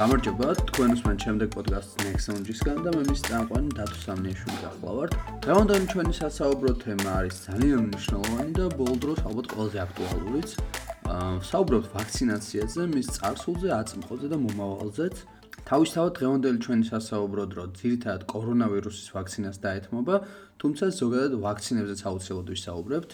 [0.00, 5.16] გამარჯობა, თქვენ უსმენ შემდეგ პოდკასტს Nexon-ჯისგან და მე მის წამყვანი დათო სამნიაშვილი გახლავართ.
[5.44, 10.48] დღევანდელი ჩვენი სასაუბრო თემა არის ძალიან მნიშვნელოვანი და ბოლო დროს ალბათ ყველაზე აქტუალურიც.
[11.04, 15.14] აა საუბრობთ ვაქცინაციაზე, მის წარსულზე, აწმყოზე და მომავალზეც.
[15.68, 20.14] თავისთავად დღევანდელი ჩვენი სასაუბრო დრო ძირითადად კორონავირუსის ვაქცინას დაეთმობა,
[20.60, 23.10] თუმცა ზოგადად ვაქცინებზეც აუცილებლად ვისაუბრებთ.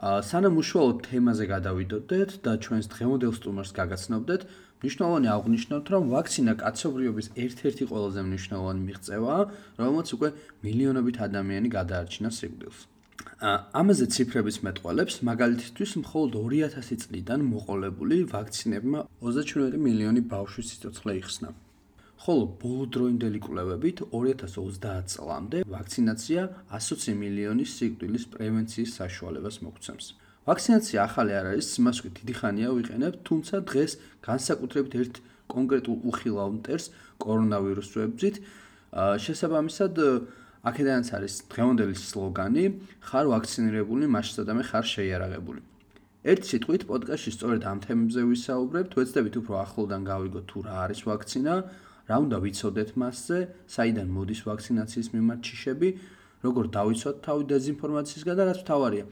[0.00, 4.40] აა სანამ უშუალოდ თემაზე გადავიდოდეთ და ჩვენს დღევანდელ სტუმარს გაგაცნობდეთ,
[4.82, 9.42] მნიშვნელოვანი აღნიშნოთ, რომ ვაქცინა კაცობრიობის ერთ-ერთი ყველაზე მნიშვნელოვანი მიღწევაა,
[9.78, 10.28] რომელმაც უკვე
[10.66, 12.78] მილიონობით ადამიანი გადაარჩინა სიკვდილს.
[13.80, 21.50] ამაზე ციფრების მეტყველებს, მაგალითისთვის, მხოლოდ 2000 წლიდან მოყოლებული ვაქცინებმა 37 მილიონი ბავშვის სიცოცხლე იხსნა.
[22.22, 26.42] ხოლო ბოლოდროინდელი კვლევებით 2030 წლამდე ვაქცინაცია
[26.78, 30.06] 120 მილიონი სიკვდილის პრევენციის საშუალებას მოგცემს.
[30.42, 33.92] ვაქცინაცია ახალი არ არის, იმას ვქით, დიდი ხანია ვიყენებ, თუმცა დღეს
[34.26, 35.14] განსაკუთრებით ერთ
[35.52, 36.86] კონკრეტულ უხილავ მტერს
[37.22, 38.36] კორონავირუსს ვებძით.
[39.22, 39.94] შესაბამისად,
[40.62, 42.64] აქედანაც არის დღევანდელი სლოგანი:
[43.06, 45.60] ხარ ვაქცინირებული, მასშტაბი ხარ შეიარაღებული.
[46.22, 51.54] ერთ სიტყვით პოდკასტში სწორედ ამ თემებზე ვისაუბრებთ, ვეცდებით უფრო ახლოდან გავიგოთ თუ რა არის ვაქცინა,
[52.06, 53.38] რა უნდა ვიცოდეთ მასზე,
[53.74, 55.88] საიდან მოდის ვაქცინაციის მიმართ ჩიშები,
[56.46, 59.04] როგორ დავიცვათ თავი დეზინფორმაციისგან და რაც მთავარია,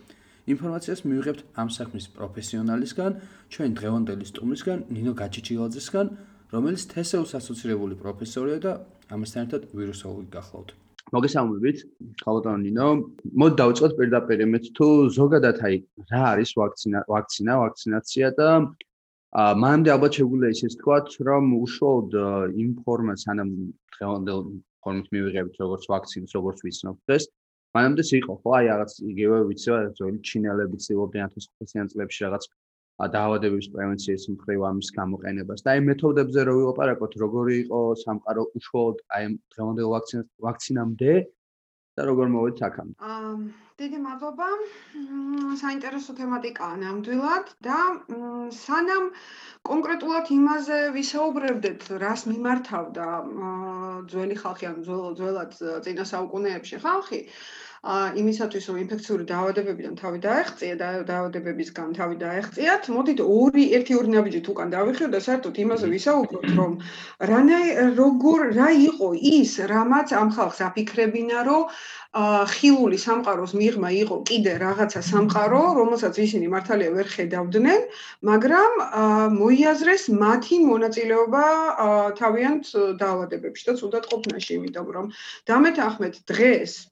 [0.55, 3.13] ინფორმაციას მივიღებთ ამ საქმის პროფესიონალისგან,
[3.53, 6.07] ჩვენ დღევანდელი სტუმრისგან, ნინო გაჩიჩილაძესგან,
[6.55, 8.73] რომელიც თესეუს ასოცირებული პროფესორია და
[9.15, 10.71] ამასთან ერთად ვირუსოლოგი გახლავთ.
[11.15, 11.79] მოგესალმებით,
[12.23, 12.87] ხალხო ნინო.
[13.41, 14.87] მოდი დავიწყოთ პირდაპირ იმით თუ
[15.19, 15.77] ზოგადად აი
[16.11, 18.49] რა არის ვაქცინა, ვაქცინა, ვაქცინაცია და
[19.31, 22.11] ა მანამდე ალბათ შეგვიძლია ისე თქვათ, რომ უშუალოდ
[22.67, 23.51] ინფორმაცია სანამ
[23.95, 24.41] დღევანდელ
[24.83, 27.25] ფორმით მივიღებთ როგორც ვაქცინას, როგორც ვიცნობთ ეს,
[27.77, 28.51] მანამდე იყო ხო?
[28.59, 32.45] აი რაღაც იგივე ვიცი რა ძველი ჩინელები ცდილობდნენ 1500 წლებში რაღაც
[33.15, 35.61] დაავადების პრევენციის მხრივ ამის გამოყენებას.
[35.65, 39.89] და აი მეთოდებზე რო ვიყარაკოთ როგორი იყო სამყარო უშუალოდ აი დღევანდელ
[40.45, 41.13] ვაქცინამდე
[42.01, 42.95] და როგორ მოვედი აქამდე.
[43.13, 43.33] აა
[43.81, 44.47] დიდი მადლობა.
[45.61, 47.79] საინტერესო თემატიკაა ნამდვილად და
[48.57, 49.07] სანამ
[49.71, 53.07] კონკრეტულად იმაზე ვისაუბრებდეთ, რას მიმართავდა
[54.13, 55.57] ძველი ხალხი, ანუ ძველად
[55.87, 63.23] წინა საუკუნეებში ხალხი, ა იმისათვის რომ ინფექციური დაავადებებიდან თავი დაეღწია და დაავადებებისგან თავი დაეღწიათ, მოდით
[63.25, 66.75] ორი ერთი ორი ნაბიჯით უკან დავიხიოთ და საერთოდ იმაზე ვისაუბროთ, რომ
[67.31, 71.63] რანაი როგორ რა იყო ის, რამაც ამ ხალხს აფიქრებინა, რომ
[72.53, 77.81] ხილული სამყაროს მიღმა იყო კიდე რაღაცა სამყარო, რომელსაც ისინი მართალია ვერ ხედავდნენ,
[78.29, 78.73] მაგრამ
[79.41, 81.45] მოიაზრეს მათი მონაწილეობა
[82.21, 82.65] თავიანთ
[83.01, 85.07] დაავადებებში და თუდად ყოფნაში, იმიტომ რომ
[85.49, 86.90] დამეთანხმეთ დღეს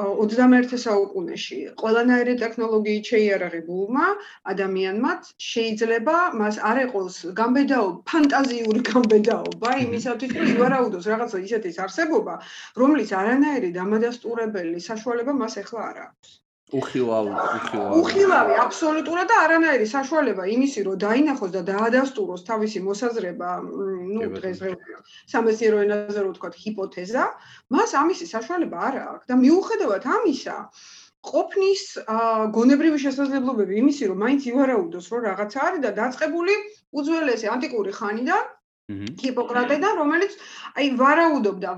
[0.00, 4.06] 21 საუკუნეში ყველანაირი ტექნოლოგიით შეიარაღებულმა
[4.52, 5.10] ადამიანმა
[5.48, 12.38] შეიძლება მას არ ეყოს გამბედაო ფანტაზიური გამბედაობა იმისათვის რომ ივარაუდოს რაღაცა ისეთის არსებობა
[12.84, 16.38] რომლის არანაირი დამადასტურებელი საშუალება მას ახლა არ აქვს
[16.72, 17.98] უხილავი, უხილავი.
[18.00, 25.78] უხილავი აბსოლუტურად და არანაირი საშუალება იმისი, რომ დაინახოს და დაადასტუროს თავისი მოსაზრება, ну, დღესდღეობით სამეცნიერო
[25.84, 27.24] ენაზე რო ვთქვათ, ჰიპოთეზა,
[27.76, 30.56] მას ამისი საშუალება არ აქვს და მიუხედავად ამისა,
[31.22, 31.82] ყოფნის
[32.56, 36.54] გონებრივი შესაძლებლობები იმისი, რომ მაინც ივარაუდოს, რომ რაღაცა არის და დაწყებული
[36.98, 38.42] უძველესი ანტიკური ხანიდან
[38.90, 40.32] ჰიპოკრატედან, რომელიც
[40.74, 41.70] აი ვარაუდობდა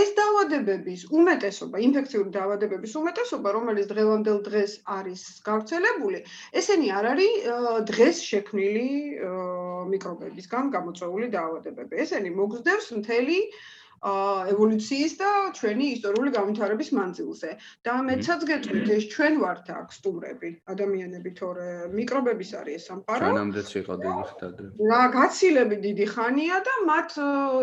[0.00, 6.22] ეს დაავადებების უმეტესობა, ინფექციური დაავადებების უმეტესობა, რომელიც დღევანდელ დღეს არის გავრცელებული,
[6.62, 7.32] ესენი არ არის
[7.90, 8.88] დღეს შექმნილი
[9.94, 12.02] მიკრობებისგან გამოწვეული დაავადებები.
[12.06, 13.38] ესენი მოგზდევს მთელი
[14.04, 17.50] ევოლუციის და ჩვენი ისტორიული განვითარების მანძილზე.
[17.88, 23.24] და მეცაც გეტყვით, ეს ჩვენ ვართ აქ სტუმრები, ადამიანები, თორე მიკრობების არის ეს სამყარო.
[23.24, 24.64] ჩვენამდეც იყო დიდი ხანი.
[24.92, 27.10] რა გაცილები დიდი ხანია და მათ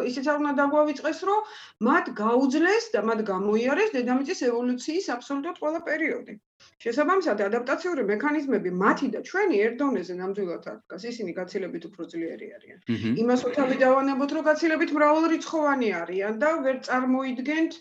[0.10, 1.42] ისიც არ უნდა დაგვავიწყეს, რომ
[1.90, 6.34] მათ გაუძლეს და მათ გამოიარეს დედამიწის ევოლუციის აბსოლუტურად ყველა პერიოდი.
[6.82, 12.80] შესაბამისად ადაპტაციური მექანიზმები მათი და ჩვენი ერთ დონეზე ნამდვილად არის ისინი გაცილებით უფრო ძლიერი არიან.
[13.24, 17.78] იმას უთავი დავანებოთ რომ გაცილებით მრავალრიცხოვანი არიან და ვერ წარმოიდგენთ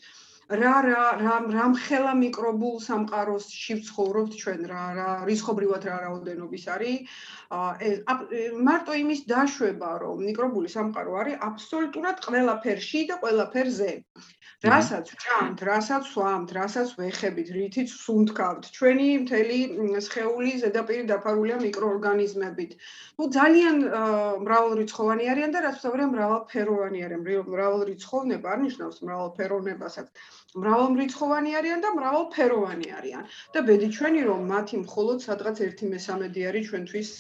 [0.51, 7.21] რა რა რა რამხელა მიკრობულ სამყაროში ვცხოვრობთ ჩვენ რა რა რისხობრივად რა რაოდენობის არის
[7.51, 13.95] მარტო იმის დაშვება რომ მიკრობული სამყარო არის აბსოლუტურად ყველაფერში და ყველაფერზე
[14.61, 19.59] რასაც ჭამთ, რასაც სვამთ, რასაც ვეხებით, რითიც სუნთქავთ, ჩვენი მთელი
[20.05, 22.75] სხეული ზედაპირი დაფარულია მიკროორგანიზმებით.
[23.19, 23.77] ну ძალიან
[24.45, 27.25] მრავალრიცხოვანი არიან და რაც თავია მრავალფეროვანი არიან.
[27.55, 30.07] მრავალრიცხოვნება არ ნიშნავს მრავალფეროვნებასაც.
[30.59, 33.25] მრავალრიცხოვანი არიან და მრავალფეროვანი არიან.
[33.55, 37.11] და ბედი ჩვენი რომ მათი მხოლოდ სადღაც 1/13 არის ჩვენთვის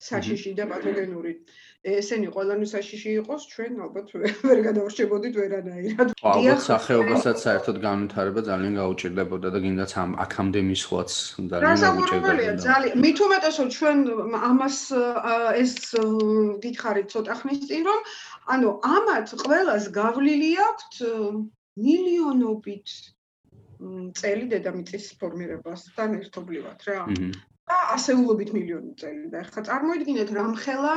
[0.00, 1.32] საშიში და პათოგენური.
[1.80, 4.08] ესენი ყველანი საშიში იყოს, ჩვენ ალბათ
[4.44, 6.08] ვერ გადავრჩებოდით ვერანაირად.
[6.32, 11.10] ალბათ სახეობასაც საერთოდ განვითარება ძალიან გაუჭირდებოდა და გინდაც ამ აქამდე მისვლაც
[11.52, 12.64] ძალიან გაუჭირდებოდა.
[12.68, 13.98] ძალიან მით უმეტესო ჩვენ
[14.50, 14.76] ამას
[15.62, 15.72] ეს
[16.64, 18.00] გითხარით ცოტა ხნის წინ რომ
[18.56, 20.94] ანუ ამათ ყველას გავლილი აქვთ
[21.78, 22.96] მილიონობით
[24.20, 27.06] წელი დედამიწის ფორმირებასთან ერთობლივად რა.
[27.70, 30.94] და ასეულობით მილიონი წელი და ახლა წარმოიდგინეთ რამხელა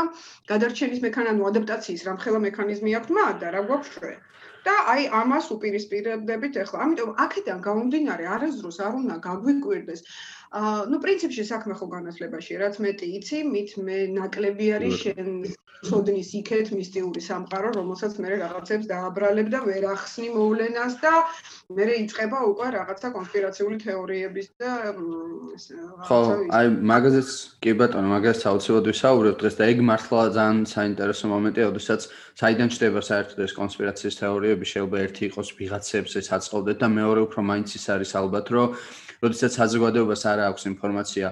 [0.51, 4.17] გადარჩენის მექანიზმი, ადაპტაციის რამხელა მექანიზმი აქვს მათ და რა გვაქვს ჩვენ.
[4.63, 6.77] და აი ამას უპირისპირდებით ახლა.
[6.85, 10.01] ამიტომ აქედან გამომდინარე არასდროს არ უნდა გაგვიკვირდეს
[10.53, 15.29] აა ნუ პრინციპში საქმე ხო განათლებაში რაც მეტი იცი, მით მე ნაკლები არის შენ
[15.83, 21.13] ცოდნის იქეთ მისტიური სამყარო, რომელსაც მე რაღაცებს დააბრალებ და ვერ ახსნი მოვლენას და
[21.75, 24.71] მე იწყება უკვე რაღაცა კონსპირაციული თეორიების და
[26.07, 26.19] ხო,
[26.59, 27.29] აი მაგაზეც
[27.65, 32.01] კი ბატონო, მაგას საოცრად ვისაუბრებ დღეს და ეგ მართლა ძალიან საინტერესო მომენტია, ოდესაც
[32.39, 37.39] საიდან ჩდება საერთოდ ეს კონსპირაციის თეორიები, შეიძლება ერთი იყოს ვიღაცებს ეს აწყობდეთ და მეორე უფრო
[37.49, 38.67] მაინც ის არის ალბათ, რომ
[39.23, 41.27] როდესაც საზოგადოებას არ აქვს ინფორმაცია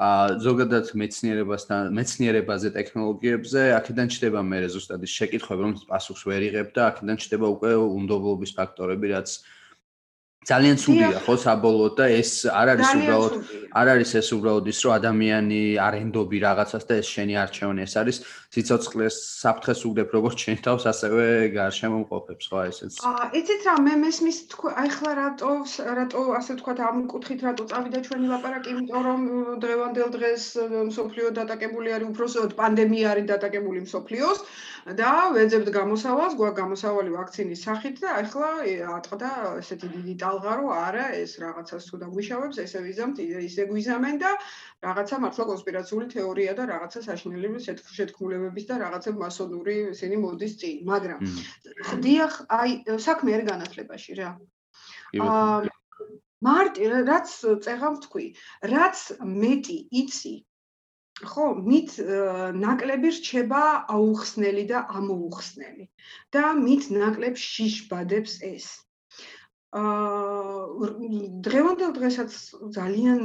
[0.00, 0.10] ა
[0.40, 6.82] ზოგადად მეცნიერებასთან მეცნიერებაზე ტექნოლოგიებზე აქედან ჩდება მე ზუსტად ის შეკითხვები რომ პასუხს ვერ იღებ და
[6.90, 9.28] აქედან ჩდება უკვე უნდობლობის ფაქტორები რაც
[10.48, 13.34] ძალიან ცუდია ხო საბოლოოდ და ეს არ არის უბრალოდ
[13.76, 18.16] არ არის ეს უბრალოდ ის რომ ადამიანი არენდობი რაღაცას და ეს შენი არჩევანი ეს არის
[18.56, 21.26] ციცოცხლეს საფრთხეს უგდებ როგორც შენ თავს ასევე
[21.56, 22.92] გარშემო მყოფებს ხო ესეც.
[23.04, 24.38] აა იცით რა მე მესმის
[24.80, 25.52] აი ხლა რატო
[26.00, 28.68] რატო ასე თქვა ამ კუთხით რატო წავიდა ჩვენი ლაპარაკი?
[28.72, 29.20] იმიტომ რომ
[29.60, 30.42] დღევანდელ დღეს
[30.88, 34.40] მსოფლიო დატაკებული არის უბრალოდ პანდემია არის დატაკებული მსოფლიოს
[34.86, 38.50] და ვეძებთ გამოსავალს გვაქვს გამოსავალი ვაქცინის სახით და აი ხლა
[38.96, 39.30] ატყდა
[39.60, 44.30] ესეთი დიდი ალღა რომ არა ეს რაღაცას თუ დაგვიშავებს ესე ვიზამთ ისე გვიზამენ და
[44.88, 47.68] რაღაცა მართლა კონსპირაციული თეორია და რაღაცა საშინელების
[47.98, 51.20] შეთქმულებების და რაღაცა მასონური ისინი მოდის წინ მაგრამ
[51.90, 52.70] ხდიახ აი
[53.08, 54.30] საქმე არ განათლებაში რა.
[55.20, 55.70] აა
[56.40, 57.32] მარტი რაც
[57.64, 58.26] წეღავ თქვი
[58.72, 60.34] რაც მეტი იცი
[61.20, 61.96] ხო, მით
[62.64, 63.62] ნაკლები რჩება
[63.96, 65.88] აუხსნელი და ამოუხსნელი.
[66.36, 68.68] და მით ნაკლებ შიშბადებს ეს.
[69.70, 70.50] აა
[71.44, 72.30] დღევანდელ დღესაც
[72.74, 73.20] ძალიან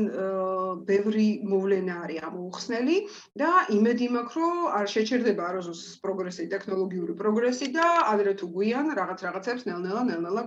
[0.85, 2.97] ბევრი მოვლენა არის ამოხსნელი
[3.39, 9.19] და იმედი მაქვს რომ არ შეჩერდება აროზოს პროგრესი, ტექნოლოგიური პროგრესი და ადრე თუ გვიან რაღაც
[9.27, 10.43] რაღაცებს ნელ-ნელა ნელ-ნელა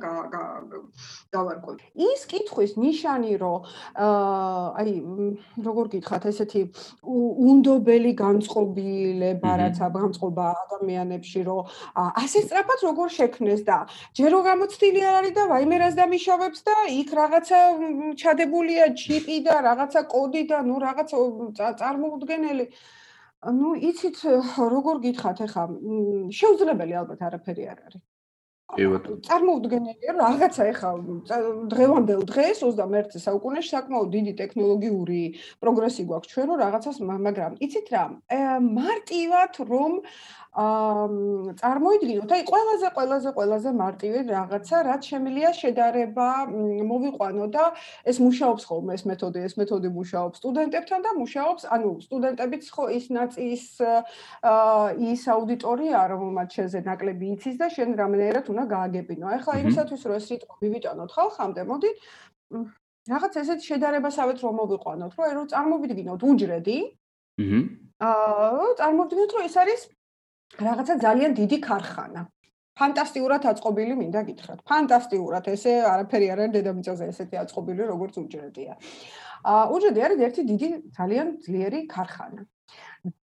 [1.34, 1.76] გავარკვევ.
[1.98, 3.58] ის კითხვის ნიშანი რომ
[3.96, 4.92] აა აი
[5.66, 6.62] როგორ გითხრათ ესეთი
[7.48, 11.60] უნდობელი განწყობილება რაც აღამწყობა ადამიანებში რომ
[11.96, 13.78] ასე სწრაფად როგორ შექმნეს და
[14.14, 17.58] ჯერ რო გამოცდილი არ არის და ვაიმე კამერას დამიშავებს და იქ რაღაცა
[18.20, 21.10] ჩადებულია ჩიპი და რაღაცა კოდი და ნუ რაღაც
[21.80, 22.66] წარმოუდგენელი.
[23.48, 24.16] ну იცით
[24.74, 25.64] როგორ გითხათ ახლა?
[26.28, 28.02] შეუძლებელი ალბათ არაფერი არ არის.
[28.68, 30.90] კი ბატონო წარმოუდგენელია რაღაცა ახლა
[31.72, 35.22] დღევანდელ დღეს 21 საუკუნეში საკმაოდ დიდი ტექნოლოგიური
[35.64, 38.04] პროგრესი გვაქვს ჩვენ რომ რაღაცას მაგრამ იცით რა?
[38.60, 39.92] მარტივად რომ
[40.58, 46.28] წარმოიდგინოთ, აი ყველაზე ყველაზე ყველაზე მარტივი რაღაცა, რაც შემილია შედარება
[46.90, 47.64] მოვიყვანო და
[48.10, 53.06] ეს მუშაობს ხოლმე ეს მეთოდი, ეს მეთოდი მუშაობს სტუდენტებთან და მუშაობს, ანუ სტუდენტებიც ხო ის
[53.18, 59.24] ნაწის აა ის აუდიტორია, რომელმაც შეზე ნაკლები იცის და შენ რამენერად უნდა გააგებინო.
[59.30, 61.90] აი ხა იმისათვის რომ ეს სიტყვა მივიტანოთ ხალხამდე, მოდი
[63.14, 66.78] რაღაც ესეთ შედარებასავით რომ მოვიყვანოთ, რომ აი რომ წარმოვიდგინოთ უჯრედი.
[67.38, 67.60] აჰა.
[68.08, 69.82] აა წარმოვიდგინოთ რომ ეს არის
[70.56, 72.22] რაღაცა ძალიან დიდი ქარხანა.
[72.78, 74.58] ფანტასტიკურად აწყობილი მინდა გითხრათ.
[74.70, 78.72] ფანტასტიკურად, ესე არაფერი არ არის დედამიწაზე ესეთი აწყობილი როგორც უჯრედია.
[79.52, 82.42] აა უჯრედი არის ერთი დიდი ძალიან ძლიერი ქარხანა.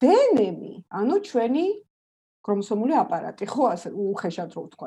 [0.02, 0.60] დნმ,
[0.98, 1.66] ანუ ჩვენი
[2.42, 4.86] ქრომოსომული აპარატი, ხო ასე უხეშად რო ვთქვა.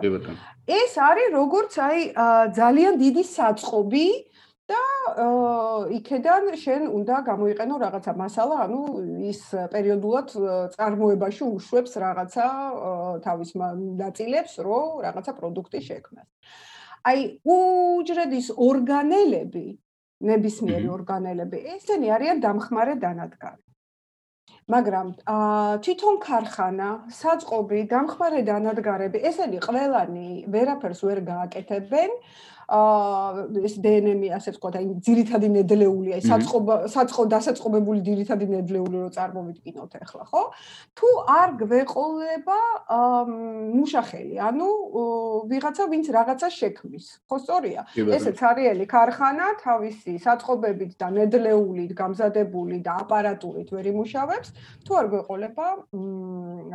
[0.68, 2.00] ეს არის როგორც აი
[2.60, 4.08] ძალიან დიდი საწყობი,
[4.70, 4.82] და
[5.94, 8.80] იქედან შენ უნდა გამოიყენო რაღაცა მასალა, ანუ
[9.30, 9.42] ის
[9.74, 10.34] პერიოდულად
[10.76, 12.46] წარმოებაში უშვებს რაღაცა
[13.26, 13.52] თავის
[14.02, 16.28] ნაწილებს, რომ რაღაცა პროდუქტი შექმნას.
[17.06, 19.68] აი, უჯრედის ორგანელები,
[20.26, 23.62] ნებისმიერი ორგანელები, ესენი არიან დამხმარე დანადგარი.
[24.74, 25.08] მაგრამ
[25.86, 32.10] თვითონ ქარხანა, საწყობი, დამხმარე დანადგარები, ესენი ყველანი ვერაფერს ვერ გააკეთებენ.
[32.10, 39.10] აა ეს დნმ-ი ასე ვთქვათ, აი ძირითადი ნედლეული, აი საწყობა საწყო დასაწყობებული ძირითადი ნედლეული რო
[39.18, 40.44] წარმოვიდგინოთ ახლა, ხო?
[40.98, 42.60] თუ არ გვეყოლება
[43.76, 44.70] მუშახელი, ანუ
[45.52, 47.82] ვიღაცა ვინც რაღაცა შექმნის, ხო სწორია?
[47.96, 54.50] ესეც არიელი ქარხანა თავისი საწყობებით და ნედლეულით გამზადებული და აპარატურით ვერ იმუშავებს,
[54.86, 55.66] თუ არ გვეყოლება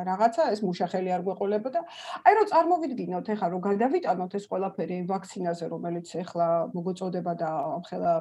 [0.07, 1.81] რაღაცა ეს მუშახელი არ გვეყოლება და
[2.27, 8.13] აი რომ წარმოვიდგინოთ ახლა რომ გადავიტანოთ ეს ყველაფერი ვაქცინაზე რომელიც ახლა მოგოწოდება და ახლა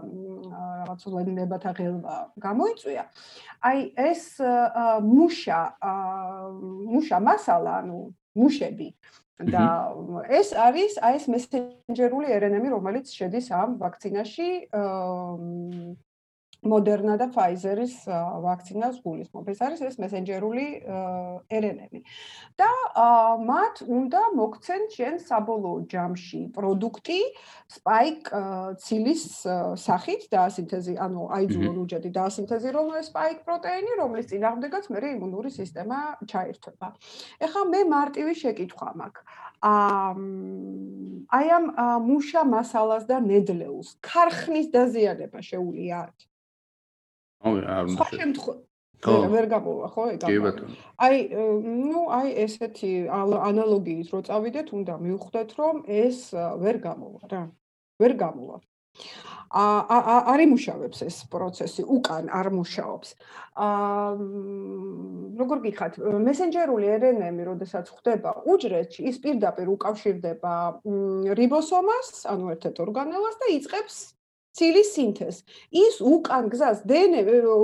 [0.80, 3.04] რაღაც ვლენებათა ღელვა გამოიწვია.
[3.68, 4.24] აი ეს
[5.04, 5.62] მუშა
[6.88, 8.00] მუშა მასალა ანუ
[8.40, 8.90] მუშები
[9.52, 9.64] და
[10.40, 14.50] ეს არის აი ეს მესენჯერული RNA-ი რომელიც შედის ამ ვაქცინაში
[16.60, 18.04] Moderna და Pfizer-ის
[18.44, 19.48] ვაქცინას გულისხმობ.
[19.48, 20.66] ეს არის ეს მესენჯერული
[21.48, 22.04] RNA-ი.
[22.60, 22.72] და
[23.48, 27.20] მათ უნდა მოგცენ ჩვენ საბოლოო ჯამში პროდუქტი
[27.72, 28.28] spike
[28.76, 29.24] ცილის
[29.80, 35.98] სახით დაასინთეზი, ანუ აიძულონ უჯრედი დაასინთეზირონ ეს spike პროტეინი, რომლის წინააღმდეგაც მე იმუნური სისტემა
[36.28, 36.88] ჩაირთვება.
[37.40, 39.24] ეხლა მე მარტივი შეკითხვა მაქვს.
[41.30, 41.66] აი ამ
[42.04, 45.98] მუშა მასალას და ნედლეულს ქარხნის დაზიანება შეუულია
[47.44, 47.96] რავი, არ უნდა.
[47.96, 48.68] სხვა შემთხვევაში
[49.00, 50.30] ვერ გამოვა, ხო, ეგ ამ.
[50.30, 50.76] კი ბატონო.
[51.00, 51.16] აი,
[51.64, 52.92] ну, აი ესეთი
[53.50, 57.44] ანალოგიით რო წავიდეთ, უნდა მივხვდეთ, რომ ეს ვერ გამოვა რა.
[58.00, 58.58] ვერ გამოვა.
[59.50, 59.64] ა
[60.30, 63.10] არ იმუშავებს ეს პროცესი, უკან არ მუშაობს.
[63.58, 63.70] ა
[65.40, 65.94] როგორ გიხათ,
[66.28, 70.54] მესენჯერული RNA-ი, როდესაც ხდება უჯრედში, ის პირდაპირ უკავშირდება
[71.40, 74.19] რიბოსომას, ანუ ერთ-ერთ ორგანელას და იწყებს
[74.58, 75.40] ცილის სინთეზს.
[75.70, 77.14] ის უკან გზას დნმ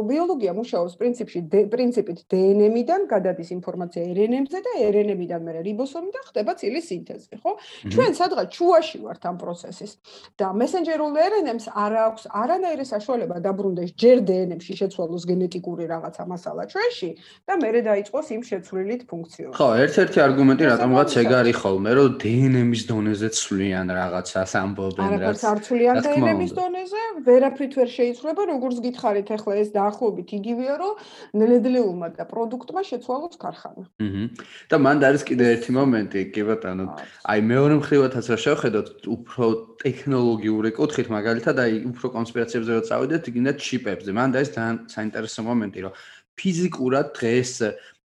[0.05, 1.39] ბიოლოგია მუშაობს პრინციპში
[1.73, 7.51] პრინციპით დნმ-დან გადადის ინფორმაცია რნმ-ზე და რნმ-დან მე რიბოსომი და ხდება ცილის სინთეზი, ხო?
[7.89, 9.91] ჩვენ სადღაც ჩუაში ვართ ამ პროცესის
[10.37, 17.09] და მესენჯერულ რნმ-ს არ აქვს არანაირი საშუალება დაბრუნდეს ჯერ დნმ-ში შეცვალოს გენეტიკური რაღაცა მასალა ჩვენში
[17.49, 19.57] და მე დაიწყოს იმ შეცვლილით ფუნქციონირება.
[19.57, 25.15] ხო, ერთ-ერთი არგუმენტი რატომღაც ეგ არის ხოლმე, რომ დნმ-ის დონეზე ცვლიან რაღაცას ამბობენ რაც.
[25.15, 30.75] არაფერს არ ცვლიან დნმ-ის დონეზე დონეზე ვერაფრით ვერ შეიცვლება, როგორც გითხარით, ახლა ეს დაახლოებით იგივეა,
[30.75, 30.93] რომ
[31.39, 33.85] ნედლეულმა და პროდუქტმა შეცვალოს ქარხანა.
[34.03, 34.23] აჰა.
[34.67, 36.85] და მანდ არის კიდე ერთი მომენტი, კი ბატონო.
[37.31, 39.45] აი მეორე მხრივათაც რა შევხედოთ, უფრო
[39.85, 44.09] ტექნოლოგიური კუთხით, მაგალითად, აი უფრო კონსპირაციებზე რო წავიდეთ, იქნებ ჩიპებზე.
[44.19, 45.93] მანდ არის ძალიან საინტერესო მომენტი, რომ
[46.35, 47.51] ფიზიკურად დღეს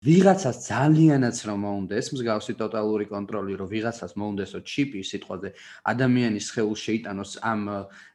[0.06, 5.50] ვიღაცას ძალიანაც რომ მოუნდეს მსგავსი ტოტალური კონტროლი რომ ვიღაცას მოუნდესო ჩიპი სიტყვაზე
[5.90, 7.64] ადამიანის ხელს შეიტანოს ამ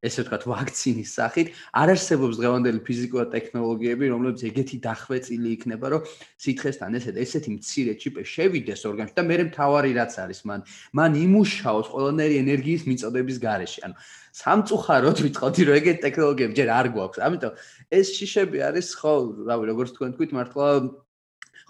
[0.07, 1.51] ესე ვთქვათ ვაქცინის სახით
[1.83, 6.07] არ არსებობს დღევანდელი ფიზიკური ტექნოლოგიები რომლებიც ეგეთი დახვეწილი იქნება რომ
[6.47, 10.61] სითხესთან ესეთ ესეთი მცირე ჩიპი შევიდეს ორგანიზმში და მეორე მთავარი რაც არის მან
[10.95, 13.81] მან იმუშაოს ყველანაირი ენერგიის მიწოდების გარეშე.
[13.91, 13.95] ანუ
[14.33, 17.19] სამწუხაროდ ვიტყოდი რომ ეგეთი ტექნოლოგიები ჯერ არ გვაქვს.
[17.27, 17.53] ამიტომ
[17.91, 19.13] ეს შიშები არის ხო
[19.51, 20.69] რავი როგორც თქვენ თქვით მართლა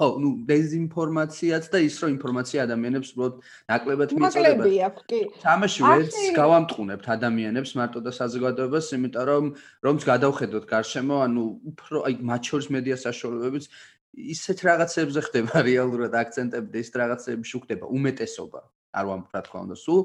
[0.02, 3.35] ხო, ну, დეზინფორმაციაც და ის რომ ინფორმაცია ადამიანებს უბრალოდ
[3.71, 4.42] ნაკლებად მიწოდება.
[4.42, 5.21] ნაკლები აქვს, კი.
[5.47, 9.44] თამაში ვერც გავამტყუნებთ ადამიანებს მარტო და საზოგადოებას, იმიტომ რომ
[9.87, 13.64] რომც გადავხედოთ გარშემო, ანუ უფრო აი მათ შორის მედია საშუალებებიც
[14.12, 18.61] ისეთ რაღაცებზე ხდება რეალურად აქცენტები და ის რაღაცები შუქდება უმეტესობა.
[18.92, 20.00] არ ვამბობ რა თქმა უნდა, სულ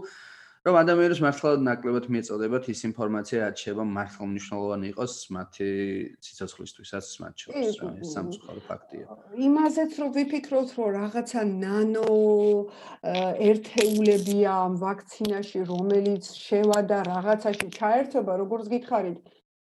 [0.67, 5.69] რომ ადამიანებს მართლა ნაკლებად მიეწოდებათ ის ინფორმაცია, რაც შეიძლება მართლა მნიშვნელოვანი იყოს მათი
[6.27, 9.05] ციცოცხლისთვისაც მათ შორის, რა ეს სამწუხარო ფაქტია.
[9.47, 12.11] იმაზეც რომ ვიფიქროთ, რომ რაღაცა ნანო
[13.49, 19.17] ერთეულებია ამ ვაქცინაში, რომელიც შევა და რაღაცაში ჩაერთვება, როგორც გითხარით,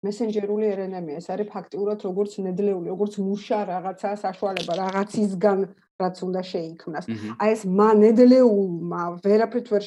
[0.06, 5.58] მესენჯერული RNA-ია, ეს არის ფაქტიურად როგორც ნედლეული, როგორც მუშა რაღაცა საშუალება რაღაცისგან
[5.97, 7.05] რაც უნდა შეიქმნას.
[7.41, 9.83] აი ეს მანედლეულმა ვერაფრით ვერ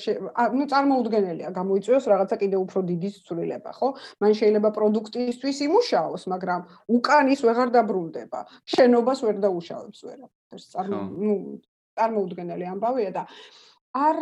[0.59, 3.89] ну წარმოუდგენელია გამოიწვიოს რაღაცა კიდე უფრო დიდი ცვლილება, ხო?
[4.19, 6.61] მან შეიძლება პროდუქტისთვის იმუშაოს, მაგრამ
[6.99, 8.41] უკან ის ვეღარ დაბრუნდება.
[8.75, 10.65] შენობას ვერ დაუშავებს ვერაფერს.
[10.75, 11.33] წარმო ну
[11.95, 13.23] წარმოუდგენელი ამბავია და
[13.95, 14.19] არ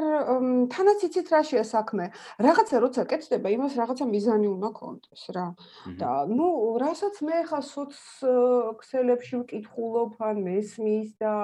[0.73, 2.05] თანაც იცით რაშია საქმე.
[2.41, 5.49] რაღაცა როცა კეთდება, იმას რაღაცა მიზანი უნდა კონდეს რა.
[6.01, 6.47] და ну,
[6.81, 7.95] რასაც მე ხა სოც
[8.81, 11.35] ქსელებში ვკითხულობ ან მესმის და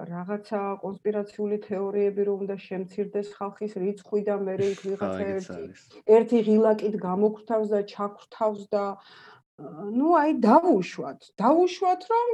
[0.00, 5.60] რაღაცა კონსპირაციული თეორიები რომ უნდა შემცირდეს ხალხის რიცხვი და მე იქ ვიღაცა ერთი
[6.16, 8.84] ერთი ღილაკით გამოგვრთავს და ჩაგვრთავს და
[9.92, 11.20] ну, აი დავუშვათ.
[11.36, 12.28] დავუშვათ რომ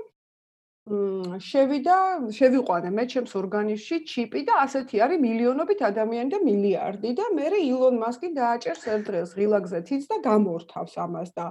[0.83, 1.97] შევიდა,
[2.35, 7.99] შევიყვანე მე ჩემს ორგანიზმში ჩიპი და ასეთი არის მილიონობით ადამიანი და მილიარდი და მე ილონ
[8.03, 11.45] მასკი დააჭერს ერთ დღეს ღილაკზე თიც და გამორთავს ამას და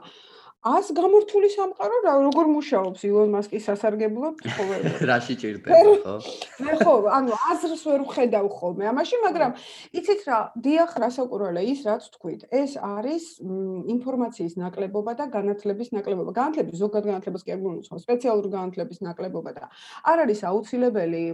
[0.62, 4.42] ას გამორთული სამყარო რა როგორ მუშაობს ილონ მასკის სასარგებლოდ?
[4.46, 4.76] ხოლმე
[5.10, 6.14] რაში ჭირდება ხო?
[6.62, 9.56] მე ხო ანუ აზრს ვერ ვხედავ ხოლმე ამაში მაგრამ
[9.98, 16.30] იცით რა დიახ რასაკვირველია ის რაც თქვით ეს არის ინფორმაციის ნაკლებობა და განათლების ნაკლებობა.
[16.30, 19.66] განათლების ზოგად განათლებას კი არ გულისხმობს სპეციალური განათლების ნაკლებობა და
[20.06, 21.24] არ არის აუცილებელი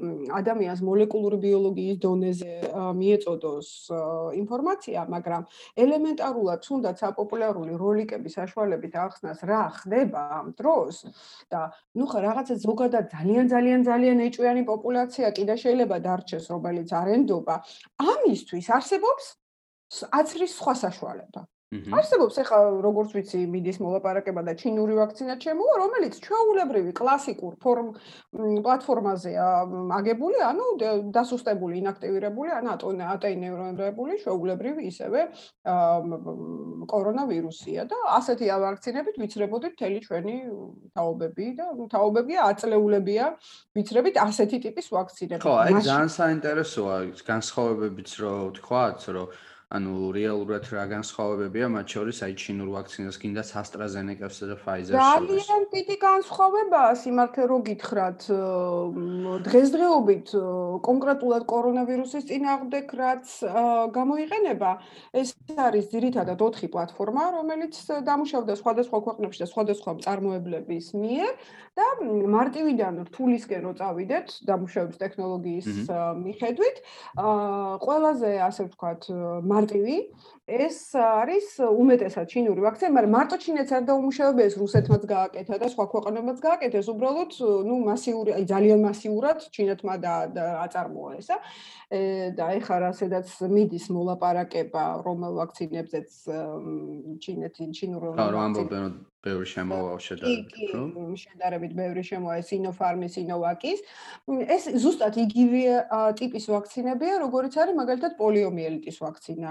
[0.40, 2.52] ადამიანს მოლეკულური ბიოლოგიის დონეზე
[2.96, 3.68] მიეწოდოს
[4.40, 5.42] ინფორმაცია მაგრამ
[5.84, 10.96] ელემენტარულად თუნდაც აპოპულარული როლიკების საშუალებით ახ ახსნას რა ხდება ამ დროს?
[11.50, 17.54] და ნუ ხა რაღაცა ზოგადად ძალიან ძალიან ძალიან ეჭვიანი პოპულაცია კიდე შეიძლება დარჩეს რომელიც არენდობა
[17.98, 19.24] ამისთვის არსებობს
[20.18, 26.92] აცრის სხვა საშუალება არსებობს ახლა როგორც ვიცი მიდის მოლაპარაკება და ჩინური ვაქცინა ჩემოა რომელიც ჩვეულებრივი
[26.96, 27.90] კლასიკურ ფორმ
[28.64, 29.48] პლატფორმაზეა
[29.98, 30.66] აგებული ანუ
[31.12, 35.26] დასუსტებული ინაქტივირებული ან ატეინევრონებული ჩვეულებრივი ისევე
[36.88, 40.36] კორონავირუსია და ასეთი ავაქცინებით ვიცრებოდით მთელი ჩვენი
[40.96, 43.28] თაობები და თაობებია აწლეულებია
[43.76, 45.44] ვიცრებით ასეთი ტიპის ვაქცინები.
[45.44, 46.96] ხო აი ძალიან საინტერესოა
[47.28, 49.28] განსხვავებებიც რო თქვათ რომ
[49.68, 55.44] ანუ რეალურად რა განსხვავებებია მათ შორის აი ჩინურ ვაქცინას კიდაც AstraZeneca-სა და Pfizer-ს შორის?
[55.44, 58.20] ძალიან დიდი განსხვავებაა, სიმართლე რო გითხრათ,
[59.44, 60.26] დღესდღეობით
[60.88, 63.26] კონკრეტულად კორონავირუსის წინააღმდეგ რაც
[63.92, 64.70] გამოიყენება,
[65.12, 67.74] ეს არის ძირითადად 4 პლატფორმა, რომელიც
[68.08, 71.32] დამუშავდა სხვადასხვა ქვეყნებში და სხვადასხვა მწარმოებლების მიერ
[71.76, 75.68] და მარტივიდან რთულისკენ რო წავიდეთ დამუშავების ტექნოლოგიის
[76.24, 76.76] მიხედვით,
[77.84, 79.00] ყველაზე ასე ვთქვათ,
[79.58, 79.96] მარტივი.
[80.48, 85.84] ეს არის უმეტესად ჩინური ვაქცინა, მაგრამ მარტო ჩინეთს არ დაუმუშავებია, ეს რუსეთმაც გააკეთა და სხვა
[85.92, 87.32] ქვეყნებმაც გააკეთეს, უბრალოდ
[87.68, 90.14] ნუ მასიური, აი ძალიან მასიურად ჩინეთმა და
[90.64, 91.36] აწარმოა ესა.
[92.36, 96.08] და ეხლა რა სადაც მიდის მოლაპარაკება რომელ ვაქცინებზეც
[97.24, 98.80] ჩინეთი ჩინური ვაქცინა
[99.18, 100.82] ბევრი შემოვა შედარებით ხო?
[101.18, 103.78] შედარებით ბევრი შემოვა სინოფარმის სინოვაკის.
[104.54, 105.62] ეს ზუსტად იგივე
[106.20, 109.50] ტიპის ვაქცინებია, როგორიც არის მაგალითად პოლიომიელიტის ვაქცინა,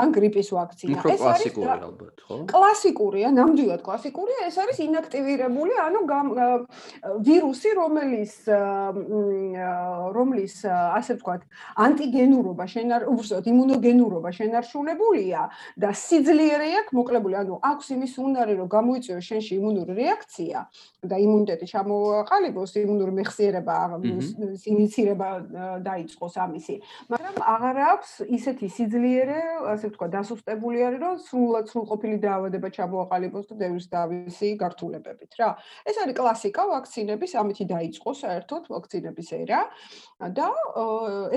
[0.00, 0.98] ან გრიპის ვაქცინა.
[1.04, 2.36] ეს არის კლასიკური ალბათ, ხო?
[2.48, 6.00] კლასიკურია, ნამდვილად კლასიკურია, ეს არის ინაქტივირებული, ანუ
[7.28, 8.34] ვირუსი, რომელიც
[10.16, 11.42] რომლის ასე ვთქვათ,
[11.76, 15.40] ანტიგენურობა შენარ უბრალოდ იმუნოგენურობა შენარჩუნებულია
[15.76, 20.58] და სიძლიერე აქვს მოკლებული, ანუ აქვს იმის უნარი, რომ გამოიწვიოს შენში იმუნური რეაქცია
[21.10, 23.76] და იმუნიტეტი ჩამოაყალიბოს, იმუნური მეხსიერება
[24.72, 25.28] ინიცირება
[25.84, 26.76] დაიწყოს ამისი,
[27.12, 29.38] მაგრამ აღარ აქვს ისეთი სიძლიერე,
[29.74, 35.50] ასე ვთქვათ, დასუსტებული არის, რომ სრულად სრულყოფილი დაავადება ჩამოაყალიბოს და დევრის დავისი გართულებებით რა.
[35.88, 39.60] ეს არის კლასიკა ვაქცინების, ამითი დაიწყო საერთოდ ვაქცინების ერა
[40.38, 40.46] და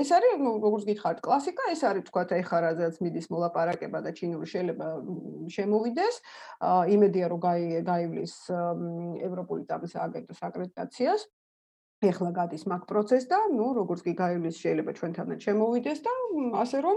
[0.02, 4.46] ეს არის, ну, როგორც გითხარით, კლასიკა, ეს არის თქვა ეხლა რაზეც მიდის მოლაპარაკება და ჩინური
[4.48, 4.86] შეიძლება
[5.52, 6.14] შემოვიდეს.
[6.94, 7.40] იმედია რომ
[7.88, 8.34] გაივლის
[9.28, 11.26] ევროპული წამის აგენტოს აკრედიტაციას.
[12.02, 16.12] ეხლა გადის მაგ პროცესს და ნუ როგორც კი გაივლის შეიძლება ჩვენთანაც შემოვიდეს და
[16.62, 16.96] ასე რომ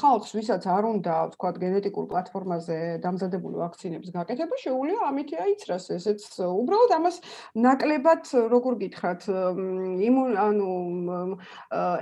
[0.00, 5.84] ხალხს ვისაც არ უნდა თქვა გენეტიკურ პლატფორმაზე დამზადებული ვაქცინების გაკეთება შეუძლია ამითი აიცრას.
[5.96, 7.16] ესეც უბრალოდ ამას
[7.66, 8.24] ნაკლებად
[8.54, 9.22] როგორ გითხრათ
[10.08, 10.70] იმუნ ანუ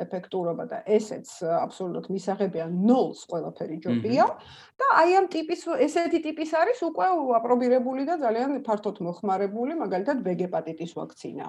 [0.01, 4.27] ეფექტურობა და ესეც აბსოლუტურად მისაღებია ნოლს ყველაფერი ჯობია
[4.81, 7.09] და აი ამ ტიპის ესეთი ტიპის არის უკვე
[7.41, 11.47] აპრობირებული და ძალიან ფართოდ მოხმარებული, მაგალითად ბგ ჰეპატიტის ვაქცინა.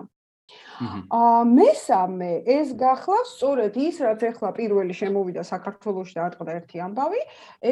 [0.82, 7.22] აა მესამე ეს გახლავს სწორედ ის რაც ახლა პირველი შემოვიდა საქართველოში და ატყდა ერთი ამბავი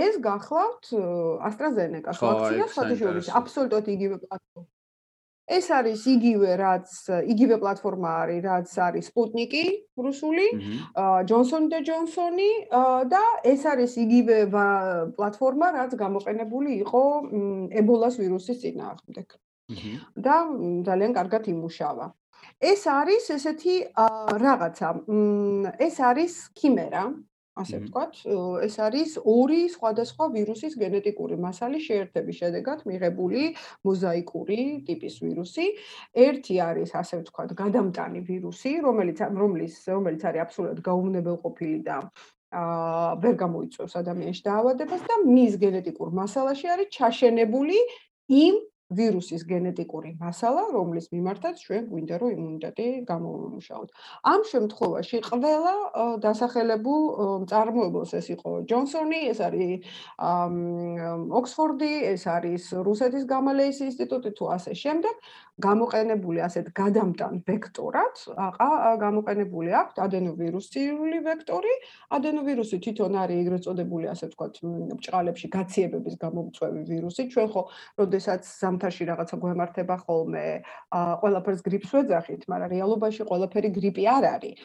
[0.01, 0.91] ეს გახლავთ
[1.49, 4.67] AstraZeneca-ს ვაქცინა სხვადასხვა აბსოლუტურად იგივე პლატფორმა.
[5.49, 6.89] ეს არის იგივე რაც
[7.33, 9.65] იგივე პლატფორმა არის რაც არის Sputnik-ი
[9.97, 10.45] რუსული,
[11.29, 12.51] Johnson & Johnson-ი
[13.13, 14.37] და ეს არის იგივე
[15.17, 17.03] პლატფორმა რაც გამოყენებული იყო
[17.81, 19.27] Ebola-ს ვირუსის წინააღმდეგ.
[20.17, 20.35] და
[20.85, 22.05] ძალიან კარგად იმუშავა.
[22.59, 23.75] ეს არის ესეთი
[24.43, 24.89] რაღაცა,
[25.79, 27.03] ეს არის ქიმერა,
[27.59, 28.13] ასე ვთქვათ,
[28.67, 33.41] ეს არის ორი სხვადასხვა ვირუსის გენეტიკური მასალის შეერთების შედეგად მიღებული
[33.87, 35.65] მოზაიკური ტიპის ვირუსი.
[36.27, 41.97] ერთი არის, ასე ვთქვათ, გადამტანი ვირუსი, რომელიც რომლის რომელიც არის აბსოლუტურად გაუვნებელყოფილი და
[42.49, 47.77] აა ვერ გამოიწვევს ადამიანში დაავადებას და მის გენეტიკურ მასალაში არის ჩაშენებული
[48.33, 48.55] იმ
[48.89, 53.89] ვირუსის გენეტიკური მასალა, რომლის მიმართაც ჩვენ გვინდა რომ იმუნიტეტი გამოვიმუშაოთ.
[54.33, 55.73] ამ შემთხვევაში ყველა
[56.25, 57.03] დასახელებულ
[57.51, 59.79] წარმოებულს ეს იყო ჯონსონი, ეს არის
[61.39, 65.15] ოქსფორდი, ეს არის რუსეთის გამალეის ინსტიტუტი თუ ასე შემდეგ,
[65.59, 68.15] გამოყენებული ასეთ გადამტან ვექტორად,
[68.47, 68.69] აყა
[69.03, 71.73] გამოყენებული აქვს ადენოვირუსული ვექტორი.
[72.15, 74.53] ადენოვირუსი თვითონ არის ეგრეთ წოდებული, ასე ვთქვათ,
[74.99, 77.23] ბჭყალებში გაციებების გამომწვევი ვირუსი.
[77.33, 77.61] ჩვენ ხო,
[77.99, 80.45] როდესაც ზამთარში რაღაცა გვემართება ხოლმე,
[80.95, 84.57] აა ყველაფერს გრიპს ვეძახით, მაგრამ რეალობაში ყველაფერი გრიპი არ არის.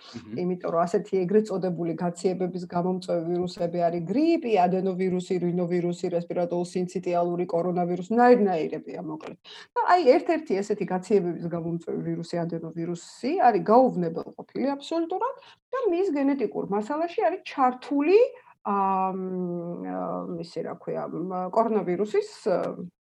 [0.43, 8.13] იმიტომ რომ ასეთი ეგრეთ წოდებული გაციებების გამომწვევი ვირუსები არის გრიპი, ადენოვირუსი, რინოვირუსი, რესპირატორული სინციტიალური კორონავირუსი,
[8.21, 9.39] ნაირ-ნაირებია მოკლედ.
[9.75, 15.37] და აი ერთ-ერთი ესეთი ესეთი გაციებების გამომწვევი ვირუსი ადენოვირუსი არის გაუვნებელყოფილი აბსოლუტურად
[15.73, 18.19] და მის გენეტიკურ მასალაში არის ჩართული
[18.65, 19.13] აა
[20.45, 21.05] ისე რა ქვია
[21.57, 22.31] კორონავირუსის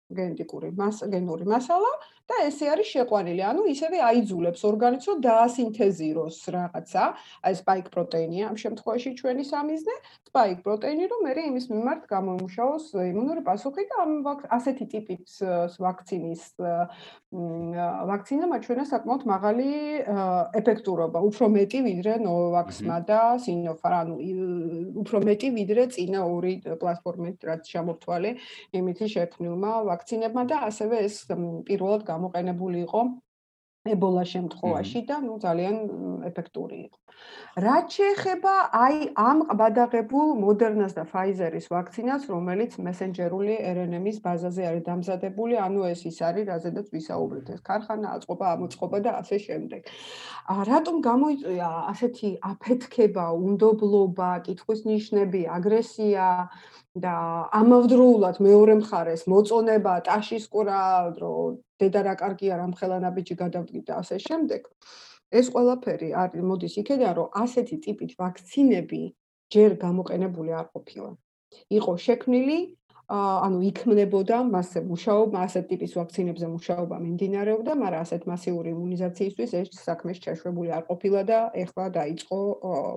[0.10, 1.92] გენეტიკური მას გენური მასალა
[2.30, 3.42] და ესე არის შეყვანილი.
[3.42, 7.04] ანუ ისევე აიძულებს ორგანიზმს რომ დაასინთეზიროს რაღაცა,
[7.46, 9.96] აი spike პროტეინი ამ შემთხვევაში ჩვენი სამიზნე,
[10.30, 14.12] spike პროტეინი, რომ მე იმის მიმართ გამომუშავოს იმუნური პასუხი და ამ
[14.58, 15.34] ასეთი ტიპის
[15.82, 16.44] ვაქცინის
[18.10, 19.70] ვაქცინა მაჩვენა საკმაოდ მაღალი
[20.60, 24.16] ეფექტურობა, უფრო მეტი ვიდრე Novavax-მა და Sinopharm, ანუ
[25.02, 28.30] უფრო მეტი ვიდრე წინა ორი პლატფორმით, რაც შემოთვალე
[28.74, 31.16] იმითი შექმნილმა ვაქცინებმა და ასევე ეს
[31.68, 33.02] პირველად გამოყენებული იყო
[33.88, 35.76] ებოლა შემთხვევაში და ნუ ძალიან
[36.30, 36.98] ეფექტური იყო.
[37.64, 45.56] რაც შეეხება აი ამ ყბადაღებულ მოდერნას და ფაიზერის ვაქცინას, რომელიც მესენჯერული RNA-ის ბაზაზე არის დამზადებული,
[45.68, 49.82] ანუ ეს ის არის, რაზედაც ვისაუბრეთ, ეს ქარხანა, აწყობა, ამოწყობა და ასე შემდეგ.
[50.54, 56.28] ა რატომ გამოიწვია ასეთი აფეთქება, უნდობლობა, კითხვის ნიშნები, აგრესია
[57.04, 57.16] და
[57.60, 60.80] ამავდროულად მეორე მხარეს მოწონება, ტაშისკურა,
[61.22, 64.62] რომ დედა რა კარგი არა, მხელანა ბიჭი გადავდგით და ასე შემდეგ.
[65.40, 69.02] ეს ყველაფერი არის მოდის იქედან, რომ ასეთი ტიპით ვაქცინები
[69.54, 71.12] ჯერ გამოყენებული არ ყოფილა.
[71.78, 72.58] იყო შექმნილი
[73.10, 80.14] ანუ იქმნებოდა მასზე მუშაობა, ასეთ ტიპის ვაქცინებზე მუშაობა მიმდინარეობდა, მაგრამ ასეთ მასიური იმუნიზაციისთვის ეს საქმე
[80.20, 82.40] შეშვებული არ ყოფილა და ეხლა დაიწყო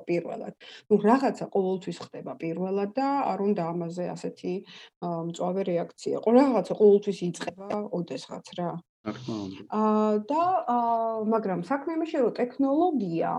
[0.08, 0.52] პირველად.
[0.92, 4.52] ნუ რაღაცა ყოველთვის ხდება პირველად და არ უნდა ამაზე ასეთი
[5.00, 6.16] მწვავე რეაქცია.
[6.20, 8.70] ყო რაღაცა ყოველთვის იწყება ოდესღაც რა.
[9.02, 10.42] აა და
[11.26, 13.30] მაგრამ საქმე იმაში რომ ტექნოლოგია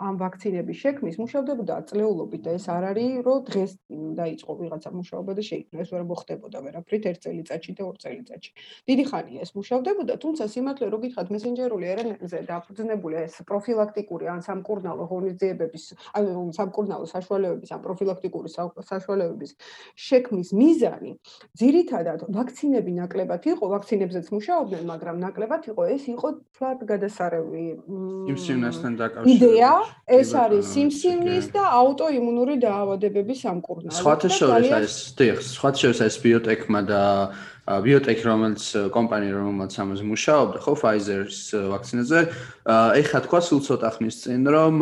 [0.00, 3.72] ამ ვაქცინების შექმნის მუშავდებოდა წლეულობით და ეს არ არის რომ დღეს
[4.16, 8.50] დაიწყო ვიღაცა მუშაობა და შეიქმნა ეს ვერ მოხდებოდა ვერაფრით ერთ წელიწადში და ორ წელიწადში.
[8.88, 15.04] დიდი ხანია ეს მუშავდებოდა, თუმცა სიმართლე რო გითხრათ მესენჯერული RNA-ზე დაფუძნებული ეს პროფილაქტიკური ან სამკურნალო
[15.12, 15.84] ღონისძიებების
[16.16, 18.48] ანუ სამკურნალო საშუალებების ან პროფილაქტიკური
[18.88, 19.52] საშუალებების
[20.08, 21.12] შექმნის მიზანი
[21.60, 27.64] ძირითადად ვაქცინები ნაკლებად იყო, ვაქცინებზეც მუშაობდნენ მაგრამ ნაკლებად იყო ეს იყო თვათ გადასარევი.
[28.30, 29.74] სიმსივნესთან დაკავშირებული იდეა
[30.18, 33.98] ეს არის სიმსივნის და აუტოიმუნური დაავადებების სამკურნალო.
[33.98, 37.02] სხვათა შორის ეს დიახ სხვათა შორის ეს ბიოტექმა და
[37.64, 41.38] ბიოტექ რომელიც კომპანია რომელიც ამაზე მუშაობდა ხო Pfizer-ის
[41.72, 42.20] ვაქცინაზე
[43.00, 44.74] ეხა თქვა სულ ცოტა ხნის წინ რომ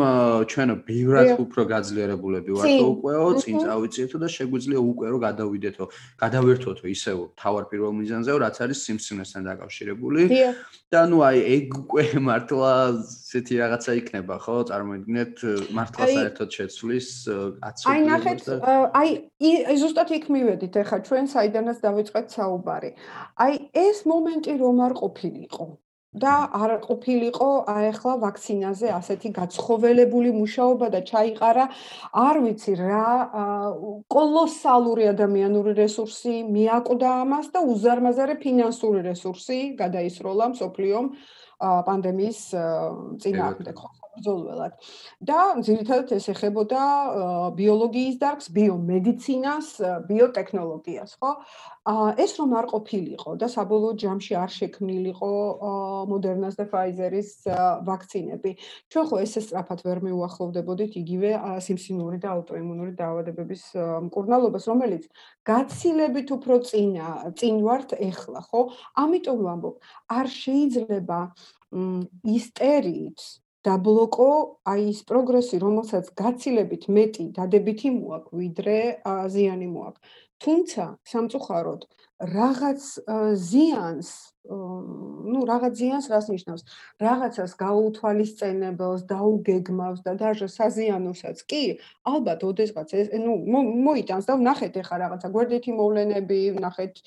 [0.51, 5.85] ჩვენო ბევრად უფრო გაძლიერებულები ვართ უკეო წინ წავიწიეთო და შეგვიძლია უკვე რომ გადავიდეთო
[6.19, 10.21] გადავერთოთო ისევ თავარ პირველ მიზანზე რაც არის სიმსივნესთან დაკავშირებული.
[10.93, 15.35] და ნუ აი ეგ უკვე მართლა ესეთი რაღაცა იქნება ხო წარმოიდგინეთ
[15.73, 17.07] მართლა საერთოდ შეცვლის
[17.63, 18.39] აცი აი ნახეთ
[18.93, 19.09] აი
[19.81, 22.72] ზუსტად იქ მივედით ეხა ჩვენ საიდანაც დავიწყეთ საუბარი
[23.45, 23.53] აი
[23.85, 25.65] ეს მომენტი რომ არ ყოფილიყო
[26.13, 31.65] და არ ყოფილიყო აეხლა ვაქცინაზე ასეთი გაცხოველებული მუშაობა და ჩაიყარა
[32.25, 33.07] არ ვიცი რა
[34.15, 41.05] კოლოსალური ადამიანური რესურსი მიაკვდა ამას და უზარმაზარი ფინანსური რესურსი გადაისროლა მსოფლიომ
[41.89, 42.41] პანდემიის
[43.23, 43.77] წინააღმდეგ.
[43.81, 44.73] ხო ბრძოლველად.
[45.21, 46.81] და ძირითადად ეს ეხებოდა
[47.57, 49.67] ბიოლოგიის დარგს, ბიომედიცინას,
[50.09, 51.31] ბიოტექნოლოგიას, ხო?
[51.83, 55.31] აა ეს რომ არ ყოფილიყო და საბოლოო ჯამში არ შექმნილიყო
[56.07, 57.29] მოდერნას და ფაიზერის
[57.83, 58.51] ვაქცინები.
[58.87, 63.63] ჩვენ ხო ესე სწრაფად ვერ მიუახლოვდებოდით იგივე სიმსივნური და აუტოიმუნური დაავადებების
[64.07, 65.03] მკურნალობას, რომელიც
[65.43, 68.61] გაცილებით უფრო წინა წინ ვართ ეხლა, ხო?
[69.03, 69.75] ამიტომ ვამბობ,
[70.07, 71.19] არ შეიძლება
[71.73, 74.30] ისტერიით დაბლოკო
[74.72, 78.78] აი ის პროგრესი, რომელსაც გაცილებით მეტი დადებითი მოაქვს, ვიდრე
[79.34, 80.16] ზიანი მოაქვს.
[80.44, 81.80] თუმცა სამწუხაროდ
[82.34, 82.82] რაღაც
[83.48, 84.10] ზიანს
[84.48, 86.62] ну რაღაც ზიანს რას ნიშნავს
[87.04, 91.62] რაღაცას გაუთვალისწინებელს დაუგეგმავს და დაჟე საზიანოსაც კი
[92.12, 93.34] ალბათ ოდესღაც ეს ну
[93.88, 97.02] მოიტანს და ნახეთ ეხა რაღაცა გვერდითი მოვლენები ნახეთ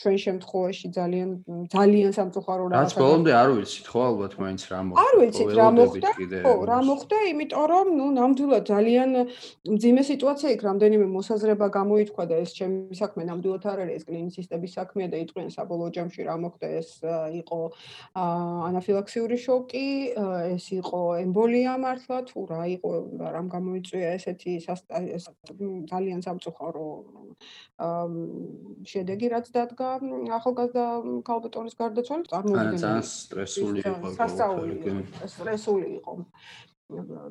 [0.00, 1.28] ჩვენ შემთხვევაში ძალიან
[1.76, 2.80] ძალიან სამწუხარო რაღაცა.
[2.80, 5.02] რაც ბოლომდე არ ვიცით ხო ალბათ მაინც რა მოხდა.
[5.04, 6.08] არ ვიცით რა მოხდა.
[6.44, 9.10] ხო, რა მოხდა, იმიტომ რომ ნუ ნამდვილად ძალიან
[9.74, 14.72] მძიმე სიტუაცია იქ რამდენიმე მოსაზრება გამოითქვა და ეს ჩემი საქმე ნამდვილად არ არის ეს კლინიცისტების
[14.78, 16.90] საქმეა და იტყვიან საბოლოო ჯამში რა მოხდა ეს
[17.40, 17.60] იყო
[18.70, 19.88] ანაფილაქსიური შოკი,
[20.56, 22.90] ეს იყო ემბოლია მართლა თუ რა იყო
[23.36, 24.52] რამ გამოიწვია ესეთი
[25.92, 26.88] ძალიან სამწუხარო
[28.90, 29.89] შედეგი რაც დადგა
[30.38, 30.84] ახალგაზრდა
[31.28, 32.80] ქალბატონის გარდაცვალა წარმოუდგენელი.
[32.84, 34.12] ძალიან სტრესული იყო.
[34.18, 34.74] სასწაული
[35.34, 36.12] სტრესული იყო.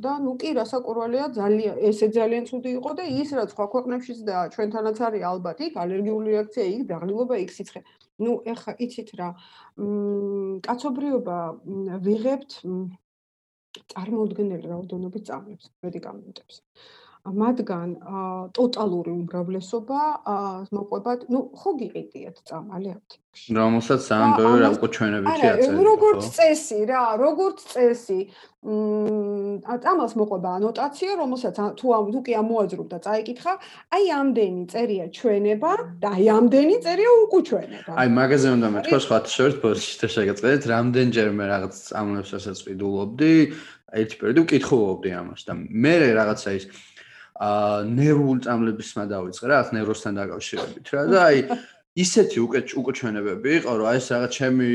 [0.04, 4.36] და ნუ კი რასაკურველია ძალიან ესე ძალიან ცუდი იყო და ის რაც სხვა ქვეყნებშიც და
[4.56, 7.82] ჩვენთანაც არის ალბათ იქ ალერგიული რეაქცია იქ დაღლილობა იქ სიცხე.
[8.24, 9.30] ნუ ეხა იცით რა
[9.84, 11.38] მ კაცობრიობა
[12.08, 12.52] ვიღებთ
[13.92, 16.56] წარმოუდგენელი რაოდენობით წამლებს მედიკამენტებს.
[17.30, 17.90] მათგან
[18.58, 20.02] ტოტალური უმრავლესობა
[20.74, 23.48] მოყვებათ, ну, ხო გიყიდიათ წამალი აფთიაქში.
[23.56, 25.70] რომელსაც ძალიან ბევრი რა უკვე ჩვენებითი აწერა.
[25.70, 28.22] არა, როგორც წესი რა, როგორც წესი.
[28.60, 33.54] მმ წამალს მოყვება ანოტაცია, რომელსაც თუ ამ თუ კი ამოაძრობ და წაიკითხა,
[33.96, 35.72] აი ამდენი წერია ჩვენება
[36.04, 37.92] და აი ამდენი წერია უკუჩვენება.
[37.96, 43.34] აი მაგაზე უნდა მეთქვა სხვა შორტ პოსტში და შეგეწყვეტეთ, რამდენჯერმე რაღაც წამლებს ასაც ვიდულობდი,
[43.90, 46.66] ერთი პერიოდი ვკითხულობდი ამას და მე რაღაცა ის
[47.40, 51.02] აა ნერვულ წამლებისმა დავიწყე რა, ახ ნევროსთან დაკავშირებით რა.
[51.08, 51.38] და აი
[52.04, 54.70] ისეთი უკვე უკუჩვენებები იყო, რომ აი ეს რაღაც ჩემი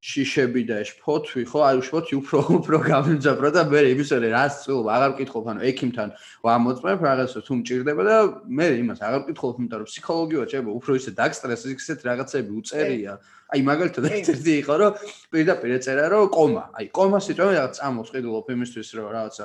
[0.00, 4.54] შიშები და ეს ფოთვი ხო, აი უშუალოდ უფრო უფრო გამიძაბრო და მე იმის ვერე რას
[4.64, 6.08] წულ აღარ მკითხობ, ანუ ექიმთან
[6.40, 8.16] ვამოწმებ რაღაცა თუ მჭირდება და
[8.48, 13.12] მე იმას აღარ მკითხობ, იმიტომ რომ ფსიქოლოგია შეიძლება უფრო ისე დაგსტრესს, ისეთ რაღაცები უწერია.
[13.52, 14.92] აი მაგალითად ერთი იყო, რომ
[15.36, 19.44] პირდაპირ ეწერა, რომ კომა, აი კომა სიტყვა რაღაც წამოს ყიდულობ იმისთვის, რომ რაღაცა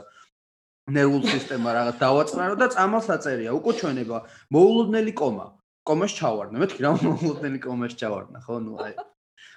[0.86, 3.54] ნერვულ სისტემა რაღაც დავაწყნარო და წამალს აწერია.
[3.58, 4.18] უკუჩვენება
[4.54, 5.48] მოულოდნელი კომა.
[5.90, 8.56] კომას ჩავარდნა მეთქი რა მოულოდნელი კომას ჩავარდნა ხო?
[8.66, 8.94] ნუ აი.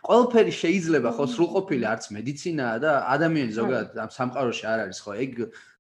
[0.09, 5.13] ყველაფერი შეიძლება ხო სრულყოფილი არც მედიცინაა და ადამიანი ზოგადად ამ სამყაროში არ არის ხო?
[5.25, 5.33] ეგ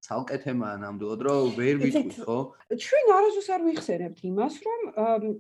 [0.04, 2.38] ცალკე თემაა ნამდვილად რომ ვერ ვიტყვი ხო?
[2.84, 4.80] ჩვენ არასდროს არ ვიხსენებთ იმას რომ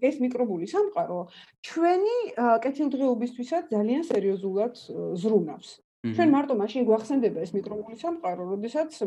[0.08, 1.20] ეს მიკრობული სამყარო
[1.68, 2.16] ჩვენი
[2.64, 4.74] კეთილდღეობისთვისაც ძალიან სერიოზულად
[5.20, 8.98] ზრუნავს ჩვენ მარტო მაშინ გვახსენდება ეს მიკრობული სამყარო, როდესაც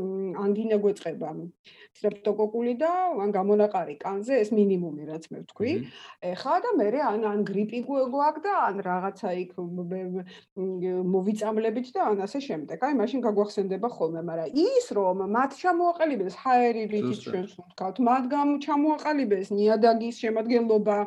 [0.43, 1.29] ანგინა გვეწყება
[1.95, 2.89] სტრეპტოკოკული და
[3.23, 5.71] ან გამონაყარი კანზე ეს მინიმუმი რაც მე ვთქვი.
[6.31, 9.51] ეხა და მე ან ან გრიპი გვაქვს და ან რაღაცა იქ
[11.15, 12.83] მოვიწამლებით და ან ასე შემდეგ.
[12.83, 18.23] აი მაშინ გაგვახსენდება ხოლმე, მაგრამ ის რომ მათ ჩამოაყალიბეს ჰაერი რითიც ჩვენ ვთქვათ, მათ
[18.67, 20.97] ჩამოაყალიბეს ნიადაგის შემადგენლობა,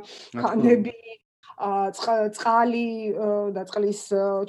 [0.41, 0.97] ქანები
[1.55, 3.15] წყალი
[3.55, 4.01] და წყლის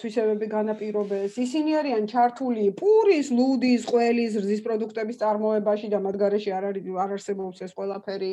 [0.01, 1.37] თვისებები განაპირობეს.
[1.37, 7.11] ისინი არიან ჩართული პურის, ლუდის, ყველის, რძის პროდუქტების წარმოებაში და მათ გარეშე არ არის არ
[7.17, 8.31] არსებობს ეს ყველაფერი.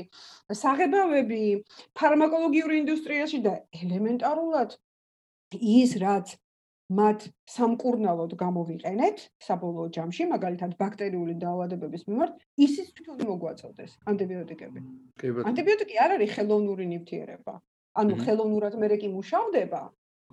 [0.52, 1.42] საღებავები
[1.92, 4.78] ფარმაკოლოგიური ინდუსტრიაში და ელემენტარულად
[5.60, 6.36] ის რაც
[6.92, 12.32] მათ სამკურნალოდ გამოვიყენეთ საბოლოო ჯამში, მაგალითად ბაქტერიული დაავადებების მიმართ,
[12.66, 14.80] ისიც თვითონ მოგვაწოდეს ანტიბიოტიკები.
[15.48, 17.54] ანტიბიოტიკი არ არის ხელოვნური ნივთიერება.
[18.00, 19.82] ანუ ხელოვნურად მე კი მუშავდება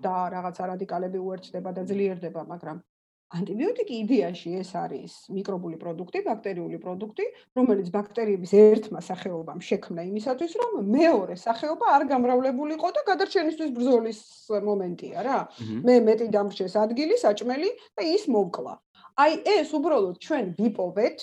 [0.04, 2.78] და რაღაცა რადიკალები უერთდება და ძლიერდება, მაგრამ
[3.30, 7.26] ანტიბიოტიკი იდეაში ეს არის მიკრობული პროდუქტი, ბაქტერიული პროდუქტი,
[7.60, 14.22] რომელიც ბაქტერიების ერთმა სახეობამ შექმნა იმისათვის, რომ მეორე სახეობა არ გამრავლებულიყო და გადარჩენისთვის ბრძოლის
[14.69, 15.39] მომენტია რა.
[15.86, 17.69] მე მეტი დამრჩეს ადგილი, საჭმელი
[18.00, 18.74] და ის მოვკლა.
[19.19, 21.19] აი ეს უბრალოდ ჩვენ ვიპოვეთ,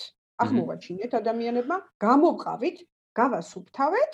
[0.47, 2.77] ახმოვაჩინეთ ადამიანებმა, გამოვყავით,
[3.19, 4.11] გავასუფთავეთ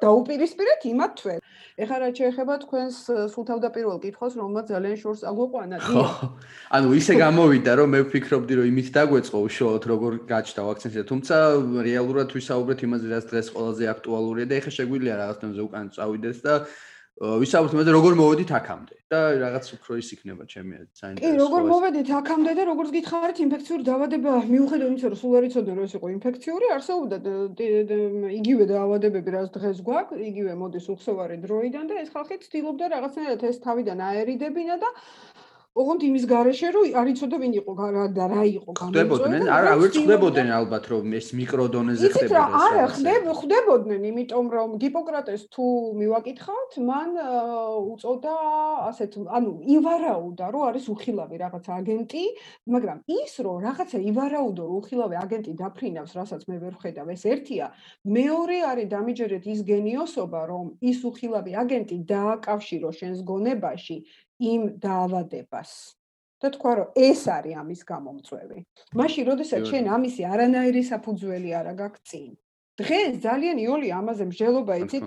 [0.00, 1.38] დაუპირისპირეთ იმათ თქვენ.
[1.80, 2.96] ეხლა რა შეიძლება თქვენს
[3.32, 5.94] სულ თავდაპირველ კითხვას, რომელმაც ძალიან შორს აგვეყვანა, დი?
[6.76, 11.34] ანუ ისე გამოვიდა, რომ მე ვფიქრობდი, რომ იმით დაგვეწყო უშუალოდ როგორ გაჩნდა ვაქცინაცია, თუმცა
[11.88, 16.54] რეალურად ვისაუბრეთ იმაზე, რაც დღეს ყველაზე აქტუალურია და ეხლა შეგვიძლია რაღაცნაირად უკან წავიდეს და
[17.20, 21.20] ვისაუბრეთ იმაზე როგორ მოვედით აქამდე და რაღაც უფრო ის იქნება ჩემი საინტერესო.
[21.20, 25.70] კი, როგორ მოვედით აქამდე და როგორც გითხარით ინფექციური დაავადება მიუხედავად იმისა, რომ სულ არ იცოდე
[25.76, 27.16] რომ ეს იყო ინფექციური, არსებობდა
[28.40, 33.56] იგივე დაავადებები, რაც დღეს გვაქვს, იგივე მოდის უხსოვარი დროიდან და ეს ხალხი ცდილობდა რაღაცნაირად ეს
[33.68, 34.88] თავიდან აერიდებინა და
[35.78, 37.72] ოღონდ იმის გარეშე რომ არ იცოდა ვინ იყო
[38.10, 43.28] და რა იყო გამოწვევი არა ვერ ხდებოდნენ ალბათ რომ ეს მიკროდონეზე ხდებოდა ეს არა ხდებ
[43.40, 45.66] ხდებოდნენ იმიტომ რომ გიპოკრატეს თუ
[46.00, 47.10] მივაკითხავთ მან
[47.94, 48.34] უწოდა
[48.90, 52.24] ასეთ ანუ ივარაუდა რომ არის უხილავი რაღაც აგენტი
[52.74, 57.66] მაგრამ ის რომ რაღაცა ივარაუდო რომ უხილავი აგენტი დაფრინავს რასაც მე ვერ ხედავ ეს ერთია.
[58.18, 63.98] მეორე არის დამიჯერეთ ის გენიოსობა რომ ის უხილავი აგენტი დააკავშირო შენს გონებაში
[64.40, 65.72] იმ დაავადებას.
[66.40, 68.58] და თქვა რომ ეს არის ამის გამომწვევი.
[68.96, 72.30] მაშინ როდესაც შენ ამისი არანაირი საფუძველი არ აქვს წინ.
[72.80, 75.04] დღეს ძალიან იოლი ამაზე მსჯელობა იცით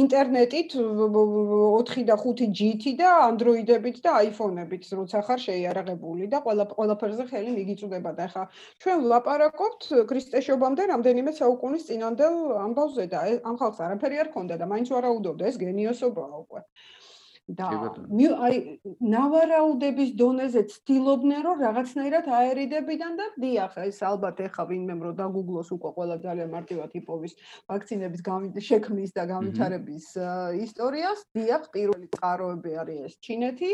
[0.00, 7.54] ინტერნეტით 4 და 5G-ით და Android-ებით და iPhone-ებით როცა ხარ შეიარაღებული და ყველა ყველაფერზე ხელი
[7.58, 8.44] მიგიწუდება და ახლა
[8.82, 12.34] ჩვენ ვლაპარაკობთ ქრისტეშობამდე რამდენიმე საუკუნის წინანდელ
[12.66, 16.60] ამბავზე და ამ ხალხს არაფერი არ ქონდა და მაინც ვარაუდობდა ეს გენიოსობაა უკვე.
[17.46, 17.66] და
[18.46, 18.56] აი
[19.06, 25.90] ნავარაუდების დონეზე ცდილობდნენ რომ რაღაცნაირად აერიდებიდან და დიახ ეს ალბათ ეხა ვინმე რო დაგუგლოს უკვე
[25.94, 27.32] ყველა ძალიან მარტივად იპოვის
[27.70, 28.22] ვაქცინების
[28.66, 30.06] შექმნის და განვითარების
[30.66, 33.70] ისტორიას დიახ პირველი წყაროები არის ეს ჩინეთი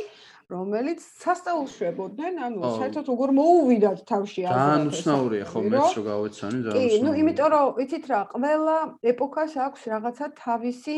[0.53, 6.61] რომელიც სასწაულს შვებოდნენ ანუ საერთოდ როგორ მოუვიდათ თავში აზრად ძალიან უცნაურია ხო მეც რო გავეცანი
[6.69, 8.77] ძალიან კი ნუ იმიტომ რომ იცით რა ყველა
[9.13, 10.97] ეპოქას აქვს რაღაცა თავისი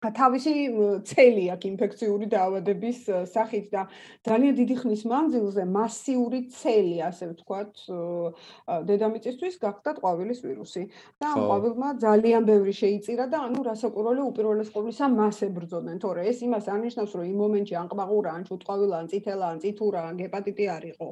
[0.00, 0.52] თავისი
[1.04, 3.00] ცელი აქვს ინფექციური დაავადების
[3.32, 3.82] სახით და
[4.24, 7.84] ძალიან დიდი ხნის მანძილზე მასიური ცელი, ასე ვთქვათ,
[8.88, 10.84] დედამიწისთვის გახდა ყვავილის ვირუსი.
[11.20, 16.38] და ამ ყვავილმა ძალიან ბევრი შეიწირა და ანუ რასაკვირველი უპირველეს ყოვლისა მას ებრძოდნენ, თორე ეს
[16.48, 20.64] იმას არნიშნავს, რომ იმ მომენტში ან ყვავილა, ან ჩუტყვავილა, ან წითელა, ან წითურა, ან გეპატიტი
[20.76, 21.08] არ იყო.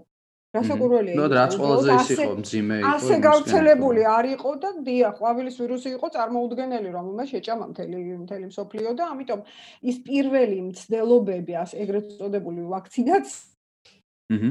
[0.56, 5.56] რასაკვირველია ნუ რაც ყველაზე ის იყო მძიმე იყო ასე გავრცელებული არ იყო და დია ყვავილის
[5.60, 9.40] ვირუსი იყო წარმოუდგენელი რომელმე შეჭამა მთელი მთელი მსოფლიო და ამიტომ
[9.92, 14.50] ის პირველი მცდელობები ასე ეგრეთ წოდებული ვაქცინაცია აჰა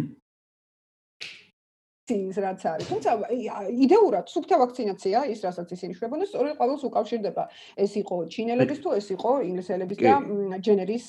[2.07, 2.87] ვაქცინის რაც არის.
[2.87, 3.09] თუმცა
[3.83, 7.43] იდეურად სუფთა ვაქცინაცია ის რასაც ისინი შვებოდნენ, სწორედ ყოველს უკავშირდება.
[7.83, 10.13] ეს იყო ჩინელების თუ ეს იყო ინგლისელების და
[10.63, 11.07] ჯენერის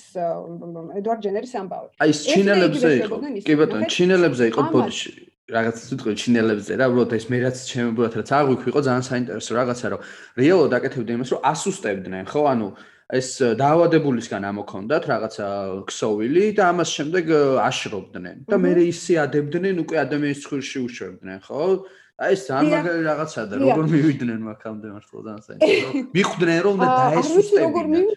[0.98, 1.88] ედვარდ ჯენერის ამბავი.
[2.02, 3.16] აი ეს ჩინელებზე იყო.
[3.46, 5.10] კი ბატონო, ჩინელებზე იყო ბოდიში.
[5.48, 7.58] რაღაცა სიტყვი ჩინელებზე რა, უბრალოდ ეს მე რაც
[7.88, 10.00] უბრალოდ რაც აღვიქვი იყო ძალიან საინტერესო რაღაცა რომ
[10.36, 12.40] რეალურად აკეთებდნენ იმას რომ ასუსტებდნენ, ხო?
[12.52, 12.68] ანუ
[13.08, 15.46] ეს დაავადებულისგან ამოქონდათ რაღაცა
[15.88, 17.24] ქსოვილი და ამას შემდეგ
[17.64, 18.36] აშრობდნენ.
[18.44, 21.88] და მე ისე ადებდნენ უკვე ადამიანის ცხვრში უშვებდნენ ხო?
[22.18, 25.90] აი ეს ძალიან მაგარი რაღაცაა და როგორ მივიდნენ მაგამდე მართლა ძალიან საინტერესო.
[26.18, 28.08] მიხვდნენ რომ და დაესუსტებინათ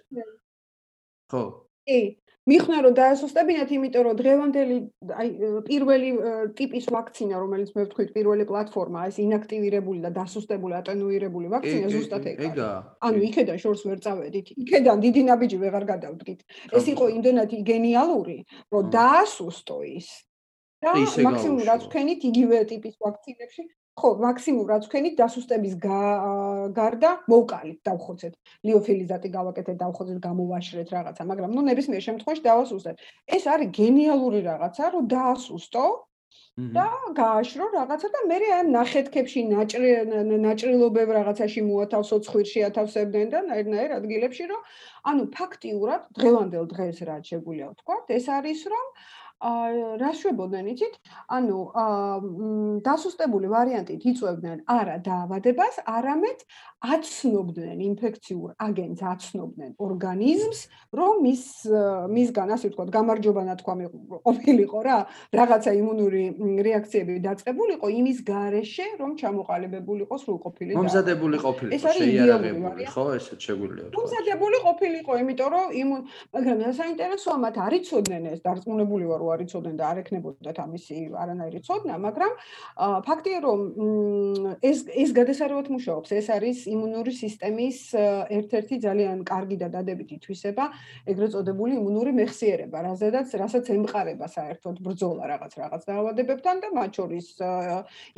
[1.32, 1.44] ხო.
[1.88, 2.00] კი
[2.50, 4.78] მიხნა რომ დაასუსტებინათ, იმიტომ რომ დღევანდელი
[5.14, 5.28] აი
[5.68, 6.10] პირველი
[6.58, 12.80] ტიპის ვაქცინა, რომელიც მე ვთქვით, პირველი პლატფორმა, ეს ინაქტივირებული და დასუსტებული, ატენუირებული ვაქცინა ზუსტად ეგაა.
[13.06, 14.48] ანუ იქედან შორს ვერ წავედით.
[14.58, 16.40] იქედან დიდი ნაბიჯი ვეღარ გადავდგით.
[16.74, 18.38] ეს იყო იმდენად გენიალური,
[18.74, 20.10] რომ დაასუსტო ის.
[20.82, 23.64] და მაქსიმუმ რაც ვქენით იგივე ტიპის ვაქცინებში
[24.00, 25.74] ხო, მაქსიმუმ ვქენით დასუსტების
[26.78, 28.34] გარდა მოვკალით, დავხოცეთ.
[28.68, 32.96] ლიოფილიზატი გავაკეთეთ, დავხოცეთ, გამოვაშრეთ რაღაცა, მაგრამ ნუ ნებისმიერ შემთხვევაში დავასუსტეთ.
[33.36, 35.86] ეს არის გენიალური რაღაცა, რომ დაასუსტო
[36.76, 39.42] და გააშრო რაღაცა და მე ამ ნახეთქებში
[40.46, 44.62] ნაჭრილობებ რაღაცაში მოათავსო ცხვირში ათავსებდნენ და ნაირ-ნაირ ადგილებში რომ
[45.12, 48.86] ანუ ფაქტიურად დღევანდელ დღეს რაც შეგვიძლია ვთქვა, ეს არის რომ
[49.42, 50.96] რა შვებოდნენ იცით?
[51.34, 52.18] ანუ აა
[52.86, 56.46] დასუსტებული ვარიანტით იწვევდნენ არა დაავადებას, არამედ
[56.82, 60.60] აცნობდნენ ინფექციურ აგენტს, აცნობდნენ ორგანიზმს,
[60.98, 61.44] რომ მის
[62.10, 63.86] მისგან ასე ვთქვათ, გამარჯობა ნათქვამი
[64.26, 64.98] ყოფილიყო რა,
[65.30, 66.24] რაღაცა იმუნური
[66.66, 74.58] რეაქციები დაწყებულიყო იმის გარეშე, რომ ჩამოყალიბებულიყო სრულყოფილი და მომზადებული ყოფილიყო შეიარაღებული, ხო, ესეც შეგვიძლია მომზადებული
[74.66, 76.02] ყოფილიყო, იმიტომ რომ იმუნ,
[76.34, 81.96] მაგრამ საინტერესოა მათ არიწოდნენ ეს, დარწმუნებული ვარ, რომ არიწოდნენ და არ ეკნებოდათ ამისი არანაირი ცოდნა,
[82.06, 82.34] მაგრამ
[83.08, 83.60] ფაქტია, რომ
[84.60, 87.78] ეს ეს გადასარევად მუშაობს, ეს არის იმუნური სისტემის
[88.38, 90.66] ერთ-ერთი ძალიან კარგი და დადებითი თვისება,
[91.08, 97.28] ეგრეთ წოდებული იმუნური მეხსიერება, რაზედაც რასაც ემყარება საერთოდ ბრძოლა რაღაც რაღაც დაავადებებთან და მათ შორის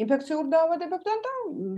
[0.03, 1.31] ინფექციურ დაავადებებთან და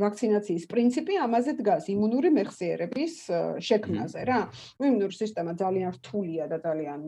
[0.05, 3.13] ვაქცინაციის პრინციპი ამაზე დგას იმუნური მეხსიერების
[3.59, 4.41] შექმნაზე რა.
[4.79, 6.99] იმუნური სისტემა ძალიან რთულია და ძალიან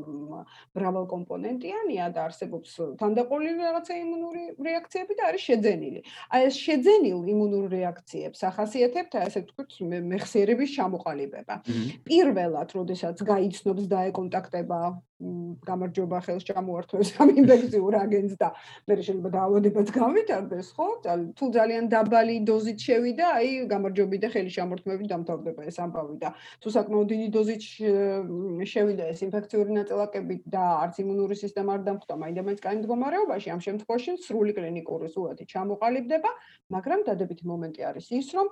[0.78, 6.02] მრავალკომპონენტიანია და არსებობს თანდაყოლილი რაღაცა იმუნური რეაქციები და არის შეძენილი.
[6.34, 9.72] აი ეს შეძენილ იმუნურ რეაქციებს ახასიათებთ ასე ვთქვით
[10.12, 11.56] მეხსიერების ჩამოყალიბება.
[12.10, 14.80] პირველად, როდესაც გაიცნობს და ეკონტაქტება
[15.18, 18.50] გამარჯობა ხელს ჩამოართვეს ამ ინფექციურ აგენტს და
[18.86, 20.88] მე შეიძლება დაავადებაც გავითარდეს, ხო?
[21.34, 26.30] თუ ძალიან დაბალი დოზით შევიდა, აი გამარჯობი და ხელი ჩამორთმევით დამთავრდება ეს ამბავი და
[26.62, 27.62] თუ საკმაოდ დიდი დოზით
[28.74, 34.12] შევიდა ეს ინფექციური ნაწილაკები და არც იმუნური სისტემა არ დამხვდა, მაინდა-მაინც კაი მდგომარეობაში, ამ შემთხვევაში
[34.22, 36.32] სრული კლინიკური სურათი ჩამოყალიბდება,
[36.76, 38.48] მაგრამ დადებითი მომენტი არის ის, რომ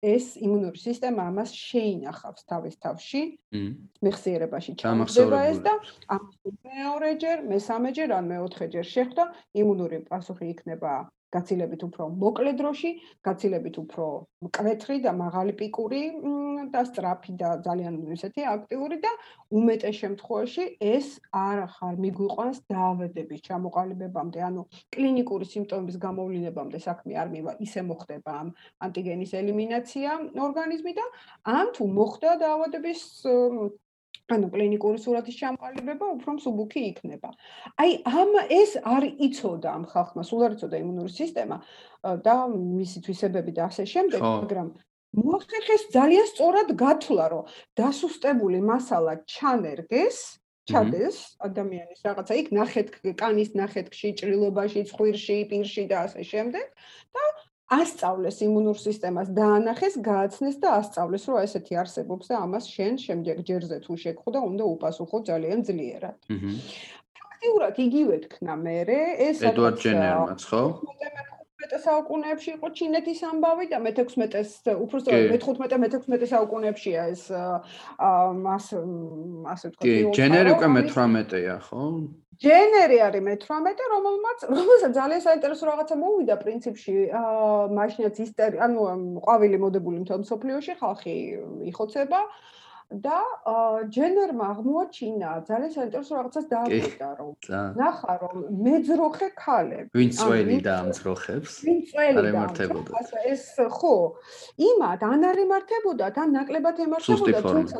[0.00, 3.22] ეს იმუნური სისტემა ამას შეინახავს თავის თავში.
[4.04, 5.74] მეხსიერებაში ჩამოხდება ეს და
[6.08, 6.22] ამ
[6.64, 9.24] მეორეჯერ, მესამეჯერ ან მეოთხეჯერ შეხვდა
[9.60, 10.92] იმუნური პასუხი იქნება
[11.34, 12.90] გაცილებით უფრო მოკლე დროში,
[13.26, 14.06] გაცილებით უფრო
[14.46, 16.00] მკვეთრი და მაღალი პიკური
[16.74, 19.12] და სწრაფი და ძალიან ისეთი აქტიური და
[19.60, 21.06] უმეტეს შემთხვევაში ეს
[21.42, 24.62] არ ახარ მიგვიყვანს დაავადების ჩამოყალიბებამდე, ანუ
[24.96, 28.48] კლინიკური სიმპტომების გამოვლინებამდე საქმე არ მივა, ისე მოხდება ამ
[28.88, 30.10] ანტიგენის ელიმინაცია
[30.48, 31.08] ორგანიზმიდან,
[31.58, 33.00] ან თუ მოხდა დაავადების
[34.36, 37.30] ანუ კლინიკური სურათის ჩამოყალიბება უფრო მსუბუქი იქნება.
[37.82, 41.56] აი ამ ეს არ იცოდა ამ ხალხმა, სულ არ იცოდა იმუნური სისტემა
[42.26, 44.68] და მისი თვისებები და ასე შემდეგ, მაგრამ
[45.10, 47.44] მოახერხეს ძალიან სწორად გათვლა, რომ
[47.80, 50.18] დასუსტებული მასალა ჩანერგეს,
[50.70, 51.16] ჩადეს
[51.46, 56.66] ადამიანის რაღაცა იქ ნახეთ კანის ნახეთქში, ჭრილობაში, ცხვირში, პირში და ასე შემდეგ
[57.16, 57.24] და
[57.70, 63.78] ასწავლეს იმუნურ სისტემას, დაანახეს, გააცნეს და ასწავლეს, რომ ესეთი არსებობს და ამას შენ შემდეგ ჯერზე
[63.86, 66.16] თუ შეგხვდა, უნდა უპასუხო ძალიან ძლიერად.
[66.34, 66.50] აჰა.
[67.40, 68.76] ფაქტიურად იგივე თქნა მე,
[69.30, 70.62] ეს ედვარდ ჯენერმაც, ხო?
[71.70, 79.84] მე-15 საუკუნეებში იყო ჩინეთის ამბავი და მე-16-ს, უბრალოდ მე-15 მე-16 საუკუნეებშია ეს მას ასე ვთქვათ.
[79.84, 81.82] კი, ჯენერი უკვე მე-18-ია, ხო?
[82.40, 88.80] ჯენერი არის მე-18, რომელმაც რომელსაც ძალიან საინტერესო რაღაცა მოვიდა პრინციპში, აა მაშინაც ისტერი, ანუ
[89.26, 91.14] ყვავილი მოდებული მთელ მსოფლიოში ხალხი
[91.70, 92.20] იხოცება
[92.90, 93.18] და
[93.94, 97.30] ჯენერმა აღმოაჩინა ძალიან საინტერესო რაღაცას დააკვირდა, რომ
[97.78, 98.36] ნახა რომ
[98.66, 101.52] მეძროხე ქალები, ვინ წველი და ამძროხებს?
[101.70, 103.10] ვინ წველი და ამძროხებს?
[103.30, 103.44] ეს
[103.78, 103.94] ხო,
[104.58, 107.78] იმათ ან არ ემართებოდა, თან ნაკლებად ემართებოდა, თუმცა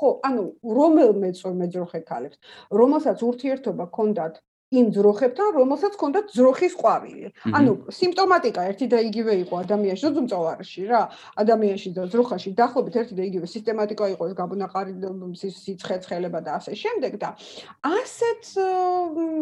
[0.00, 2.36] ხო, ანუ რომელმე მეძროხე ქალებს,
[2.72, 4.34] რომელსაც ურთიერთობა ჰქონდათ
[4.70, 7.26] იმ ძროხებთან, რომელსაც ჰქონდათ ძროხის ყვავილი.
[7.58, 11.02] ანუ სიმპტომატიკა ერთი და იგივე იყო ადამიანში, ზოგ მწოვარში რა,
[11.42, 14.92] ადამიანში და ძროხაში დაახლოებით ერთი და იგივე სისტემატიკა იყო ეს გაბნაყარი
[15.42, 17.28] სიცხე ცხელება და ასე შემდეგ და
[17.82, 18.42] ასეთ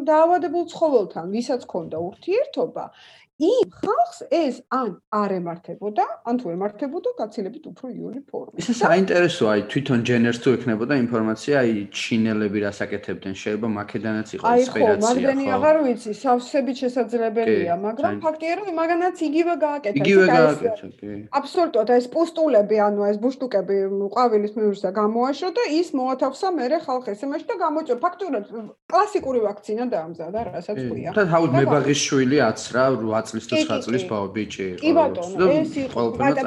[0.09, 2.85] დაავადებულ ცხოველთან, ვისაც ჰქონდა ურთიერთობა,
[3.39, 8.59] იმ ხალხს ეს ან არ ემართებოდა, ან თუ ემართებოდა, გაცილებით უფრო იული ფორმა.
[8.59, 14.51] ეს საინტერესოა, აი თვითონ ჯენერს თუ ექნებოდა ინფორმაცია, აი ჩინელები რას აკეთებდნენ, შეიძლება მაკედანაც იყოს
[14.59, 14.91] ინსპირაცია.
[14.91, 19.99] აი ხო, მაგდენი აღარ ვიცი, სავსებით შესაძლებელია, მაგრამ ფაქტია რომ მაგანაც იგივე გააკეთა.
[20.03, 21.09] იგივე გააკეთა, კი.
[21.39, 23.76] აბსოლუტურად, ეს პუსტულები, ანუ ეს ბუშტუკები
[24.18, 28.45] ყვავილის მიურსა გამოაშო და ის მოათავსა მერე ხალხის იმაში და გამოიწვა ფაქტურად
[28.91, 31.11] კლასიკური ვაქცინა დაამზადა, რასაც ქვია.
[31.14, 34.81] და თავად მებაღის შვილი აცრა 8 წლის თუ 9 წლის ბიჭი იყო.
[34.83, 36.01] კი ბატონო, ეს იყო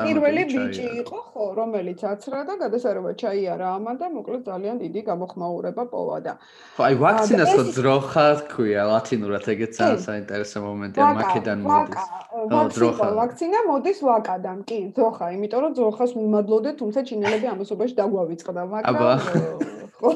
[0.05, 5.83] პირველი ბიჭი იყო, ხო, რომელიც აცრა და გადასარება ჩაიარა ამან და მოკლედ ძალიან დიდი გამოხმაურება
[5.93, 6.33] პოვა და
[6.75, 12.05] ხო, აი ვაქცინას ხო ძროხა თქვია ლათინურად, ეგეც ძალიან საინტერესო მომენტია მაკედან მოდის.
[12.51, 13.07] ხო, ძროხა.
[13.21, 20.11] ვაქცინა მოდის ვაკადან, კი, ძროხა, იმიტომ რომ ძროხას მიმადლოდე, თუმცა ჩინელები ამასობაში დაგვავიწყდა, მაგრამ ხო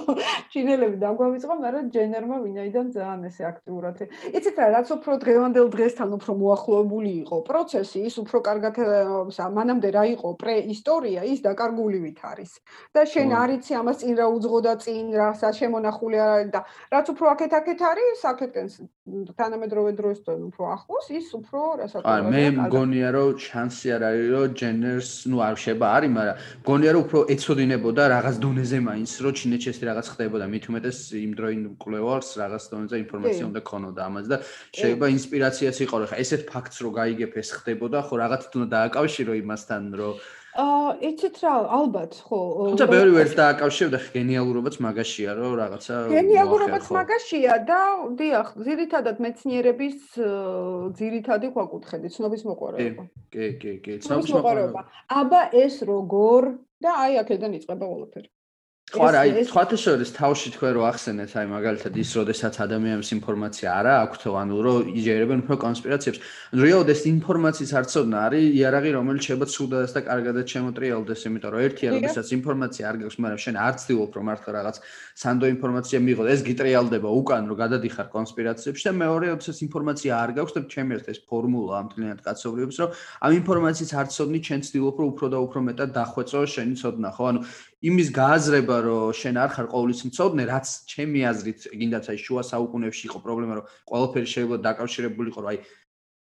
[0.49, 3.95] ჩინელები დაგვავიწყო, მაგრამ ჯენერმა ვინაიდან ძალიან ესე აქტიურად.
[4.37, 8.75] იცით რა, რაც უფრო დღევანდელ დღესთან უფრო მოახლოებული იყო პროცესი, ის უფრო კარგად
[9.55, 12.51] მანამდე რა იყო პრეისტორია, ის დაკარგულივით არის.
[12.95, 17.79] და შენ არიცი ამას წინ რა უძღოდა წინ, რა შემონახული არის და რაც უფრო აქეთ-აქეთ
[17.91, 18.67] არის, აქეთკენ
[19.37, 24.47] თანამედროვე დროსთან უფრო ახლოს, ის უფრო რასაც აი მე მგონია რომ შანსი არ არის რომ
[24.59, 26.35] ჯენერს, ну არ შეიძლება არის, მაგრამ
[26.65, 31.31] მგონია რომ უფრო ეცოდინებოდა რაღაც დონეზე მაინც რომ ჩინეთში ეს რაღაც ხდებოდა მით უმეტეს იმ
[31.37, 34.37] დროინ კვლევარს რაღაც დონეზე ინფორმაცია უნდა ქონოდა ამაზე და
[34.73, 39.83] შეიძლება ინსპირაციაც იყო რა ესეთ ფაქტს რო გაიგებ ეს ხდებოდა ხო რაღაც თუნდა დააკავშირო იმასთან
[39.99, 40.15] რომ
[40.55, 42.39] აა იცით რა ალბათ ხო
[42.71, 47.79] თუმცა ბევრი ვერც დააკავშირდა გენიალურობაც მაგაშია რომ რაღაცა გენიალურობაც მაგაშია და
[48.21, 49.97] დიახ ძირითადად მეცნიერების
[51.01, 53.03] ძირითადი ქვაკუთხედი ცნობის მოყარება
[53.35, 54.85] კი კი კი ცნობის მოყარება
[55.19, 56.41] აბა ეს როგორ
[56.79, 58.29] და აი აქედან იწყება ყველაფერი
[58.93, 63.69] ხო რა, აი, სხვათა შორის თავში თქვენ რო ახსენეთ, აი მაგალითად ის, როდესაც ადამიანებს ინფორმაცია
[63.81, 66.19] არა აქვთ, ანუ რო იჯერებენ უფრო კონსპირაციებს,
[66.53, 71.89] რეალოდ ეს ინფორმაციის არცოდნა არის იარაღი, რომელიც შეიძლება ცუდადაც და კარგადაც შემოტრიალდეს, იმიტომ რომ ერთია,
[71.97, 74.77] როდესაც ინფორმაცია არ გაქვს, მაგრამ შენ არ ცდილობ რომ მართლა რაღაც
[75.17, 80.53] სანდო ინფორმაცია მიიღო, ეს გიტრიალდება უკან რო გადადიხარ კონსპირაციებში და მეორე, როდესაც ინფორმაცია არ გაქვს
[80.55, 82.89] და ჩემი ერთ ეს ფორმულა ამ თლიანად კაცობრიობს, რომ
[83.25, 87.23] ამ ინფორმაციის არცოდნი ჩვენ ცდილობ რომ უფრო და უფრო მეტად დახვეწო შენი ცოდნა, ხო?
[87.33, 87.39] ანუ
[87.85, 93.03] იმის გააზრება, რომ შენ არ ხარ ყოვლის მწოდნე, რაც ჩემი აზრით, კიდაც აი შუა საუკუნეებში
[93.09, 95.59] იყო პრობლემა, რომ ყველაფერი შეიძლება დაკავშირებული იყო, რომ აი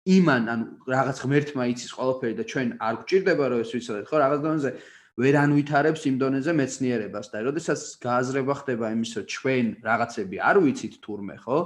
[0.03, 4.39] იმან, ანუ რაღაც ღმერთმა იცის ყველაფერი და ჩვენ არ გვჭირდება რომ ეს ვიცოდეთ, ხო, რაღაც
[4.43, 4.71] დონეზე
[5.13, 10.93] ვერ ანვითარებს იმ დონეზე მეცნიერებას და როდესაც გააზრება ხდება იმის, რომ ჩვენ რაღაცები არ ვიცით
[11.05, 11.59] თურმე, ხო?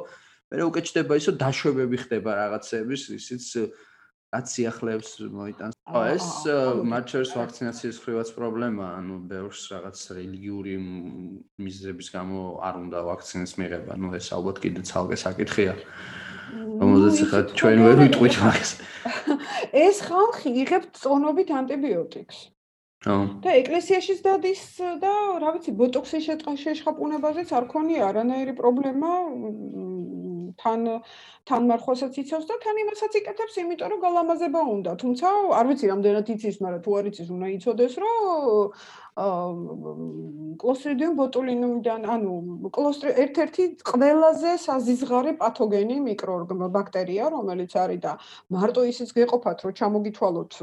[0.52, 3.44] მე უკვე ჩდება ისო დაშვებები ხდება რაღაცების, ისიც
[4.36, 5.76] რაც სიახლეებს მოიტანს.
[5.88, 6.28] ხო, ეს
[6.84, 10.76] მაჩერს ვაქცინაციის ხრივაც პრობლემაა, ანუ ბევრს რაღაც რელიგიური
[11.64, 13.96] მიზეზების გამო არ უნდა ვაქცინას მიღება.
[13.96, 15.74] ნუ ეს ალბათ კიდე ცალკე საკითხია.
[16.82, 18.72] რომელზეც ხა ჩვენ ვერ ვიტყვით მაგას.
[19.88, 22.38] ეს ხალხი იღებს წონობით ანტიბიოტიკს.
[23.06, 24.62] და ეკლესიაშიც დადის
[25.02, 26.30] და რა ვიცი, ბოტოქსის
[26.64, 29.12] შეშხაპუნებაზეც არ ქონია არანაირი პრობლემა.
[30.58, 30.82] თან
[31.46, 34.92] თანმარხვასაც იცავს და თან იმასაც იკეთებს, იმიტომ რომ გალამაზება უნდა.
[34.98, 35.28] თუმცა
[35.60, 38.18] არ ვიცი რამდენად იცის, მაგრამ თუ არ იცის, უნდა იცოდეს, რომ
[39.18, 42.34] კლოსტრიდიუმ ბოტულინუმიდან, ანუ
[42.70, 48.14] კლოსტრი ერთ-ერთი ყველაზე საზიზღარე პათოგენი მიკროორგანიზმი ბაქტერია, რომელიც არის და
[48.54, 50.54] მარტო ისიც გეყოფათ, რომ ჩამოგითვალოთ,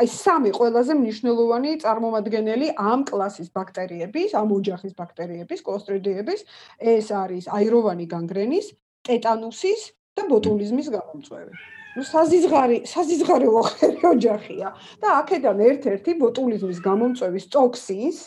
[0.00, 6.40] აი სამი ყველაზე მნიშვნელოვანი წარმომადგენელი ამ კლასის ბაქტერიების, ამ ოჯახის ბაქტერიების, კლოსტრიდიების,
[6.80, 8.66] ეს არის აიროვანი განგრენის,
[9.04, 9.80] ტეტანუსის
[10.16, 11.77] და ბოტულიზმის გამომწვევი.
[12.06, 14.68] საზიზღარი საზიზღარი ოხერი ოჯახია.
[15.02, 18.18] და აქედან ერთ-ერთი ბოტულიზმის გამომწვევის ტოქსინს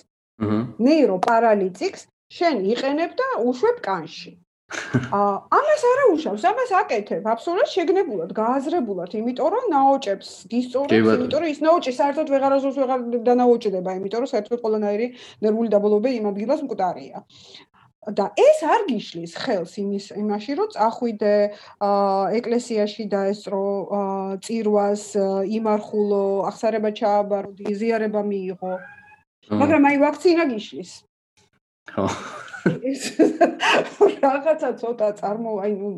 [0.42, 2.02] აჰა ნეიროპარალიტიკს
[2.38, 4.32] შენ იყენებ და უშვებ კანში.
[5.20, 7.26] აა ამას არა უშავს ამას აკეთებ.
[7.34, 13.98] აბსოლუტურად შეგნებულად გააზრებულად იმიტომ რომ ნაოჭებს გისწორებს იმიტომ რომ ის ნაოჭი საერთოდ ვეღარასდროს ვეღარ დანაოჭდება
[14.00, 15.08] იმიტომ რომ საერთოდ ყველანაირი
[15.44, 17.20] ნერვული დაბოლოება იმ ადგილას მკვდარია
[18.02, 21.34] და ეს არ გიშლის ხელს იმის იმაში რომ წახვიდე
[22.40, 23.66] ეკლესიაში და ესწრო
[24.42, 25.04] წირვას
[25.58, 28.74] იმარხულო ახსარება ჩააბარო დიზიარება მიიღო.
[29.62, 30.92] მაგრამ აი ვაქცინა გიშლის.
[31.94, 32.06] ხო
[34.22, 35.90] რაღაცა ცოტა წარმო აი ნუ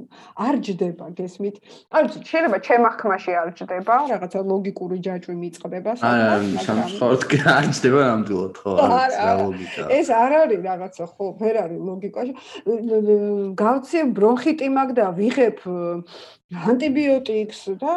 [0.45, 1.55] არ ჯდება გესმით?
[1.93, 3.95] აი შეიძლება ჩემ ახმაში არ ჯდება.
[4.13, 9.83] რაღაცა ლოგიკური ჯაჭვი მიწყდება საერთოდ სამწუხაროდ კი არ ჯდება ნამდვილად ხო არის რა ლოგიკა.
[9.99, 12.33] ეს არ არის რაღაცა ხო ვერ არის ლოგიკაში.
[13.63, 15.57] გავცე ბრონხიტი მაგ და ვიღებ
[16.69, 17.93] ანტიბიოტიკს და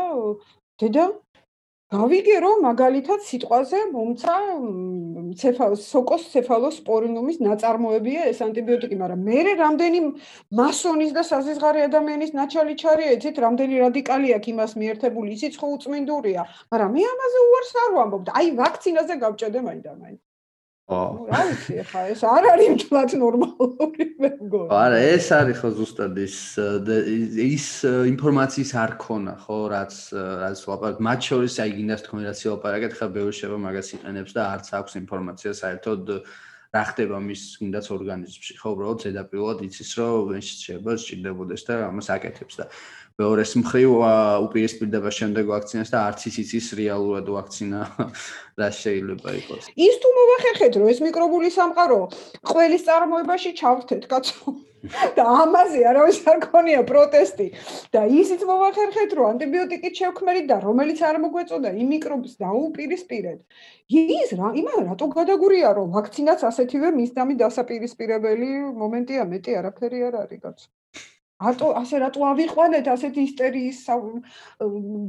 [0.80, 1.04] დედა
[1.95, 4.34] გავიგე რომ მაგალითად სიტყვაზე მომცა
[5.82, 10.01] სოკოს ცეფალოსპორინუმის ნაწარმოებია ეს ანტიბიოტიკი, მაგრამ მე რამდენი
[10.61, 16.43] მასონის და საზღარი ადამიანის ნაჩალი ჩარია, იცით, რამდენი რადიკალი აქვს იმას მიერთებული, იცით, ხო უწმინდურია,
[16.74, 20.25] მაგრამ მე ამაზე უარს არ ვამბობ და აი ვაქცინაზე გავჭედე მაინდა-მაინც.
[20.87, 24.68] რა ვიცი ხა ეს არ არის მთლად ნორმალური მე მგონი.
[24.70, 26.37] არა ეს არის ხო ზუსტად ის
[27.43, 27.66] ის
[28.14, 31.03] ინფორმაციის არ ქონა ხო რაც რაც ვაპარაკ.
[31.03, 34.93] მათ შორის აი გინდა თქვენ რაც ვაპარაკეთ ხა ბევრი შევა მაგას იყენებს და არც აქვს
[35.03, 36.03] ინფორმაცია საერთოდ
[36.70, 38.53] რა ხდება მის გინდაც ორგანიზმში.
[38.62, 42.64] ხო უბრალოდ ზედაპირულად იცის რომ ეს შეიძლება სჭირდებოდეს და ამას აკეთებს და
[43.16, 43.92] მეორეს მხრივ
[44.44, 47.80] უპირისპირდება შემდეგ ვაქცინას და არც ის იცის რეალურად ვაქცინა
[48.60, 49.70] რა შეიძლება იყოს.
[49.72, 52.00] ის თუ მოვახერხეთ რომ ეს მიკრობული სამყარო
[52.52, 54.54] ყველის წარმოებაში ჩავთეთ კაცო
[55.16, 57.48] და ამაზე არავის არ ქონია პროტესტი
[57.96, 63.40] და ისიც მოვახერხეთ რომ ანტიბიოტიკით შევქმერით და რომელიც არ მოგვეწოდა იმ მიკრობს დაუპირისპირეთ.
[63.96, 68.50] ის რა იმან რატო გადაგურია რომ ვაქცინაც ასეთივე მისდამი დასაპირისპირებელი
[68.84, 70.68] მომენტია მეტი არაფერი არ არის კაცო.
[71.37, 73.78] არტო ასე რატო ავიყვანეთ ასეთი ისტერიის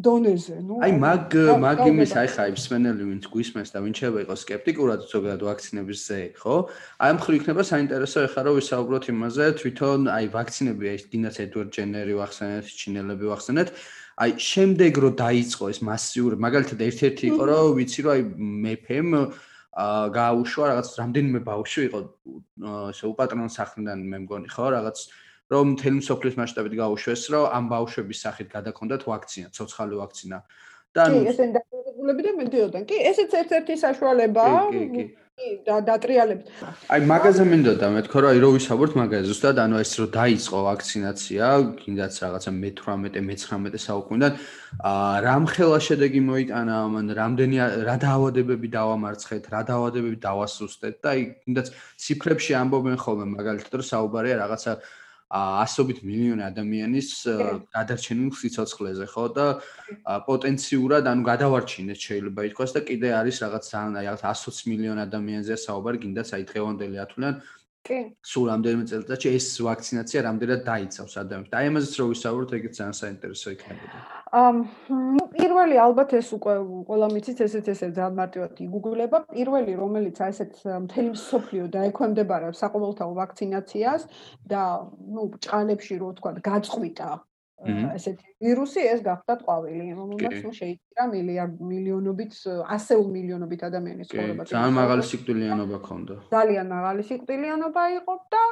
[0.04, 4.44] დონეზე ნუ აი მაგ მაგ იმის აი ხა იმსმენელი ვინც გვისმენს და ვინც შეიძლება იყოს
[4.44, 6.56] სკეპტიკურად ზოგადად ვაქცინების ზე ხო
[7.00, 11.70] აი ამ ხრივ იქნება საინტერესო ეხა რომ ვისაუბროთ იმაზე თვითონ აი ვაქცინები აი დინაც ედვარდ
[11.78, 13.70] ჯენერი ვახსენეთ ჩინელები ვახსენეთ.
[14.18, 18.22] აი შემდეგ რო დაიწყო ეს მასიური მაგალითად ერთ-ერთი იყო რომ ვიცი რომ აი
[18.66, 19.10] მეფემ
[19.78, 22.00] აა გააუშვა რაღაც რამდენიმე ბავშვი იყო
[22.92, 24.98] ესე უპატრონო სახლიდან მე მგონი ხო რაღაც
[25.52, 30.38] რომ მთელი მსოფლიოს მასშტაბით გაუშვეს, რომ ამ ბავშვების სახით გადაქონდათ ვაქცინა, ცოცხალი ვაქცინა.
[30.96, 32.84] და ანუ კი, ესენ დაგებულები და მედიოდან.
[32.90, 34.60] კი, ესეც ერთ-ერთი საშუალებაა.
[34.74, 35.06] კი, კი, კი.
[35.38, 36.50] და დატრიალებს.
[36.90, 41.46] აი მაგაზე მინდოდა მეთქო რა რო ვისაუბროთ მაგაზე ზუსტად ანუ ეს რო დაიწყო ვაქცინაცია,
[41.78, 44.34] კიდაც რაღაცა მე-18, მე-19 საუკუნიდან,
[44.82, 51.68] აა რამხელა შედეგი მოიტანა ამან, რამდენი რა დაავადებები დავამარცხეთ, რა დაავადებები დავასუსტეთ და აი კიდაც
[52.02, 54.72] ციფრებში ამბობენ ხოლმე მაგალითად რომ საუბარია რაღაცა
[55.28, 57.10] ასობით მილიონი ადამიანის
[57.76, 59.26] გადარჩენილ სიცოცხლეზე, ხო?
[59.36, 59.46] და
[60.24, 65.98] პოტენციურად ანუ გადავარჩინეთ შეიძლება ითქვას და კიდე არის რაღაც ძალიან რაღაც 120 მილიონ ადამიანზეა საუბარი,
[66.08, 67.36] გინდაც აი დღევანდელი ათვლიან
[67.88, 68.00] კი.
[68.32, 71.52] სულ რამდენიმე წელიწადში ეს ვაქცინაცია რამდენად დაიცავს ადამიანებს.
[71.52, 73.98] და აი ამაზეც რო ვისაუბროთ, ეგეც ძალიან საინტერესო იქნებოდა.
[74.28, 74.56] ამ
[75.38, 76.54] პირველი ალბათ ეს უკვე
[76.90, 79.18] ყველა მიცით ესეც ესე ძალიან მარტივად იგუგლება.
[79.32, 84.02] პირველი რომელიც აი ესეთ მთელი სოფლიო დაექვემდებარებს საყოველთაო ვაქცინაციას
[84.52, 84.62] და
[85.16, 87.10] ნუ ჭყალებში რო თქვა გაწყვიტა
[87.66, 92.34] ესეთი ვირუსი ეს გახდა ყვავილი, რომელმაც ნუ შეიძლება მილიარდ მილიონობით,
[92.76, 94.46] ასეულ მილიონობით ადამიანის ცხოვრება.
[94.52, 96.16] ძალიან მაღალი სიკვდილიანობა ქონდა.
[96.38, 98.44] ძალიან მაღალი სიკვდილიანობა იყო და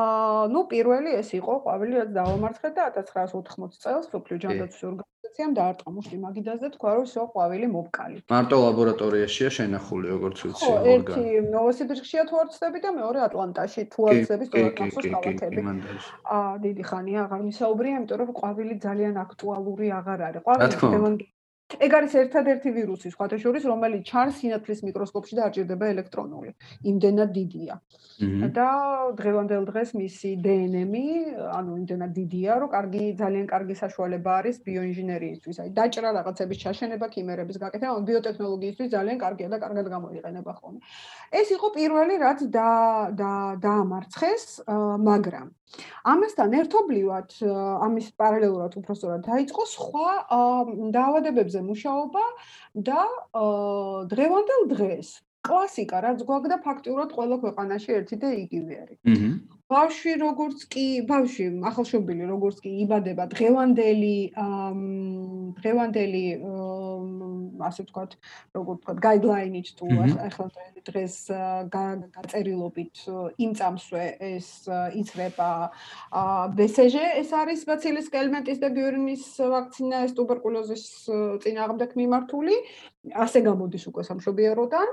[0.00, 5.90] აა ნუ პირველი ეს იყო ყვავილი, რაც დავამარცხეთ და 1980 წელს სოფლიო ჯანდაცვის ორგანიზაციამ დაარტყა
[5.94, 8.24] მუშტი მაგიდაზე თქვა რომ ისო ყვავილი მოვკალით.
[8.32, 10.90] მარტო ლაბორატორიაშია შენახული როგორც ვიცი ორგანი.
[10.90, 11.24] ხო, ერთი
[11.54, 15.60] ნოვოსიბირსკშია თუ არ ვწდები და მეორე ატლანტაში თუ არ ვწდები სწორად ნახოს კალათები.
[16.36, 20.42] აა დიდი ხანია აღარ მისაუბრია, იმიტომ რომ ყვავილი ძალიან აქტუალური აღარ არის.
[20.46, 21.24] ყვავილი
[21.78, 26.50] ეგ არის ერთადერთი ვირუსი სხვათა შორის, რომელიც ჩანს სინათლის მიკროსკოპში და არ ჭირდება ელექტრონული.
[26.90, 27.74] იმდენად დიდია.
[28.52, 28.68] და
[29.16, 31.06] დღევანდელ დღეს მისი დნმ-ი,
[31.56, 35.56] ანუ იმდენად დიდია, რომ კარგი ძალიან კარგი საშუალება არის ბიოინჟინერიისთვის.
[35.62, 40.80] აი დაჭრა რაღაცების ჩაშენება, ქიმერების გაკეთება, ანუ ბიოტექნოლოგიისთვის ძალიან კარგია და კარგად გამოიყენება ხოლმე.
[41.40, 42.68] ეს იყო პირველი, რაც და
[43.20, 43.32] და
[43.64, 44.44] დაამარცხეს,
[45.08, 45.48] მაგრამ
[46.12, 47.34] ამასთან ერთობლივად
[47.86, 50.12] ამის პარალელურად უბრალოდ დაიწყო სხვა
[50.98, 52.24] დაავადებებზე მუშაობა
[52.90, 53.02] და
[54.14, 55.12] დღევანდელ დღეს
[55.46, 58.98] კლასიკა რაც გვაქვს და ფაქტიურად ყველა ქვეყანაში ერთი და იგივე არის.
[59.12, 59.30] აჰა.
[59.70, 64.16] ბავშვი როგორც კი ბავშვი ახალშობილი როგორც კი იბადება დღევანდელი
[65.60, 66.24] დღევანდელი
[67.68, 68.12] ასე ვთქვათ,
[68.56, 69.86] როგორ ვთქვათ, guideline-ით თუ
[70.28, 70.46] ახლა
[70.88, 71.16] დღეს
[71.74, 72.96] გაწერილობით
[73.44, 74.48] იმ წამსვე ეს
[75.00, 75.50] იწრება
[76.56, 80.84] ბესეჟე, ეს არის ბაცილის კელმენტის და გიურნის ვაქცინა ეს ტუბერკულოზის
[81.44, 82.56] წინააღმდეგ მიმართული.
[83.00, 84.88] ასე გამოდის უკვე სამშობიეროდან.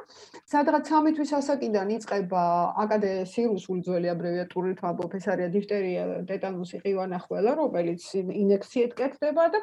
[0.47, 2.43] სადღაც 3 თვის ასაკიდან იწყება
[2.83, 9.59] აკადე სირუსული ძველი აბრევიატურით ამბობ ეს არის დიფტერია, ტეტანუსი, ყივანახველა, რომელიც ინექციით კეთდება და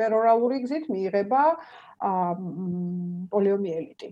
[0.00, 1.42] პერორალური გზით მიიღება
[1.98, 4.08] პოლიომიელიტი.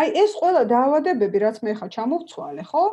[0.00, 2.84] აი ეს ყველა დაავადებები, რაც მე ხა ჩამოვცვალე, ხო?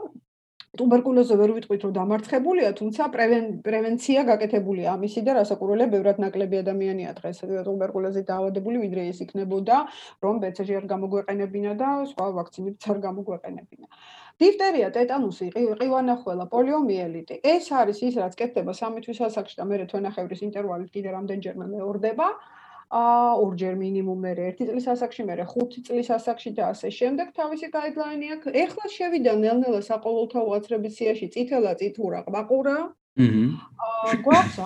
[0.74, 7.44] ტუბერკულოზზე ვერ ვიტყვით, რომ დამარცხებულია, თუმცა პრევენცია გაკეთებულია ამისი და რასაკურველია ბევრად ნაკლები ადამიანია დღეს
[7.46, 9.78] ტუბერკულოზით დაავადებული, ვიდრე ეს იქნებოდა,
[10.26, 13.88] რომ ბეცეჟი არ გამოგვეყენებინა და სხვა ვაქცინებიც არ გამოგვეყენებინა.
[14.42, 17.36] დიფტერია, ტეტანუსი, ყივანახველა, პოლიომიელიტი.
[17.54, 22.28] ეს არის ის, რაც კეთდება 3 თვის ასაკში და მე თვენახევრის ინტერვალით კიდე რამდენჯერმე მეორდება.
[22.34, 22.63] აა
[22.94, 28.28] ორჯერ მინიმუმ მერე 1 წლის ასაკში, მერე 5 წლის ასაკში და ასე შემდეგ თავისი გაიდლაინი
[28.36, 28.54] აქვს.
[28.64, 32.78] ეხლა შევიდა ნელ-ნელა საყოველთაო აცრების სიაში წითელა წითურა ყბაყურა.
[33.14, 33.46] აჰა.
[34.10, 34.58] აა გვაქვს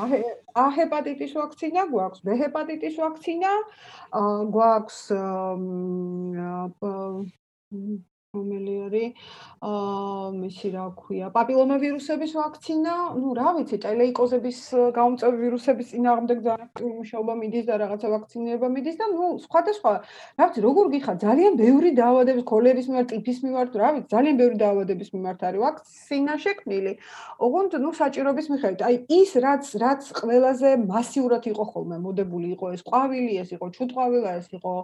[0.58, 3.52] ა ჰეპატიტის ვაქცინა, გვაქვს ბ ჰეპატიტის ვაქცინა,
[4.20, 5.56] აა გვაქვს აა
[8.37, 9.25] რომელი არის
[9.69, 14.61] აა მისი რა ქვია პაპილომავირუსების ვაქცინა, ну, რა ვიცი, ტელეიკოზების
[14.97, 19.93] გამომწვევი ვირუსების წინააღმდეგ ძალიან აქტიური მუშაობა მიდის და რაღაცა ვაქცინირება მიდის და ну, სხვადასხვა,
[20.41, 24.57] რა ვიცი, როგორ გიხარ, ძალიან ბევრი დაავადების, ქოლერის მიმართ, ტიფის მიმართ, რა ვიცი, ძალიან ბევრი
[24.65, 26.93] დაავადების მიმართ არის ვაქცინა შექმნილი.
[27.37, 32.83] ოღონდ, ну, საჭიროების მიხედვით, აი ის რაც რაც ყველაზე მასიურად იყო ხოლმე მოდებული იყო ეს
[32.89, 34.75] ყვავილი, ეს იყო ჩუტყვავილა, ეს იყო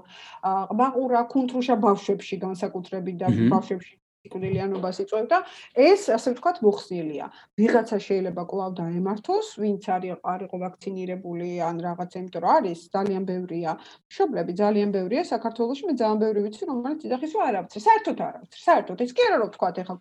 [0.44, 5.37] ყბაყურა, კუნთრუშა ბავშვებში განსაკუთრებით და ბავშვებში სიკვდილიანობას იწვევდა.
[5.75, 7.25] ეს ასე ვთქვათ მოხსნილია.
[7.59, 13.71] ვიღაცა შეიძლება კვლავ დაემართოს, ვინც არის არისო ვაქცინირებული ან რაღაცა, იმიტომ რომ არის ძალიან ბევრია.
[14.07, 17.73] მშობლები ძალიან ბევრია საქართველოში, მე ძალიან ბევრი ვიცი, რომელიც ძახის არ აქვს.
[17.87, 18.57] საერთოდ არ აქვს.
[18.67, 19.95] საერთოდ ის კი არა რომ ვთქვათ, ეხა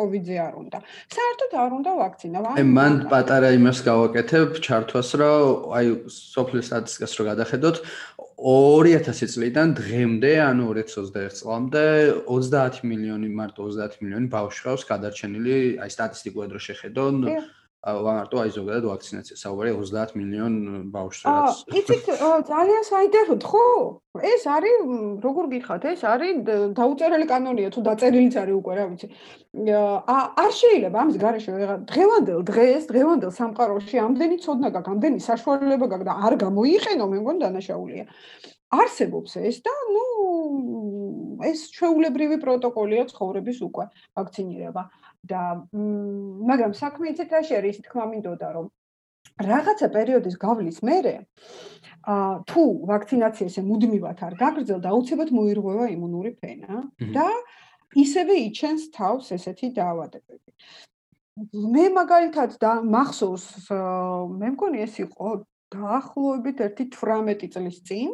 [0.00, 0.78] კოვიდზე არ უნდა.
[1.14, 2.38] საერთოდ არ უნდა ვაქცინა.
[2.50, 7.76] აი მან პატარა იმას გავაკეთებ, ჩართვას რომ აი სოფლის სტატისტიკას რო გადახედოთ,
[8.40, 11.84] 2000 წლიდან დღემდე, ანუ 2021 წლამდე
[12.24, 17.18] 30 მილიონი, მარტო 30 მილიონი ბავშვი ყავს გადარჩენილი, აი სტატისტიკურად რო შეხედონ,
[17.80, 20.56] ვამარტო აი ზოგადად ვაქცინაცია საუბარია 30 მილიონ
[20.92, 21.60] ბავშვს რაც.
[21.80, 22.04] იცით
[22.52, 23.64] ძალიან საინტერესოდ ხო?
[24.20, 24.76] ეს არის
[25.24, 26.42] როგორ გიხათ ეს არის
[26.76, 29.06] დაუწერელი კანონია თუ დაწერილიც არის უკვე რა ვიცი.
[30.44, 31.50] არ შეიძლება ამის გარეშე
[31.88, 37.40] დღევანდელ დღეს დღევანდელ სამყაროში ამდენი ცოდნა გაქვს ამდენი საშუალება გაქვს და არ გამოიყენო მე მგონი
[37.48, 38.04] დანაშაულია.
[38.70, 40.04] არსებობს ეს და ნუ
[41.48, 43.84] ეს ჩვეულებრივი პროტოკოლია ცხოვრების უკვე
[44.20, 44.82] ვაქცინირება
[45.28, 45.42] და
[46.50, 48.66] მაგრამ საქმე იცით რაში არის თქმა მინდოდა რომ
[49.40, 51.14] რაღაცა პერიოდის გავლის მერე
[52.12, 52.14] ა
[52.50, 56.80] თუ ვაქცინაციაზე მუდმივად არ გაგრძელდა აუცილებლად მოირღვევა იმუნური ფენა
[57.16, 57.26] და
[58.04, 60.50] ისევე იჩენს თავს ესეთი დაავადებები.
[61.74, 63.46] მე მაგალითად და მახსოვს
[64.40, 65.28] მე მგონი ეს იყო
[65.74, 68.10] დაახლოებით 1-18 წლის წინ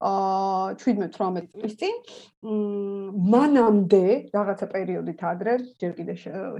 [0.00, 1.96] 17-18 წლის წინ
[2.40, 6.14] მანამდე რაღაცა პერიოდით ადრე ჯერ კიდე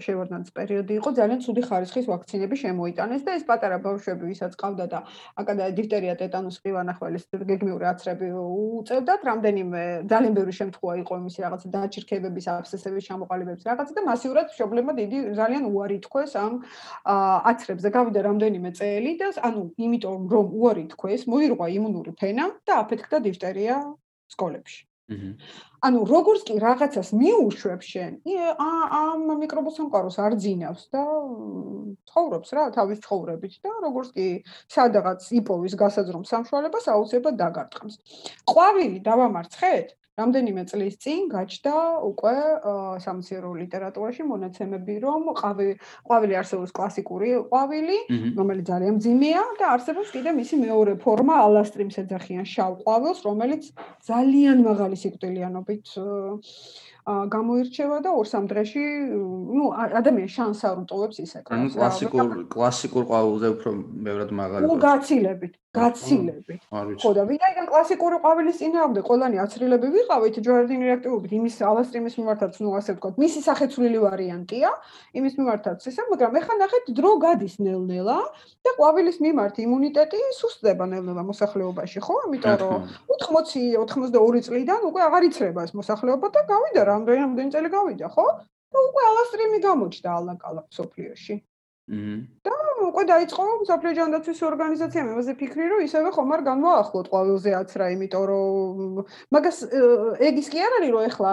[0.04, 5.00] შევარდნაძის პერიოდი იყო ძალიან ცუდი ხარისხის ვაქცინები შემოიტანეს და ეს პატარა ბავშვები ვისაც ყავდა და
[5.40, 9.82] აკადა დიფტერია ტეტანუსი ყივანახველის გეგმიური აცრები უწევდათ რამდენიმე
[10.12, 15.64] ძალიან ბევრი შემთხვევა იყო იმისი რაღაცა დაჩირქებების აფსესების ჩამოყალიბების რაღაცა და მასიურად მშობლებმა დიდი ძალიან
[15.72, 16.52] უარი თქვეს ამ
[17.56, 23.29] აცრებზე გავიდა რამდენიმე წელი და ანუ იმიტომ რომ უარი თქვეს მოირღვა იმუნური ფენა და აფეთქდა
[23.30, 23.80] დიფტერია
[24.36, 28.12] სკოლებში ანუ როგორც კი რაღაცას მიუშვებს შენ,
[28.46, 31.02] ამ მიკრობულ სამყაროს არ ძინავს და
[32.10, 34.26] ცხოვრობს რა თავის ცხოვრებით და როგორც კი
[34.70, 37.94] სადღაც იპოვის გასაძრომ სამშვალებას აუცილებლად დაგარტყმს.
[38.52, 39.88] ყვავილი დავამარცხეთ?
[40.20, 41.74] რამდენიმე წლის წინ გაჩნდა
[42.10, 42.34] უკვე
[43.04, 47.98] სამეცნიერო ლიტერატურაში მონაცემები, რომ ყვავილი არსებობს კლასიკური ყვავილი,
[48.40, 53.72] რომელიც ძალიან მძიმეა და არსებობს კიდე მისი მეორე ფორმა, ალასტრიმს ეძახიან შავ ყვავილს, რომელიც
[54.10, 55.84] ძალიან მაღალი სიკვდილიანობით
[57.09, 58.85] გამოირჩევა და ორ-სამ დღეში,
[59.57, 61.37] ну, ადამიანს შანსს არ უტოვებს ისე.
[61.45, 63.69] ანუ კლასიკურ კლასიკურ ყვავილზე უფრო
[64.05, 64.63] მეურად მაღალი.
[64.65, 65.53] ну, გაცილებით.
[65.75, 66.61] გაცილებით.
[66.71, 72.69] ხო და ვინაიდან კლასიკური ყვავილის წინააღმდეგ ყველანი აცრილები ვიყავით ჯვარდინი რეაქტივობით იმის ალასტრიმის მიმართაც, ну
[72.79, 74.69] ასე ვთქვათ, მისი სახეცვლილი ვარიანტია,
[75.19, 78.17] იმის მიმართაც ისე, მაგრამ ეხლა ნახეთ დრო გადის ნელ-ნელა
[78.63, 82.15] და ყვავილის მიმართ იმუნიტეტი სუსტდება ნელ-ნელა მოსახლეობაში, ხო?
[82.25, 82.79] ამიტომ რომ
[83.19, 88.26] 80-82 წლიდან უკვე აღარ იცრება ეს მოსახლეობა და გავიდა რამდენი რამდენი წელი გავიდა, ხო?
[88.70, 91.34] და უკვე ალასტრიმი გამოჩნდა ალაკალა სოფლიოში.
[91.90, 92.54] და
[92.86, 98.24] უკვე დაიწყო საფრთხე ჯანდაცვის ორგანიზაციამ ამაზე ფიქრი რომ ისევე ხომ არ განვაახლოთ ყვავილზე აცრა იმიტომ
[98.30, 99.00] რომ
[99.34, 99.58] მაგას
[100.28, 101.32] ეგ ის კი არ არის რომ ეხლა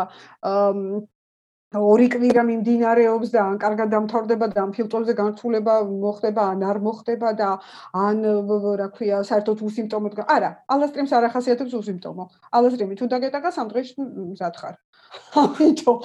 [1.75, 7.29] ორი კვირა მიმდინარეობს და ან კარგად დამთავრდება და ამ ფილტვებზე განცულება მოხდება ან არ მოხდება
[7.37, 7.49] და
[8.07, 8.23] ან
[8.81, 12.23] რა ქვია საერთოდ უსიმპტომოდ არა ალასტრიმს არ ახასიათებს უსიმპტომო
[12.59, 14.75] ალასტრიმი თუ დაგეტაკა სამ დღეში მზად ხარ
[15.43, 15.97] ამიტომ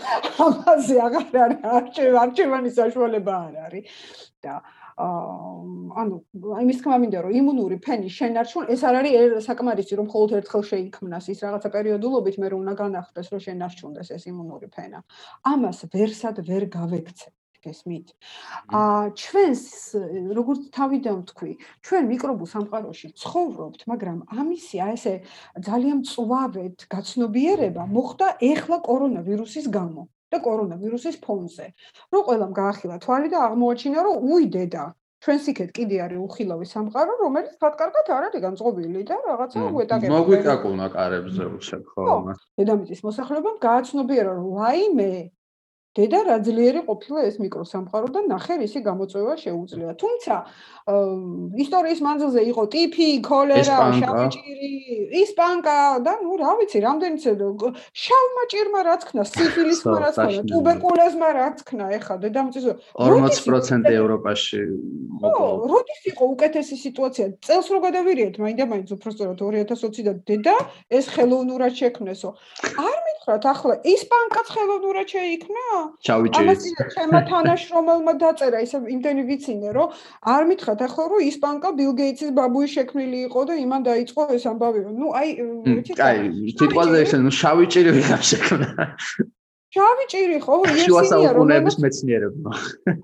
[0.46, 3.84] ამაზე აღარ არის არჩევ არჩევანი საშუალება არ არის
[4.46, 4.54] და
[5.02, 6.16] ანუ
[6.62, 11.28] იმის თქმა მინდა რომ იმუნური ფენი შენარჩუნ ეს არ არის საკმარისი რომ მხოლოდ ერთხელ შეიქმნას
[11.32, 15.00] ის რაღაცა პერიოდულობით მე რომ უნდა განახდეს რომ შენარჩუნდეს ეს იმუნური ფენა
[15.52, 17.28] ამას ვერსად ვერ გავექცე
[17.66, 18.06] გესმით?
[18.78, 19.62] აა ჩვენს
[20.38, 21.52] როგორც თავიდან ვთქვი,
[21.86, 25.14] ჩვენ მიკრობულ სამყაროში ცხოვრობთ, მაგრამ ამისი აი ესე
[25.68, 31.66] ძალიან წვავეთ გაცნობიერება მოხდა ეხლა კორონავირუსის გამო და კორონავირუსის ფონზე.
[32.12, 34.84] რომ ყველამ გაახილა თვალი და აღმოაჩინა, რომ უიდედა
[35.22, 40.14] ჩვენს იქეთ კიდე არის უხილავი სამყარო, რომელიც ფაქტკარგად არ არის განწყობილი და რაღაცა უეტაკება.
[40.18, 42.06] მოგვიკაკუნა კარებზე უშენ ხო?
[42.58, 45.12] დედამიწის მოსახლეობამ გააცნობიერა, რომ ვაიმე
[45.92, 49.92] დედა რა ძლიერი ყოფილა ეს მიკროსამყარო და ნახე რისი გამოწვევა შეუძლია.
[50.00, 50.34] თუმცა
[51.62, 54.70] ისტორიის მანძილზე იყო ტიფი, ქოლერა, შავჭირი,
[55.20, 57.22] ისპანკა და ნუ რა ვიცი, რამდენიც
[57.92, 62.64] შავმა ჭირმა რა თქნა, სიფილისმა რა თქნა, ტუბერკულოზმა რა თქნა, ეხა დედამიწის
[62.96, 64.60] 40% ევროპაში
[65.22, 65.48] მოკლა.
[65.70, 67.26] როდის იყო უკეთესი სიტუაცია?
[67.46, 70.56] წელს რო გადავირიეთ, მაინდა მაინც სწორად 2020 და დედა
[70.88, 72.28] ეს ხელოვნურად შექმნესო.
[72.80, 75.81] არ მითხრათ ახლა ისპანკაც ხელოვნურად შეიქმნა?
[76.06, 76.40] ჩავიჭირეთ.
[76.42, 76.60] ამას
[76.94, 79.88] ჩემმა თანაშრომელმა დაწერა, ისე იმდენი ვიცინე, რომ
[80.34, 84.80] არ მითხრათ ახლა რომ ისპანკა ბილ გეიტსის ბაბუი შექმნილი იყო და იმან დაიწყო ეს ამბავი.
[85.00, 85.28] ნუ აი
[85.76, 86.18] ვიცი კაი,
[86.58, 88.68] თვითონზე ეს ნუ შავი ჭირი ვიღარ შექმნა.
[89.72, 90.54] შავი ჭირი ხო?
[90.84, 92.50] შუა საუკუნეების მეცნიერებმა.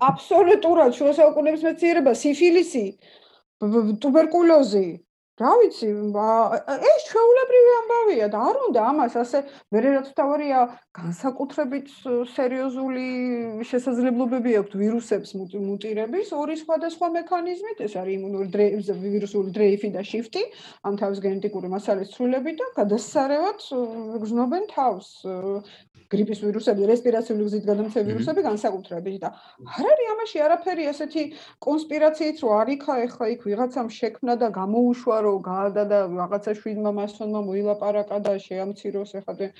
[0.09, 2.85] აბსოლუტურად შუა საუკუნეების მეცნიერება, სიფილისი,
[4.03, 4.87] ტუბერკულოზი,
[5.39, 5.87] რა ვიცი,
[6.89, 9.39] ეს ჩვეულებრივი ამბავია და არ უნდა ამას ასე
[9.71, 10.59] ვერერაც თავარია
[10.99, 11.87] განსაკუთრებით
[12.35, 13.05] სერიოზული
[13.69, 18.67] შესაძლებლობები აქვს ვირუსებს მუტირების ორი სხვადასხვა მექანიზმით, ეს არის იმუნური
[18.99, 20.43] ვირუსული დრეიფი და შიფტი,
[20.83, 23.59] ამ თავის გენეტიკური მასალის ცვლილები და გადასარევად
[24.25, 25.07] გზნობენ თავს
[26.12, 29.30] გრიპის ვირუსები, რესპირაციული გზით გადამცემ ვირუსები განსაკუთრებით და
[29.78, 31.22] არ არის ამაში არაფერი ასეთი
[31.66, 37.40] კონსპირაციით, რომ არიქა ეხლა იქ ვიღაცამ შექმნა და გამოუშვა, რომ გაადა და რაღაცა შვიდმა მასონმა
[37.48, 39.50] მოილაპარაკა და შეამციროს ეხლა და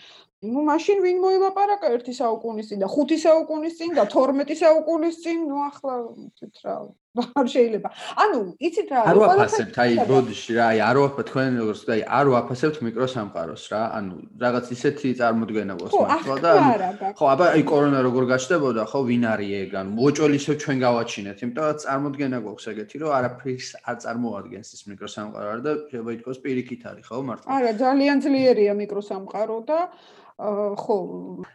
[0.44, 5.38] ну машин ვინ მოილაპარაკა 1 საუკუნის წინ და 5 საუკუნის წინ და 12 საუკუნის წინ,
[5.48, 5.94] ну ახლა
[6.36, 6.76] თვით რა
[7.18, 7.88] არ შეიძლება.
[8.18, 12.02] ანუ, იცით რა, არ ვაფასებთ, აი, ბოდიში რა, აი, არ ვაფასებთ თქვენ როგორც და აი,
[12.18, 13.82] არ ვაფასებთ მიკროსამყაროს რა.
[13.98, 19.00] ანუ, რაღაც ისეთი წარმოდგენა გვაქვს ხო და ანუ, ხო, აბა, აი, კორონა როგორ გაჩნდებოდა, ხო,
[19.06, 19.70] ვინ არის ეგ?
[19.78, 24.82] ანუ, მოჭველი ისევ ჩვენ გავაჩინეთ, იმიტომ რომ წარმოდგენა გვაქვს ეგეთი, რომ არაფრის არ წარმოადგენს ის
[24.90, 27.46] მიკროსამყარო არა და შეიძლება ითქვას პირიქით არის, ხო, მართლა?
[27.46, 29.78] არა, ძალიან ძლიერია მიკროსამყარო და
[30.34, 30.96] ხო,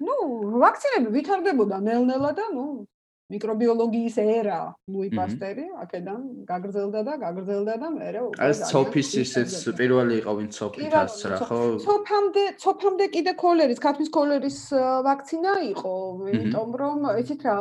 [0.07, 0.15] ну,
[0.63, 2.87] ვაქცინები ვითარდებოდა ნელ-ნელა და ну,
[3.32, 4.58] მიკრობიოლოგიის ერა
[4.92, 6.20] ლუი პასტერი აქედან
[6.50, 11.60] გაგრძელდა და გაგრძელდა და მე უკვე ეს ცოფის ისეც პირველი იყო ვინ ცოფითას რა ხო?
[11.86, 14.60] ცოფამდე ცოფამდე კიდე კოლერის ქათმის კოლერის
[15.08, 15.94] ვაქცინა იყო
[16.36, 17.56] იმიტომ რომ იცით რა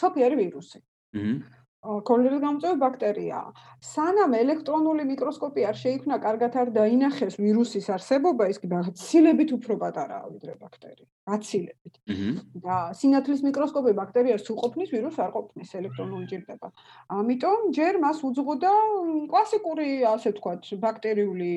[0.00, 0.78] ცოფი არის ვირუსი.
[1.20, 3.52] აჰა კოლერის გამწვევი ბაქტერიაა.
[3.80, 10.52] სანამ ელექტრონული მიკროსკოპი არ შეიქმნა, კარგად არ დაინახეს ვირუსის არსებობა, ის გაცილებით უფრო პატარაა ვიდრე
[10.60, 11.08] ბაქტერია.
[11.30, 11.94] გაცილებით.
[12.60, 16.68] და სინათლის მიკროსკოპი ბაქტერიას უყოფნის, ვირუსს არ ყოფნის, ელექტრონული ჭირდება.
[17.16, 18.72] ამიტომ ჯერ მას უძღოდა
[19.32, 21.52] კლასიკური, ასე ვთქვათ, ბაქტერიული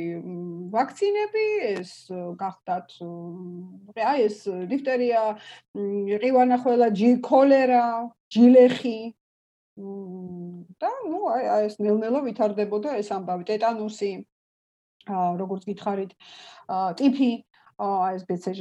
[0.71, 1.47] ვაქცინები,
[1.83, 1.91] ეს
[2.39, 2.87] გახდათ
[3.99, 4.37] აი ეს
[4.71, 5.35] დიფტერია,
[5.75, 8.99] ყივანახველა, ჯი კოლერა, ჯილეხი
[9.73, 13.43] და ნუ აი ეს ნელ-ნელა ვითარდებოდა ეს ამბავი.
[13.49, 14.11] ტეტანუსი
[15.09, 16.13] როგორც გითხარით
[16.99, 17.31] ტიფი
[17.81, 18.59] აა ეს BCG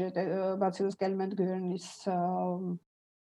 [0.63, 1.89] ბაცილუს კელმენტ-გერნის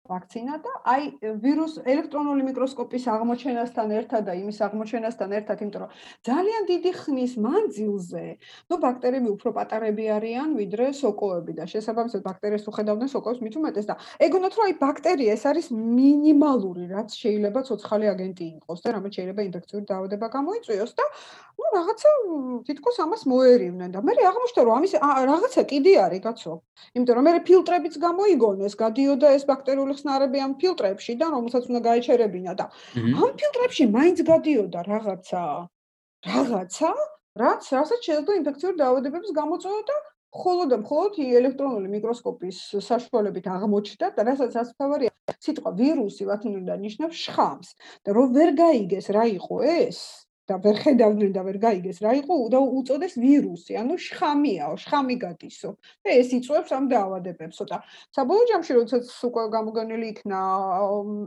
[0.08, 1.02] ვაქცინა და აი
[1.44, 5.90] ვირუს ელექტრონული მიკროსკოპის აღმოჩენასთან ერთად და იმის აღმოჩენასთან ერთად, იმიტომ რომ
[6.28, 8.24] ძალიან დიდი ხნის მანძილზე,
[8.72, 13.94] ნუ ბაქტერიები უფრო პატარები არიან ვიდრე სოკოები და შესაბამისად ბაქტერიას უხედავდნენ სოკოებს მით უმეტეს და
[14.24, 19.42] ეგონათ რომ აი ბაქტერია ეს არის მინიმალური, რაც შეიძლება ცოცხალი აგენტი იყოს და რამე შეიძლება
[19.48, 21.04] ინფექციური დაავადება გამოიწვიოს და
[21.58, 22.10] ნუ რაღაცა
[22.66, 26.52] თითქოს ამას მოერივნენ და მე აღმოჩნდა რომ ამის რაღაცა კიდე არის კაცო.
[26.96, 32.52] იმიტომ რომ მე ფილტრებიც გამოიგონეს, გადიოდა ეს ბაქტერიული ხსნარები ამ ფილტრებში და რომელსაც უნდა გაეჩერებინა
[32.62, 32.66] და
[33.02, 35.44] ამ ფილტრებში მაინც გადიოდა რაღაცა
[36.30, 36.92] რაღაცა
[37.42, 39.98] რაც რასაც შეიძლება ინფექციური დაავადებების გამოწვევა და
[40.38, 45.12] ხოლოდ მხოლოდ ელექტრონული მიკროსკოპის საშუალებით აღმოჩნდა და რასაც ასფავარია
[45.46, 47.68] სიტყვა ვირუსი ლათინურიდან ნიშნავს შხამს
[48.04, 50.00] და რომ ვერ გაიგეს რა იყო ეს
[50.48, 55.70] და ვერ ხედავდნენ და ვერ გაიგეს რა იყო და უწოდეს ვირუსი, ანუ შხამიაო, შხამი გადისო.
[56.04, 57.76] და ეს იწვევს ამ დაავადებებსო და
[58.16, 60.40] საბოლოო ჯამში როდესაც უკვე გამოგონილი იქნა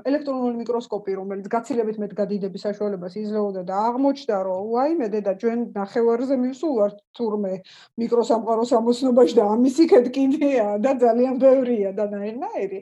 [0.10, 6.36] ელექტრონული მიკროსკოპი, რომელიც გაცილებით მეტ გადიდების საშუალებას იძლეოდა და აღმოჩნდა, რომ ვაიმე დედა ჩვენ ნახევარზე
[6.42, 7.54] მივსულვართ თურმე
[8.02, 12.82] მიკროსამყაროს ამოსნობაში და ამის იქეთ კიდეა და ძალიან ბევრია და ნაირ-ნაირი.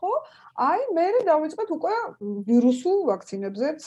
[0.00, 0.12] ხო?
[0.56, 1.94] აი მე დავიწყეთ უკვე
[2.48, 3.86] ვირუსულ ვაქცინებზეც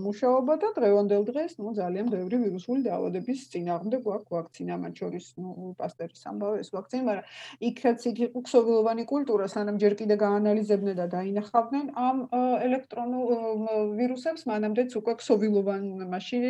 [0.00, 5.74] მუშაობა და დღევანდელ დღეს ნუ ძალიან ბევრი ვირუსული დაავადების წინააღმდეგ გვაქვს ვაქცინა, მათ შორის ნუ
[5.76, 7.26] პასტერის ამბავი ეს ვაქცინა, მაგრამ
[7.68, 12.16] იქაც იქ იყო ქსოვილოვანი კულტურა, სანამ ჯერ კიდე გაანალიზებდნენ და დაინახავდნენ ამ
[12.64, 13.28] ელექტრონულ
[14.00, 16.40] ვირუსებს, მანამდეც უკვე ქსოვილოვან მაშინ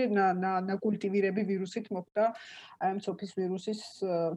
[0.71, 2.31] ნაკულტივირები ვირუსით მოხდა
[2.79, 3.81] აი ამ ცოფის ვირუსის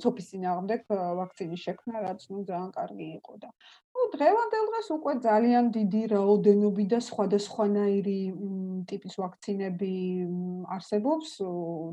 [0.03, 0.85] ცოფის წინააღმდეგ
[1.19, 3.49] ვაქცინის შექმნა რაც ნუ ძალიან კარგი იყო და.
[3.93, 8.19] ну დღევანდელ დღეს უკვე ძალიან დიდი რაოდენობით და სხვადასხვანაირი
[8.89, 9.93] ტიპის ვაქცინები
[10.77, 11.29] არსებობს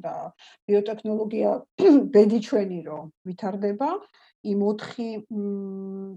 [0.06, 0.14] და
[0.70, 1.50] ბიოტექნოლოგია
[2.16, 3.90] ბედი ჩვენი რომ ვითარდება
[4.46, 5.06] იმ 4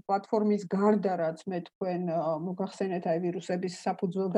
[0.06, 2.04] პლატფორმის გარდა რაც მე თქვენ
[2.46, 4.28] მოგახსენეთ აი ვირუსების საფუძველ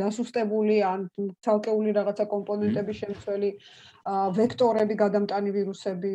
[0.00, 1.08] დასუსტებული ან
[1.46, 3.50] ცალკეული რაღაცა კომპონენტების შემცველი
[4.36, 6.12] ვექტორები გადამტანი ვირუსები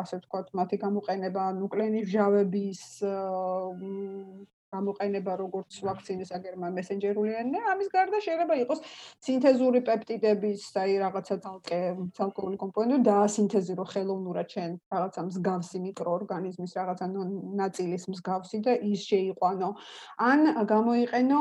[0.00, 2.80] ასე ვთქვათ მათი გამოყენება ნუკლეინის ჟავების
[4.74, 8.80] გამოყენება როგორც ვაქცინის აგერმა მესენჯერული ენა, ამის გარდა შეიძლება იყოს
[9.24, 11.80] სინთეზური პეპტიდების, აი რაღაცა თალკე,
[12.18, 17.06] თალკეული კომპონენტი და სინთეზი რო ხელოვნურად ჩვენ რაღაცა მსგავსი მიკროორგანიზმის რაღაცა
[17.60, 19.68] ნაწილის მსგავსი და ის შეიყვანო.
[20.30, 20.40] ან
[20.72, 21.40] გამოიყენო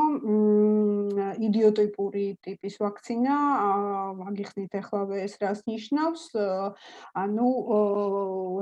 [1.48, 3.36] იდიოტიპური ტიპის ვაქცინა,
[4.30, 6.24] აგიხსნით ახლავე ეს რას ნიშნავს?
[7.24, 7.48] ანუ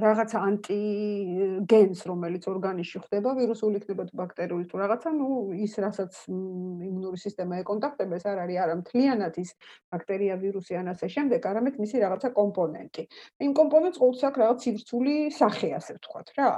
[0.06, 6.14] რაღაცა ანტიგენს, რომელიც ორგანიზმში ხდება, ვირუსული იქნება თუ ბაქტერიული იმუნური თუ რაღაცა, ну, ის რასაც
[6.30, 9.49] იმუნური სისტემა ეკონტაქტება, ეს არ არის არა მთლიანად ის
[9.89, 13.03] ბაქტერია, ვირუსი ან ასე შემდეგ, არამედ მისი რაღაცა კომპონენტი.
[13.41, 16.51] იმ კომპონენტს ყოველთვის აქვს რაღაც სივრცული სახე, ასე ვთქვათ, რა.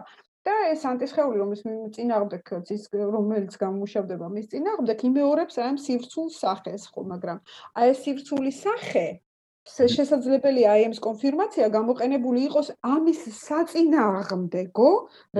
[0.44, 1.62] და ეს ანტისხეული, რომელიც
[1.96, 2.42] წინააღმდეგ
[2.76, 7.38] ის რომელიც გამუშავდება მის წინააღმდეგ, იმეორებს ამ სივრცულ სახეს, ხო, მაგრამ
[7.80, 9.08] აი ეს სივრცული სახე
[9.64, 14.90] შესაძლებელია აი ამის კონფირმაცია გამოყენებული იყოს ამის საწინააღმდეგო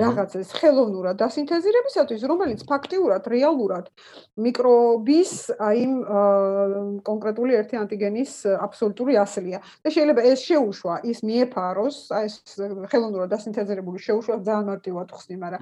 [0.00, 3.90] რაღაცას ხელოვნურად დასინთეზირებისათვის, რომელიც ფაქტიურად, რეალურად
[4.40, 5.82] მიკრობის აი
[7.04, 8.32] კონკრეტული ერთი ანტიგენის
[8.64, 9.60] აბსოლუტური ასლია.
[9.84, 12.34] და შეიძლება ეს შეუშვა ის მიეფაროს, აი ეს
[12.90, 15.60] ხელოვნურად დასინთეზირებული შეუშვა ძალიან მარტივად ხსნი, მაგრამ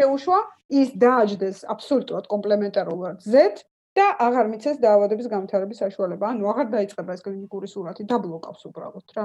[0.00, 0.38] შეუშვა
[0.80, 3.68] ის დააჯდეს აბსოლუტურად კომპლემენტარულად Z
[3.98, 6.24] და აღარ მიცეს დაავადების გამთავრების საშუალება.
[6.32, 9.24] ანუ აღარ დაიწყება ეს კლინიკური სურათი, დაბლოკავს უბრალოდ რა.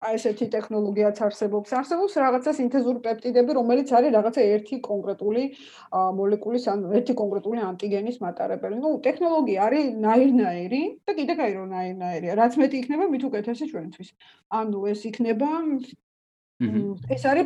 [0.00, 1.70] აი ესეთი ტექნოლოგიაც არსებობს.
[1.76, 5.42] არსებობს რაღაცა სინთეზური პეპტიდები, რომელიც არის რაღაცა ერთი კონკრეტული
[5.92, 8.76] მოლეკულის ან ერთი კონკრეტული ანტიგენის მატარებელი.
[8.80, 12.32] ნუ ტექნოლოგია არის ნაირნაირი და კიდე კაი რომ ნაირნაირია.
[12.40, 14.08] რაც მეტი იქნება, მით უკეთესი ჩვენთვის.
[14.60, 15.48] ანუ ეს იქნება
[16.60, 17.44] ეს არის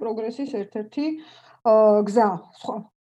[0.00, 1.04] პროგრესის ერთ-ერთი
[1.64, 2.28] გზა,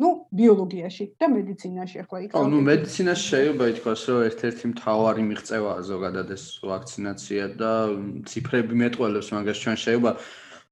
[0.02, 2.32] ну, ბიოლოგიაში და მედიცინაში ახლა იქ.
[2.34, 7.72] ну, მედიცინაში შეიძლება ითქვას, რომ ერთ-ერთი მთავარი მიღწევაა ზოგადად ეს ვაქცინაცია და
[8.28, 10.12] ციფრები მეტყველებს მაგას ჩვენ შეიძლება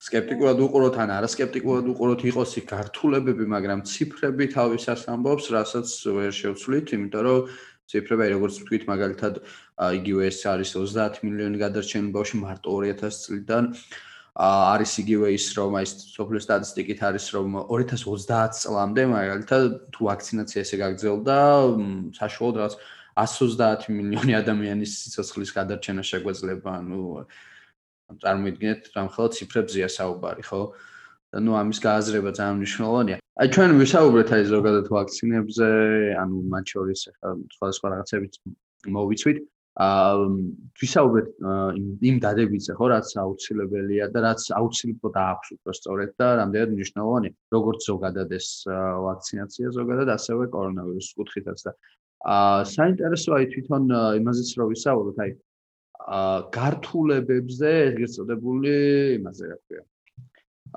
[0.05, 6.87] скептикულად უყუროთ ან არასკეპტიკულად უყუროთ იყოს იქ გართულებები, მაგრამ ციფრები თავისას ამბობს, რასაც ვერ შევცვლით,
[6.97, 7.39] იმიტომ რომ
[7.89, 9.33] ციფრები, როგორც ვთქვით, მაგალითად
[9.77, 13.63] იგივე ეს არის 30 მილიონი გადარჩენილ ბავშვი მარტო 2000 წლიდან
[14.35, 19.63] არის იგივე ის რომ აი სოფლის სტატისტიკით არის რომ 2030 წლამდე მაგალითად
[19.95, 21.37] თუ ვაქცინაცია ესე გაგრძელდა
[22.19, 22.75] საშუალოდ რაღაც
[23.15, 27.03] 130 მილიონი ადამიანის სიცოცხლის გადარჩენა შეგვეძლება ანუ
[28.21, 30.61] წარმოიდგინეთ რამ ხელა ციფრებზია საუბარი ხო?
[31.31, 33.17] და ნუ ამის გააზრება ძალიან მნიშვნელოვანია.
[33.39, 35.69] აი ჩვენ ვისაუბრეთ აი ზოგადად ვაქცინებზე
[36.21, 38.33] ანუ მათ შორის ახლა სხვადასხვა რაღაცებით
[38.95, 39.37] მოვიცვით
[39.75, 40.27] აა
[40.79, 41.31] ვისაუბრეთ
[42.09, 48.31] იმ დადებითზე ხო რაც აუცილებელია და რაც აუცილებლად აქვს უბრალოდ და რამდენად მნიშვნელოვანია როგორც ზოგადად
[48.39, 48.47] ეს
[49.07, 51.75] ვაქცინაცია ზოგადად ასევე კორონავირუსის კუთხითაც და
[52.35, 53.83] აა საინტერესოა თვითონ
[54.21, 55.35] იმაზეც რომ ვისაუბროთ აი
[56.15, 58.73] აა გართულებებზე ეგრეთ წოდებული
[59.19, 59.83] იმაზე რა ქვია.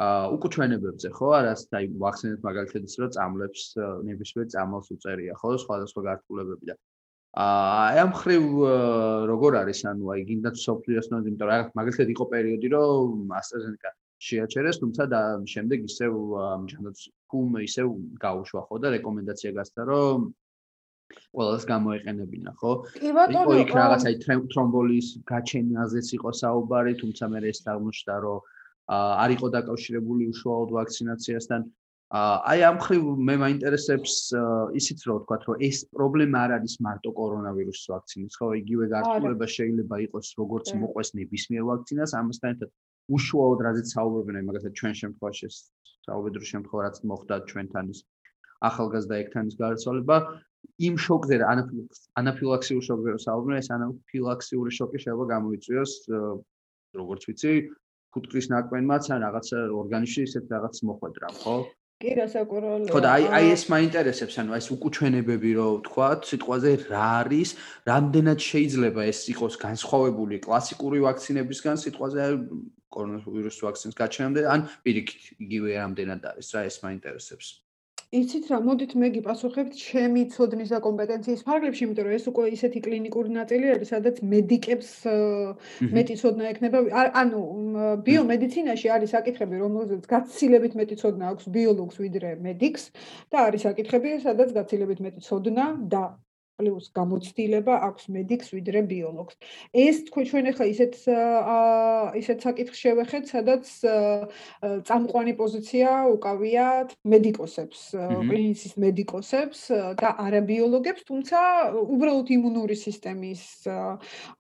[0.09, 3.63] აა უკუჩვენებებზე ხო არას და აი ვაქცინებს მაგალითად ის რომ წამლებს
[4.11, 6.75] ნებისმიერ წამალს უწერია ხო სხვადასხვა გართულებები და
[7.39, 8.45] აი ამ ხრივ
[9.31, 14.81] როგორ არის ანუ აი გინდათ სოფლიოს ნოდი იმიტომ რომ მაგალითად იყო პერიოდი რომ AstraZeneca შეაჩერეს
[14.83, 16.13] თუმცა და შემდეგ ისევ
[16.71, 16.99] ჯანდაც
[17.31, 17.87] კუმ ისევ
[18.25, 20.27] გაუშვა ხო და რეკომენდაცია გასცა რომ
[21.09, 22.73] ყველას გამოეყენებინა ხო?
[23.07, 28.39] იყო იქ რაღაც აი თრომბოლის გაჩენაზეც იყო საუბარი თუმცა მე ეს აღმოჩნდა რომ
[29.23, 31.61] არ იყო დაკავშირებული უშუალოდ ვაქცინაციასთან
[32.09, 34.13] აი ამ ხრივ მე მაინტერესებს
[34.81, 38.47] ისიც რომ ვთქვა რომ ეს პრობლემა არ არის მარტო კორონავირუსის ვაქცინის ხო?
[38.65, 42.71] იგივე გართულება შეიძლება იყოს როგორც მოყვეს ნებისმიერ ვაქცინას ამასთან ერთად
[43.13, 45.49] უშუალოდ რაზეც საუბრობენ აი მაგალითად ჩვენ შემთხვევაში
[46.09, 48.01] საუბედრო შემთხვევა რაც მოხდა ჩვენთან ის
[48.69, 50.17] ახალგაზრდა ექთანის გარცვალება
[50.89, 55.93] იმ შოკზე ანაფილაქსიურ შოკზე რომ საუბრობენ ეს ანაფილაქსიური შოკი შეიძლება გამოიწვიოს
[57.01, 57.53] როგორც ვიცი
[58.17, 61.57] ფუტკრის ნაკვენმაც ან რაღაც ორგანიზმში ისეთ რაღაც მოხვედრა ხო
[61.99, 62.93] კი რა საკურველია.
[62.95, 67.51] ხო და აი აი ეს მაინტერესებს ანუ ეს უკუჩვენებები რო ვთქვა სიტყვაზე რა არის
[67.91, 72.23] რამდენად შეიძლება ეს იყოს განსხვავებული კლასიკური ვაქცინებისგან სიტყვაზე
[72.95, 77.47] კორონავირუსის ვაქცინის გაჩენამდე ან პირიქით იგივე რამდენად არის რა ეს მაინტერესებს
[78.09, 82.81] იცით რა, მოდით მე გიპასუხებთ ჩემი ცოდნის და კომპეტენციის ფარგლებში, იმიტომ რომ ეს უკვე ისეთი
[82.87, 84.93] კლინიკური ნაწილი არის, სადაც მედიკებს
[85.93, 86.81] მეტი ცოდნა ექნება.
[87.23, 87.43] ანუ
[88.09, 92.83] ბიომედიცინაში არის საკითხები, რომელზეც გაცილებით მეტი ცოდნა აქვს ბიოლოგს ვიდრე მედიკს
[93.29, 96.05] და არის საკითხები, სადაც გაცილებით მეტი ცოდნა და
[96.59, 99.35] პლუს გამოცდილება აქვს მედიკს ვიდრე ბიოლოგს.
[99.79, 100.93] ეს თქვენ ჩვენ ახლა ისეთ
[102.19, 103.65] ისეთ საკითხს შევეხეთ, სადაც
[104.89, 105.89] წამყვანი პოზიცია
[106.19, 109.61] უკავიათ მედიკოსებს, კლინიკის მედიკოსებს
[110.03, 111.39] და არაბიოლოგებს, თუმცა
[111.79, 113.43] უბრალოდ იმუნური სისტემის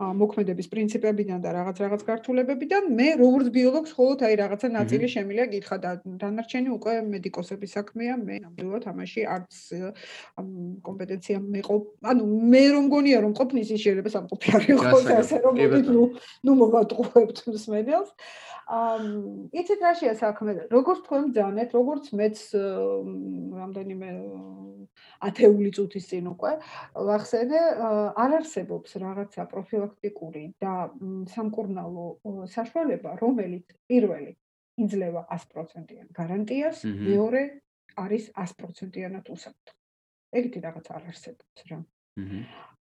[0.03, 5.79] მოქმედების პრინციპებიდან და რაღაც რაღაც გართულებებიდან მე როგორც ბიოლოგს ხოლოდ აი რაღაცა ნაწილი შემიძლია გითხრა
[5.87, 9.55] და დანარჩენი უკვე მედიკოსების საქმეა, მე ნამდვილად ამაში არც
[10.83, 11.77] კომპეტენცია მეყო
[12.11, 16.05] ანუ მე რომ გონია რომ ყოფნის ის შეიძლება სამყოფი არ იყოს ასე რომ მოდით ნუ
[16.49, 18.11] ნუ მოვატყუებთ მსმენელს.
[18.69, 19.05] ამ
[19.57, 20.53] იცით რაშია საქმე?
[20.69, 22.37] როგორც თქვენ ძანეთ როგორც მეც
[23.61, 24.09] რამდენიმე
[25.25, 26.53] ათეული წუთის წინ უკვე
[27.09, 27.63] ვახსენე
[28.25, 30.75] არ არსებობს რაღაცა პროფილაქტიკური და
[31.33, 32.07] სამკურნალო
[32.57, 34.33] საშუალება რომელიც პირველი
[34.85, 37.43] იძლევა 100%-იან გარანტიას მეორე
[38.05, 39.75] არის 100%-იანად უსაფრთხო.
[40.39, 41.79] ეგეთი რაღაც არ არსებობს რა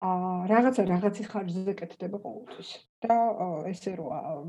[0.03, 2.69] აა რაღაცა რაღაცის ხარჯზე კეთდება ყოველთვის.
[3.03, 3.15] და
[3.71, 4.47] ესე რომ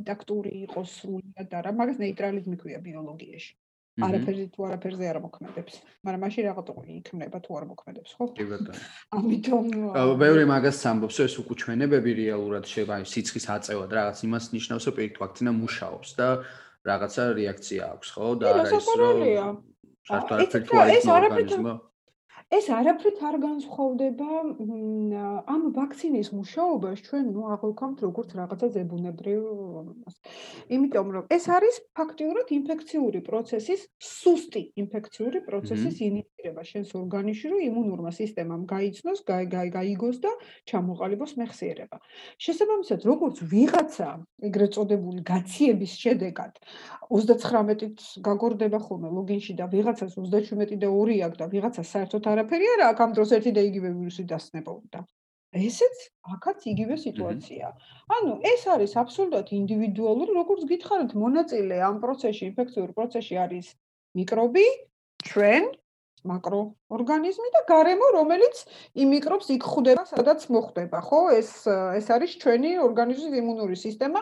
[0.00, 3.52] ინტაქტური იყოს სრულად და რა მაგას ნეიტრალიზმი ქვია ბიოლოგიაში.
[3.94, 5.74] არაფერზე თუ არაფერზე არ მოქმედებს.
[6.02, 8.24] მაგრამ მაშინ რაღაცა იქნება თუ არ მოქმედებს ხო?
[8.34, 8.80] კი ბატონო
[9.18, 14.94] ამიტომ აა ბევრი მაგას ამბობს ეს უკუჩვენებები რეალურად შევა სიცხის აწევად რაღაც იმას ნიშნავს რომ
[14.98, 16.28] პირიქით ვაქცინა მუშაობს და
[16.90, 18.26] რაღაცა რეაქცია აქვს ხო?
[18.40, 19.16] და არა ის რომ
[20.10, 21.74] საერთოდ არაფერი თუ არ ის ორგანიზმო
[22.54, 24.28] ეს არაფრით არ განსხვავდება
[25.54, 29.40] ამ ვაქცინის მუშაობას ჩვენ ნუ აღვქვამთ როგორც რაღაცა ზებუნებრივ
[29.80, 30.14] ამას.
[30.76, 38.12] იმიტომ რომ ეს არის ფაქტიურად ინფექციური პროცესის სუსტი ინფექციური პროცესის ინიციირება შენს ორგანიზმში, რომ იმუნურმა
[38.20, 39.18] სისტემამ გაიცნოს,
[39.74, 40.32] გაიგოს და
[40.70, 41.98] ჩამოყალიბოს მეხსიერება.
[42.44, 44.08] შესაბამისად, როგორც ვიღაცა
[44.48, 46.52] ეგრეთ წოდებული გაციების შედეგად
[47.10, 47.98] 39-ით
[48.28, 52.80] გაგორდება ხოლმე ლოგინში და ვიღაცას 37 და 2 აქვს და ვიღაცა საერთოდ არ არაფერი არ
[52.92, 54.98] აქვს ამ დროს ერთი და იგივე ვირუსი დასნებობდა.
[55.54, 55.96] ესეც
[56.34, 57.66] აქაც იგივე სიტუაცია.
[58.16, 63.66] ანუ ეს არის აბსოლუტურად ინდივიდუალური, როგორც გითხარით, მონაწილე ამ პროცესში, ინფექციურ პროცესში არის
[64.18, 64.66] მიკრობი,
[65.30, 65.64] ჩვენ,
[66.24, 68.56] მაკროორგანიზმი და გარემო, რომელიც
[68.96, 71.20] იმ მიკრობს იქ ხვდება, სადაც მოხვდება, ხო?
[71.40, 71.50] ეს
[72.00, 74.20] ეს არის ჩვენი ორგანიზმის იმუნური სისტემა,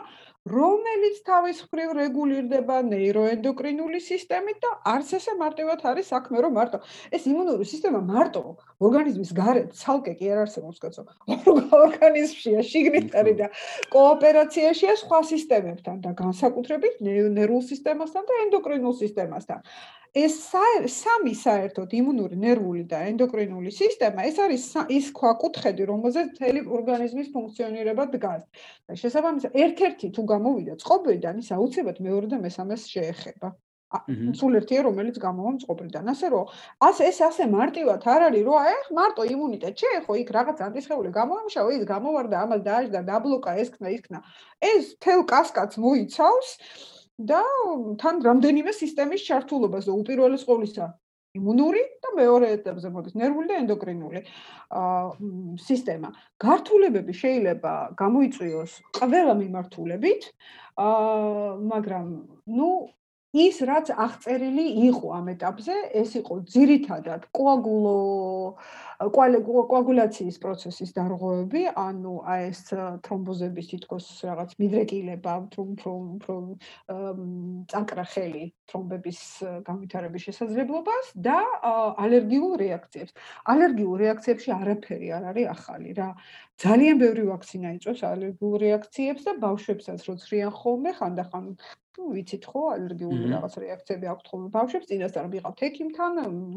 [0.51, 6.81] რომელიც თავის მხრივ რეგულირდება ნეიროენდოკრინული სისტემით და არც ესე მარტივად არის საქმე რომ მარტო
[7.15, 8.43] ეს იმუნური სისტემა მარტო
[8.83, 11.07] ორგანიზმის გარეთ ცალკე კი არ არსებობს კაცო
[11.85, 13.53] ორგანიზმშია შიგნიტარი და
[13.95, 19.63] კოოპერაციაშია სხვა სისტემებთან და განსაკუთრებით ნერვულ სისტემასთან და ენდოკრინულ სისტემასთან
[20.13, 20.35] ეს
[20.93, 28.05] სამი საერთოდ იმუნური, ნერვული და ენდოკრინული სისტემა, ეს არის ის ქვაკუთხედი, რომელზეც მთელი ორგანიზმის ფუნქციონირება
[28.13, 28.43] დგას.
[28.89, 33.57] და შესაბამისად, ერთ-ერთი თუ გამოვიდა წყობრიდან, ის აუცილებლად მეორე და მესამეს შეეხება.
[34.37, 36.05] სულ ერთია, რომელიც გამოვა წყობრიდან.
[36.13, 36.45] ასე რომ,
[36.81, 41.71] ასე ეს ასე მარტივად არ არის, რომ აი, მარტო იმუნიტეტ შეეხო, იქ რაღაც ანტისხეული გამოამშავა,
[41.77, 44.19] ის გამოვარდა, ამას დააჭდა, დაბლოკა, ესქნა, ისქნა.
[44.73, 46.49] ეს თელ კასკადს მოიცავს.
[47.19, 47.43] და
[48.01, 50.87] თან რამდენიმე სისტემის ჩართულობას და უპირველეს ყოვლისა
[51.33, 54.21] იმუნური და მეორე ეტაპზე მოდის ნერვული და ენდოკრინული
[54.77, 56.09] აა სისტემა.
[56.45, 60.23] გართულებები შეიძლება გამოიწვიოს ყველა მიმართულებით,
[60.77, 62.07] აა მაგრამ
[62.59, 62.71] ნუ
[63.33, 67.97] ის რაც აღწერილი იყო ამ ეტაპზე, ეს იყო ძირითადად კოაგულო
[69.11, 72.61] კოაგულაციის პროცესის დარღვევები, ანუ აი ეს
[73.07, 75.71] თრომბოზების თითქოს რაღაც მიდრეკილება, თრომ
[77.73, 79.21] წანკრახელი თრომბების
[79.67, 81.39] განვითარების შესაძლებლობას და
[82.07, 83.13] ალერგიულ რეაქციებს.
[83.55, 86.09] ალერგიულ რეაქციებში არაფერი არ არის ახალი რა.
[86.63, 91.47] ძალიან ბევრი ვაქცინა იწვევს ალერგიულ რეაქციებს და ბავშვებსაც როცრიან ხოლმე ხანდახან
[91.97, 96.13] თუ ვიცით ხო ალერგიული რაღაც რეაქციები აქვთ ხოლმე ბავშვებს წინასწარ მიყავთ ექიმთან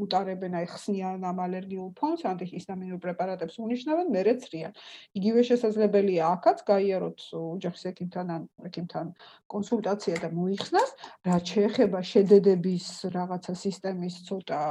[0.05, 4.73] უტარებენ აი ხსნიან ამ ალერგიულ ფონს ანტიჰისტამინურ პრეპარატებს უნიშნავენ მერეც რიან
[5.19, 9.11] იგივე შესაძლებელია აქაც გაიაროთ ოჯახის ექიმთან ან ექიმთან
[9.51, 10.89] კონსულტაცია და მოიხსნას
[11.27, 14.61] რა შეეხება შედედების რაღაცა სისტემის ცოტა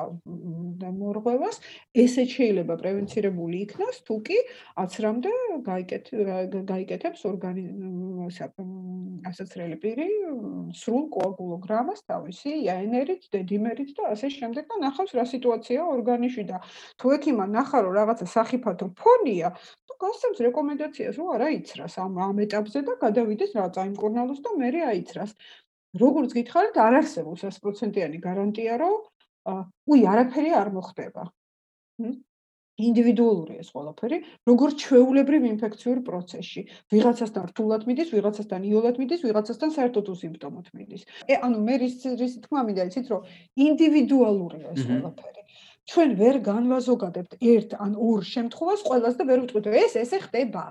[1.03, 1.61] მორღვევას
[2.05, 4.39] ესე შეიძლება პრევენცირებული იქნას თუ კი
[4.85, 5.33] აცრამდე
[5.69, 6.05] გაიკეთ
[6.73, 8.33] გაიკეთებს ორგანიზმი
[9.29, 10.09] ასაცრელი პირი
[10.81, 16.61] სრულ კოაგულოგრამას თავისი იაენერით, დედიმერით და ასე შემდეგ და ნახავს რა სიტუაციაა ორგანიზმში და
[17.01, 19.53] თუ ექიმა ნახა რომ რაღაცა სახიფათო ფონია,
[19.89, 24.69] თუ გასცემს რეკომენდაციას რომ არა იცრას ამ ამ ეტაპზე და გადავიდეს რა წაიმკურნალოს და მე
[24.93, 25.33] აიცრას.
[26.03, 28.97] როგორც გითხარით, არ არსებობს 100%-იანი გარანტია რომ
[29.95, 31.23] უი არაფერი არ მოხდება.
[32.75, 34.18] ინდივიდუალურია ეს ყველაფერი,
[34.51, 36.62] როგორც ჩვეულებრივ ინფექციურ პროცესში.
[36.91, 41.03] ვიღაცასთან რთულად მიდის, ვიღაცასთან იოლად მიდის, ვიღაცასთან საერთოდ უსიმპტომოდ მიდის.
[41.31, 43.22] ე ანუ მე რის რის თქმა მინდა იცით, რომ
[43.55, 45.43] ინდივიდუალურია ეს ყველაფერი.
[45.85, 50.64] ჩვენ ვერ განვაზოგადებთ ერთ ან ორ შემთხვევას ყველას და ვერ ვიტყვით, ეს ესე ხდება.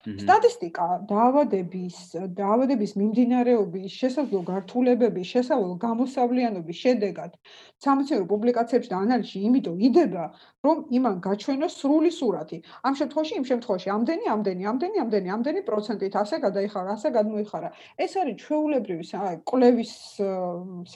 [0.00, 1.96] სტატისტიკა დაავადების
[2.36, 7.36] დაავადების მიმდინარეობის შესაძლო გართულებების შესაძლო გამოსავლიანობის შედეგად
[7.84, 10.24] სამეცნიერო პუბლიკაციებში და ანალიზში იმიტომ იდება
[10.64, 12.58] რომ იმან გაჩვენოს სრული სურათი.
[12.84, 17.68] ამ შემთხვევაში იმ შემთხვევაში ამდენი ამდენი ამდენი ამდენი ამდენი პროცენტით ასე გადაიხარა ასე გადმოიხარა.
[18.04, 19.04] ეს არის ჩვეულებრივი
[19.52, 19.92] კვლევის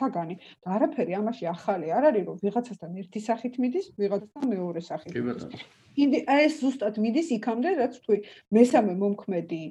[0.01, 0.37] საგანი.
[0.65, 5.23] და არაფერი ამაში ახალი არ არის რომ ვიღაცასთან ერთი სახით მიდის ვიღაცასთან მეორე სახით კი
[5.29, 5.59] ბატონო.
[5.95, 8.19] ინდი ეს ზუსტად მიდის იქამდე რაც თქვი
[8.57, 9.63] მესამე მომქმედი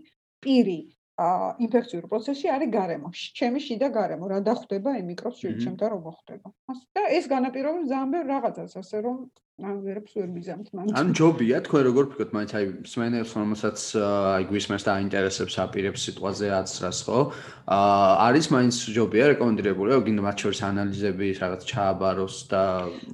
[0.44, 0.80] პირი
[1.66, 3.10] ინფექციურ პროცესში არის გარემო.
[3.38, 6.48] ჩემი შიდა გარემო, რა დახვდება იმ მიკრობს შევჩემდა რომ მოხდება.
[6.74, 9.18] ასე და ეს განაპირობებს ძალიან ბევრ რაღაცას, ასე რომ
[9.62, 10.88] ან ვერაფერს ვერ მიზამთ მან.
[10.98, 12.52] ან ჯობია თქვენ როგორ ფიქრობთ, მაინც?
[12.58, 17.20] აი სმენელს რომელსაც აი გვისმენს და აინტერესებს აპირებს სიტუაციაზე აცრას, ხო?
[17.70, 22.64] აა არის მაინც ჯობია რეკომენდირებული, რომ გინდა მათ შორის ანალიზები რაღაც ჩააბაროს და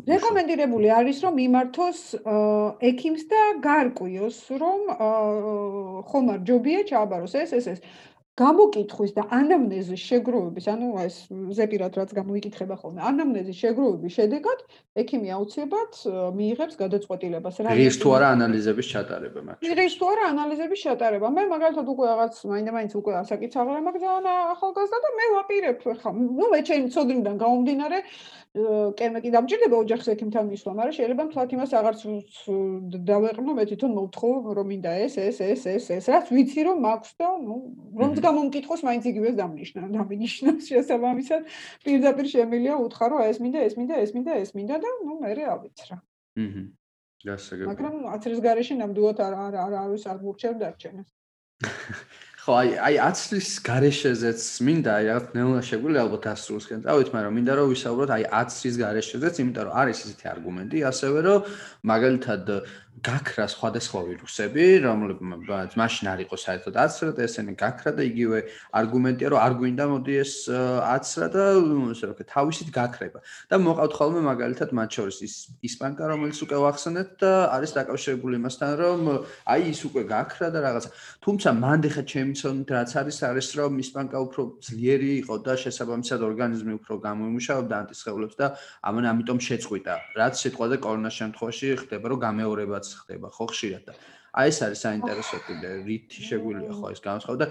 [0.08, 2.00] რეკომენდირებული არის რომ მიმართოს
[2.88, 4.80] ექიმს და გარკვიოს რომ
[6.08, 7.36] ხომ არ ჯობია ჩააბაროს.
[7.36, 7.80] ეს ეს ეს
[8.40, 11.16] გამოკითხვის და ანამნეზის შეგროვების, ანუ ეს
[11.58, 14.60] ზეპირად რაც გამოიკითხება ხოლმე, ანამნეზის შეგროვების შედეგად
[15.04, 15.92] ექიმი აუცილებლად
[16.40, 17.56] მიიღებს გადაწყვეტილებას.
[17.68, 19.58] რა ის თუ არა ანალიზების ჩატარება მაგ
[19.90, 21.28] ის თუ არა ანალიზების ჩატარება.
[21.36, 24.26] მე მაგალითად უკვე რაღაც მაინდა-მაინც უკვე ასაკიცაღრა მაგ ძალიან
[24.56, 27.98] ახალგაზრდა და მე ვაპირებ ხა ნუ მე ჩემი ცოდნიდან გამომდინარე
[28.50, 32.02] კერმე კი დამჭირდება ოჯახის ექიმთან მისვლა, მაგრამ შეიძლება მთლად იმას აღარც
[33.10, 37.12] დავეყნო, მე თვითონ მოვთხოვ, რომ მინდა ეს, ეს, ეს, ეს, ეს, რაც ვიცი რომ მაქვს
[37.22, 37.58] და ნუ
[38.02, 41.42] რომც გამომკითხოს, მაინც იგივეს დამნიშნა, დამინიშნა შესაბამისად.
[41.86, 45.32] პირდაპირ შემილია უთხრა, რომ ეს მინდა, ეს მინდა, ეს მინდა, ეს მინდა და ნუ მე
[45.54, 45.96] ავიცრა.
[46.42, 46.64] აჰა.
[47.26, 47.68] გასაგებია.
[47.70, 51.10] მაგრამ 10 წლის გარეშე ნამდვილად არ არ არ არის არ მურჩევ დარჩენას.
[52.40, 57.34] ხო, აი აი 10 წლის გარეშეზეც მინდა აი რაღაც ნელა შეგვიძლია ალბათ ასრულსკენ წავით, მაგრამ
[57.36, 61.40] მინდა რომ ვისაუბროთ აი 10 წლის გარეშეზეც, იმიტომ რომ არის ისეთი არგუმენტი, ასევე რომ
[61.92, 62.44] მაგალითად
[63.06, 68.40] გაქრა სხვადასხვა ვირუსები, რომლებიც მაშინ არ იყო საერთოდ აცრა და ესენი გაქრა და იგივე
[68.80, 71.44] არგუმენტია, რომ არ გვინდა მოდი ეს აცრა და
[71.94, 73.20] ესე რომ თავისით გაქრება.
[73.50, 75.34] და მოყავთ ხოლმე მაგალითად მათ შორის ის
[75.70, 79.00] ისპანკა, რომელიც უკვე ვახსენეთ და არის დაკავშირებული იმასთან, რომ
[79.48, 80.90] აი ის უკვე გაქრა და რაღაცა.
[81.24, 86.20] თუმცა მანდ ხა ჩემი ცოდნით რაც არის არის რომ ისპანკა უფრო ძლიერი იყო და შესაბამისად
[86.30, 88.48] ორგანიზმი უფრო გამოიმუშავებდა ანტისხეულებს და
[88.84, 89.94] ამან ამიტომ შეწყვიტა.
[90.20, 93.94] რაც სიტყვაზე კორონას შემთხვევაში ხდება, რომ გამეორებაც ხდება ხო ხშირად და
[94.40, 97.48] აი ეს არის საინტერესო კიდე რითი შეგვიძლია ხო ეს განსხვავება და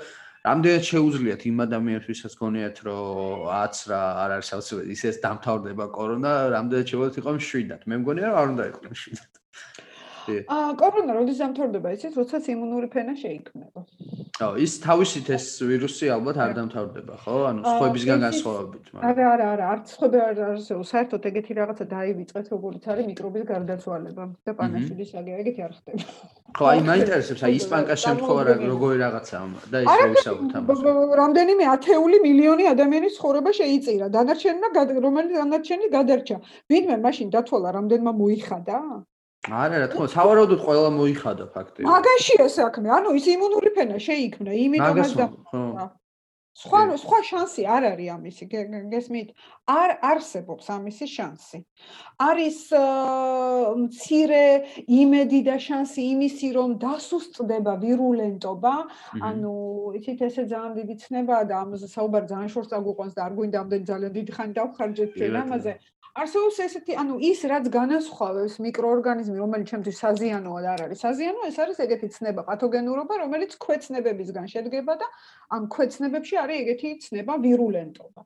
[0.49, 7.19] რამდენად შეუძლიათ იმ ადამიანებს ვისაც გონიათ რომ აცრა არ არის ისე დამთავრდება კორონა რამდენად შეუძლიათ
[7.23, 9.38] იყოს შვიდად მე მგონია რომ არ უნდა იყოს შვიდად
[10.29, 13.81] აა კორონა როდის დამთავრდება იცით როდესაც იმუნური ფენა შეიქმნება?
[14.39, 17.37] ო ის თავისით ეს ვირუსი ალბათ არ დამთავრდება ხო?
[17.51, 22.47] ანუ სხვებისგან განსხვავებით მაგრამ არა არა არა არც სხვები არ არსებობს საერთოდ ეგეთი რაღაცა დაივიწყეთ
[22.55, 26.07] როგორც არის მიკრობის გარდაცვალება და პანაშიდის აგე ეგეთი არ ხდება.
[26.59, 30.81] ხო აი მაინტერესებს აი ისპანკას შემთხვევა როგორი რაღაცაა და ის რევისავთ ამას
[31.23, 34.69] რამდენიმე ათეული მილიონი ადამიანის ცხოვრება შეიწირა დანარჩენმა
[35.09, 36.37] რომელიც დანარჩენი გადარჩა?
[36.71, 38.79] ვინმე მაშინ დათვალა რამდენმა მოიხადა
[39.49, 44.53] არა რა თქმა უნდა სავარაუდოდ ყველა მოიხადა ფაქტია მაგაშია საქმე ანუ ის იმუნური ფენა შეიქმნა
[44.67, 45.27] იმიტომაც და
[46.59, 48.47] სხვა სხვა შანსი არ არის ამისი
[48.93, 49.29] გესმით
[49.71, 51.59] არ არსებობს ამისი შანსი.
[52.19, 52.59] არის
[53.83, 54.43] მცირე
[54.99, 58.75] იმედი და შანსი იმისი რომ დასუსტდება ვირულენტობა
[59.31, 59.55] ანუ
[60.01, 63.83] იცით ესე ძალიან დიდი ცნებაა და ამაზე საუბარი ძალიან შორს წაგვიყვანს და არ გვინდა ამდენ
[63.93, 65.73] ძალიან დიდი ხანი დავხარჯეთ ჩვენ ამაზე
[66.17, 71.57] არსებობს ესეთი, ანუ ის რაც განასხვავებს მიკროორგანიზმი, რომელიც ჩემთვის საზიანოა და არ არის საზიანო, ეს
[71.63, 75.07] არის ეგეთი ცნება, პათოგენურობა, რომელიც ქვეცნებებისგან შედგება და
[75.53, 78.21] ამ ქვეცნებებში არის ეგეთი ცნება ვირულენტობა.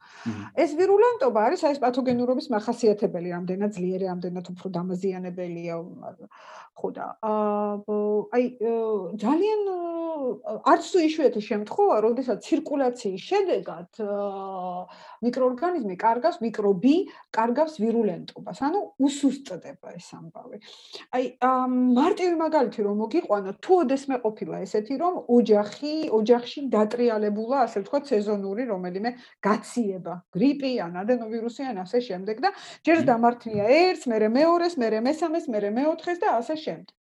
[0.62, 5.74] ეს ვირულენტობა არის აი ეს პათოგენურობის מחასიათებელი, ამდენად ძლიერი, ამდენად უფრო დამაზიანებელია.
[6.72, 7.06] ხო და
[8.32, 8.44] აი
[9.20, 9.60] ძალიან
[10.72, 14.00] არც თუ იშვიათი შემთხვევა, როდესაც ცირკულაციის შედეგად
[15.26, 16.96] მიკროორგანიზმი კარგავს მიკრობი,
[17.36, 20.57] კარგავს ვირულენტობას, ანუ უსუსტდება ეს ამბავი.
[21.16, 21.24] აი
[21.99, 28.62] მარტივი მაგალითი რომ მოგიყვანო, თუ ოდესმე ყოფილა ესეთი რომ ოჯახი, ოჯახში დატრიალებულა, ასე ვთქვათ, სეზონური
[28.73, 29.11] რომელიმე
[29.43, 32.51] გაციება, გრიპი ან ადენოვირუსი ან ასე შემდეგ და
[32.86, 37.02] ჯერ დამართნია ერთს, მერე მეორეს, მერე მესამეს, მერე მეოთხეს და ასე შემდეგ.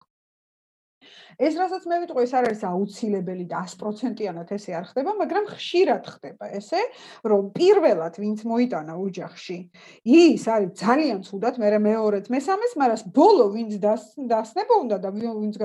[1.38, 6.04] ეს რასაც მე ვიტყვი, ეს არ არის აუცილებელი და 100%-იანად ესე არ ხდება, მაგრამ ხშირად
[6.14, 6.82] ხდება ესე,
[7.24, 9.58] რომ პირველად ვინც მოიტანა ოჯახში,
[10.04, 15.56] ის არის ძალიან ცუდად, მე მეორეც, მესამეს, მაგრამ ბოლო ვინც დასნება უნდა და ვინც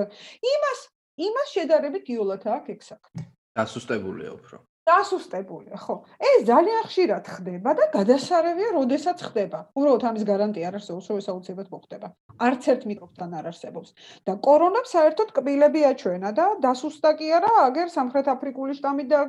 [0.43, 0.79] იმას
[1.21, 3.21] იმას შედარებით იოლად აქვს ეგ საქმე.
[3.53, 4.57] დასუსტებულია უფრო.
[4.83, 5.95] დასუსტებულია, ხო.
[6.19, 9.59] ეს ძალიან ხშირად ხდება და გადასარევია, როდესაც ხდება.
[9.79, 12.07] უბრალოდ ამის გარანტია არ არსებობს, რომ ეს აუცილებლად მოხდება.
[12.47, 13.89] არც ერთ მიკრობთან არ არსებობს.
[14.27, 19.19] და კორონამ საერთოდ კბილები აჩვენა და დასუსტა კი არა, აგერ სამხრეთ აფრიკული შტამი და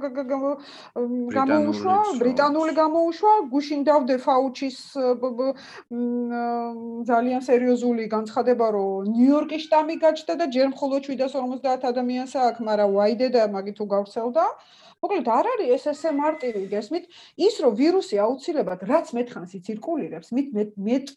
[1.39, 4.79] გამოუშვა, ბრიტანული გამოუშვა, გუშინ დავდე ფაუჩის
[7.11, 13.27] ძალიან სერიოზული განცხადება, რომ ნიუ-იორკის შტამი გაჩნდა და ჯერ მხოლოდ 750 ადამიანს აქვს, მაგრამ ვაიდე
[13.35, 14.45] და მაგით თუ გავხსევდა
[15.05, 17.05] მოკლედ არ არის ეს ესე მარტივი გესმით
[17.49, 21.13] ის რომ ვირუსი აუცილებლად რაც მეთხანს იცირკულირებს მით მეტ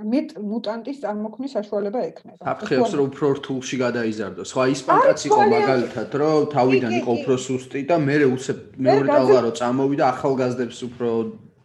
[0.00, 2.40] მეტ მუტანტის წარმოქმნის საშუალება ექნება.
[2.52, 4.48] აფხებს რომ უფრო რთულში გადაიზარდოს.
[4.56, 9.52] ხო, ისპანკაც იყო მაგალითად, რომ თავიდან იყო უფრო სუსტი და მე უცებ მეორე ტალღა რო
[9.60, 11.08] წამოვიდა ახალგაზრდებს უფრო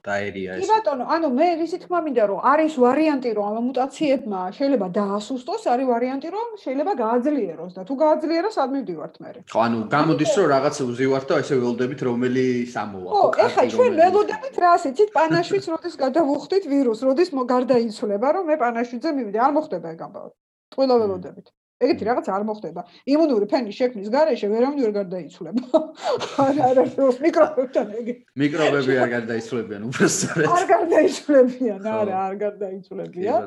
[0.06, 0.62] დაერია ეს.
[0.62, 5.64] კი ბატონო, ანუ მე ისი თქმა მინდა რომ არის ვარიანტი რომ ამ მუტაციებმა შეიძლება დაასუსტოს,
[5.74, 9.30] არის ვარიანტი რომ შეიძლება გააძლიეროს და თუ გააძლიეროს არ მივდივართ მე.
[9.50, 12.46] ხო, ანუ გამოდის რომ რაღაცა უზივართ და ესე ველოდებით რომელი
[12.76, 13.10] სამოვა.
[13.16, 19.10] ხო, ეხლა ჩვენ ველოდებით რა ასეცით პანაშვიც როდის გადავუხდით ვირუს, როდის გარდაიცვლება რომ მე პანაშვიძე
[19.18, 20.34] მივიდე, არ მოხდება ეგ ამბავი.
[20.76, 21.48] ყველა ველოდებით.
[21.84, 22.82] ეგეთი რაღაც არ მოხდება.
[23.04, 25.82] იმუნური ფენის შექმნის გარეშე ვერავინ ვერ გარდაიცვლება.
[26.46, 28.22] არ არ არის მიკრობებთან ეგეთი.
[28.40, 30.54] მიკრობები არ გარდაიცვლებიან უბრალოდ.
[30.56, 33.42] არ გარდაიცვლებიან, არა, არ გარდაიცვლებიან.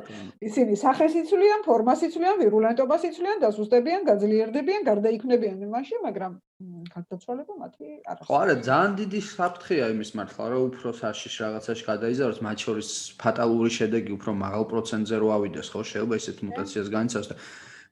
[0.45, 8.17] ისინი სახეს იცვლიან, ფორმას იცვლიან, ვირულენტობას იცვლიან, დასუსტებიან, გაძლიერდებიან, გარდაიქმნებიან იმაში, მაგრამ გარდაცვალება მათი არ
[8.19, 8.27] არის.
[8.29, 12.89] ხო, არა, ძალიან დიდი საფრთხეა იმის მართლა, რომ უფრო საშიშ რაღაცაში გადაიზაროს, მათ შორის
[13.23, 17.37] ფატალური შედეგი უფრო მაღალ პროცენტზე რო ავიდეს, ხო, შეიძლება ისეთ მუტაციას განიცავს და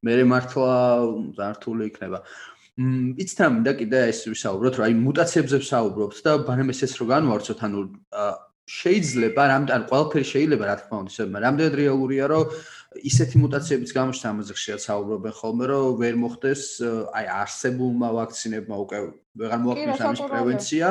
[0.05, 0.73] მე მართლა
[1.39, 2.19] ზართული იქნება.
[2.77, 7.61] მ იცთან და კიდე ეს ვისაუბროთ, რომ აი მუტაციებზე ვსაუბრობთ და ბანემ ესეც რო განვარცოთ,
[7.65, 7.81] ანუ
[8.67, 12.45] შეიძლება რამდენ ყველაფერი შეიძლება რა თქმა უნდა, მაგრამ რამდენად რეალურია, რომ
[13.11, 16.63] ისეთი მუტაციებიც გამოჩნდა ამაზე ხშირად საუბრობენ ხოლმე, რომ ვერ მოხდეს
[17.17, 18.99] აი არსებულმა ვაქცინებმა უკვე
[19.41, 20.87] ვეღარ მოახდინოს ამის პრევენცია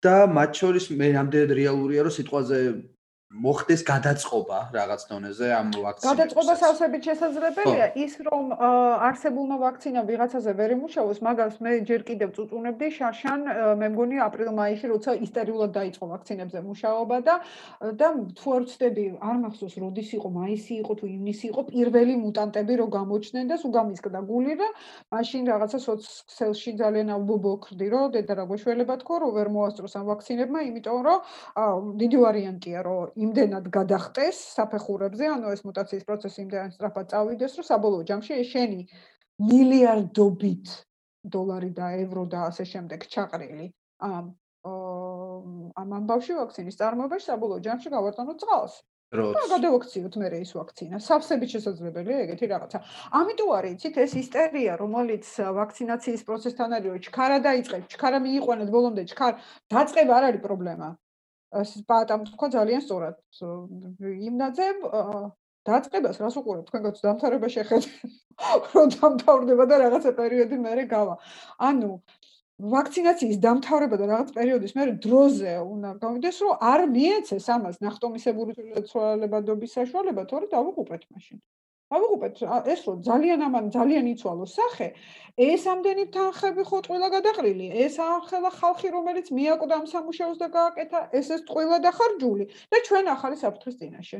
[0.00, 2.58] და მათ შორის მე რამდენად რეალურია, რომ სიტყვაზე
[3.30, 6.06] მოხდეს გადაწყობა რაღაც დონეზე ამ ვაქცინებს.
[6.10, 7.86] გადაწყობა სავსებით შესაძლებელია.
[7.94, 8.44] ის რომ
[9.06, 12.86] არსებულმა ვაქცინამ ვიღაცაზე ვერ იმუშაოს, მაგას მე ჯერ კიდევ წუწუნებდი.
[12.90, 13.40] შარშან
[13.78, 17.34] მე მგონი აპრილ-მაისში როცა ისტორიულად დაიწყო ვაქცინებზე მუშაობა და
[18.00, 21.60] და თუ არ ვცდები, არ მახსოვს როდის იყო, მაისი იყო თუ ივნისი იყო.
[21.70, 24.68] პირველი მუტანტები რო გამოჩნდნენ და სულ გამისკდა გული და
[25.14, 30.60] მაშინ რაღაცა სოციალში ძალიან აბობოქრდი რომ დედა რა გვეშველება თქო რომ ვერ მოასწროს ამ ვაქცინებმა,
[30.66, 31.18] იმიტომ რომ
[31.94, 38.06] დიდი ვარიანტია რომ იმდენად გადახტეს საფეხურებზე, ანუ ეს მუტაციის პროცესი იმდენად სწრაფად წავიდეს, რომ საბოლოო
[38.10, 38.80] ჯამში შენი
[39.50, 40.76] მილიარდობით
[41.34, 43.66] დოლარი და ევრო და ასე შემდეგ ჩაყრილი
[44.08, 44.30] ამ
[45.80, 48.74] ამ ამბავში ვაქცინის წარმოებაში საბოლოო ჯამში გავარტანოთ წყალს.
[49.10, 51.00] რა გადავაქციოთ მე ეს ვაქცინა?
[51.02, 52.78] სავსებით შესაძლებელია ეგეთი რაღაცა.
[53.20, 55.26] ამიტომ არის, იცით, ეს ისტერია, რომელიც
[55.58, 59.32] ვაქცინაციის პროცესთან არის, ჩქარა დაიწყებს, ჩქარა მიიყვანეთ ბოლომდე, ჩქარ
[59.74, 60.88] დაწყება არ არის პრობლემა.
[61.90, 63.16] ბატამ თქვა ძალიან სწორად
[64.28, 64.66] იმნაძე
[65.68, 66.64] დაწყებას რას უყურებ?
[66.70, 67.88] თქვენგანაც დამთავრება შეხედე
[68.74, 71.14] რომ დამთავრდება და რაღაცა პერიოდი მერე გავა.
[71.68, 71.90] ანუ
[72.60, 78.52] ვაქცინაციის დამთავრება და რაღაც პერიოდის მერე დროზე უნდა გავიდეს რომ არ მიეცეს ამას ნახტომისებური
[78.90, 81.40] ცვალებადობის საშუალება თორე დავუყურეთ მაშინ
[81.96, 82.42] ავიღოთ
[82.72, 84.88] ეს რომ ძალიან ამან ძალიან იცვალო სახე.
[85.50, 87.66] ეს ამდენი თანხები ხო ყველა გადაყრილი?
[87.84, 92.44] ეს ახლა ხალხი რომელიც მიაკვდა ამ სამუშაოს და გააკეთა ეს ეს ყველა დახარჯული?
[92.70, 94.18] და ჩვენ ახალი საფრთხის წინაშე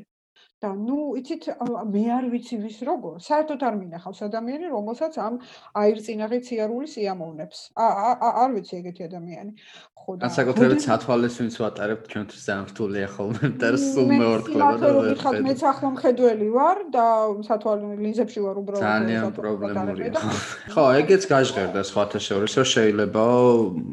[0.60, 1.44] და ნუ იცით
[1.92, 3.14] მე არ ვიცი ვის როგორ.
[3.24, 5.34] საერთოდ არ მინახავს ადამიანი რომელსაც ამ
[5.82, 7.58] აირწინაღი ციარული სიამოვნებს.
[7.76, 9.52] არ ვიცი ეგეთი ადამიანი.
[10.00, 15.18] ხო და განსაკუთრებით სათვალეს ვინც ვატარებთ ჩვენთვის ძალიან რთულია ხოლმე და სულ მეორთქლება და ვერ
[15.20, 17.06] ხარ მე ახლა მხედველი ვარ და
[17.48, 20.24] სათვალე ლინზებში ვარ უბრალოდ ძალიან პრობლემურია
[20.72, 20.84] ხო.
[21.00, 23.24] ეგეც გაჟღერდა სხვათა შორის რომ შეიძლება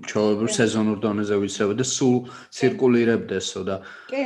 [0.08, 2.18] ჩაოებრო სეზონურ დონეზე ვიცეო და სულ
[2.56, 3.76] ცირკულირებდესო და
[4.12, 4.24] კი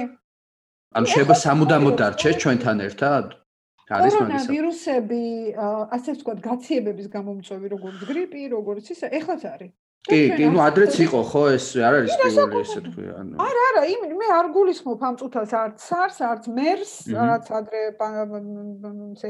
[0.91, 3.25] ანუ შეიძლება სამუდამოდ დარჩეს ჩვენთან ერთად?
[3.91, 4.39] არის მაგისა.
[4.47, 5.23] კორონავირუსები,
[5.95, 9.71] ასე ვთქვათ, გაციებების გამომწვევი, როგორც გრიპი, როგორც ის, ეხლაც არის.
[10.06, 13.32] კი, კი, ну ადრეც იყო ხო ეს არ არის პირველი ესე თქვი, ანუ.
[13.42, 17.80] არა, არა, იმ მე არ გულისხმობ ამ წუთას არც SARS, არც MERS, რაც ადრე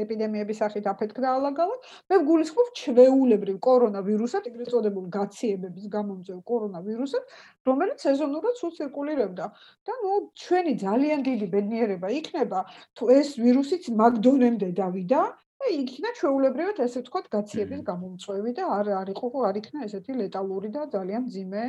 [0.03, 1.89] ეპიდემიების სახით აფეთქდა ალაგალად.
[2.13, 7.23] მე გულისხმობ ჩვეულებრივ კორონავირუსად, ეგრეთ წოდებულ გაციებების გამომწვევ კორონავირუსად,
[7.65, 9.45] რომელიც სეზონურად სულ ცირკულირებდა.
[9.87, 12.59] და ну ჩვენი ძალიან დიდი ბედნიერება იქნება,
[12.93, 19.08] თუ ეს ვირუსიც მაგდონემდე დავიდა და იქნა ჩვეულებრივად ესე ვთქვათ გაციების გამომწვევი და არ არ
[19.14, 21.64] იყო არ იქნა ესეთი ლეტალური და ძალიან ძიმე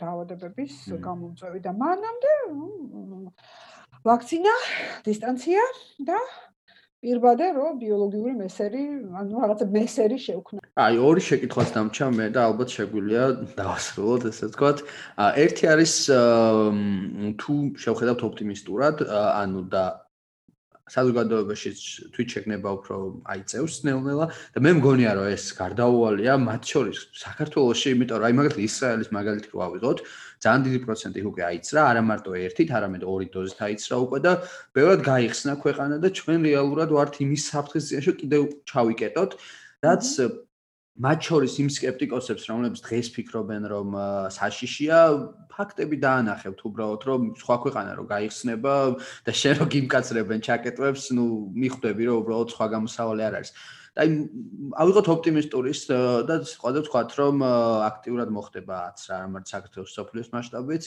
[0.00, 0.74] დაავადებების
[1.04, 2.32] გამომწვევი და მანამდე
[4.04, 4.54] ვაქცინა,
[5.04, 5.64] დისტანცია
[6.08, 6.16] და
[7.00, 8.82] პირბადე რომ ბიოლოგიური მესერი,
[9.20, 10.60] ანუ რაღაცა მესერი შევქნა.
[10.84, 13.24] აი, ორი შეკითხვაც დამჭა მე და ალბათ შეგვიძლია
[13.56, 14.78] დავასრულოთ ესე ვთქვათ.
[15.44, 15.94] ერთი არის
[17.40, 17.54] თუ
[17.84, 19.84] შევხედავთ ოპტიმისტურად, ანუ და
[20.90, 21.70] საზოგადოებაში
[22.14, 22.96] თვით შეგნება უფრო
[23.30, 28.34] აი წევს ნელ-ნელა და მე მგონია რომ ეს გარდაუვალია მათ შორის საქართველოსში, იმიტომ რომ აი
[28.40, 29.98] მაგალითად ისრაელის მაგალითი რო ავიღოთ,
[30.40, 34.32] ძალიან დიდი პროცენტი უკვე აიცრა, არა მარტო ერთით, არამედ ორი დოზით აიცრა უკვე და
[34.74, 39.30] ბევრად გაიხსნა ქვეყანა და ჩვენ რეალურად ვართ იმის საფრთხის წინაშე კიდევ ჩავიკეტოთ,
[39.84, 40.04] რაც
[41.00, 43.88] მათ შორის იმ скеპტიკოსებს, რომლებიც დღეს ფიქრობენ, რომ
[44.36, 44.98] საშიშია,
[45.60, 48.74] ფაქტები დაანახებთ უბრალოდ, რომ სხვა ქვეყანა რო გაიხსნება
[49.28, 53.52] და შენ რო გიმკაცრებენ ჩაკეტვებს, ну, მიხვდები, რომ უბრალოდ სხვა გამოსავალი არ არის.
[53.90, 54.10] და აი,
[54.80, 55.80] ავიღოთ ოპტიმისტურის
[56.30, 57.42] და სხვადასხვა ვთქვათ, რომ
[57.90, 60.84] აქტიურად მოხდება აცრა, რამაც საქართველოს სოფლიოს მასშტაბით.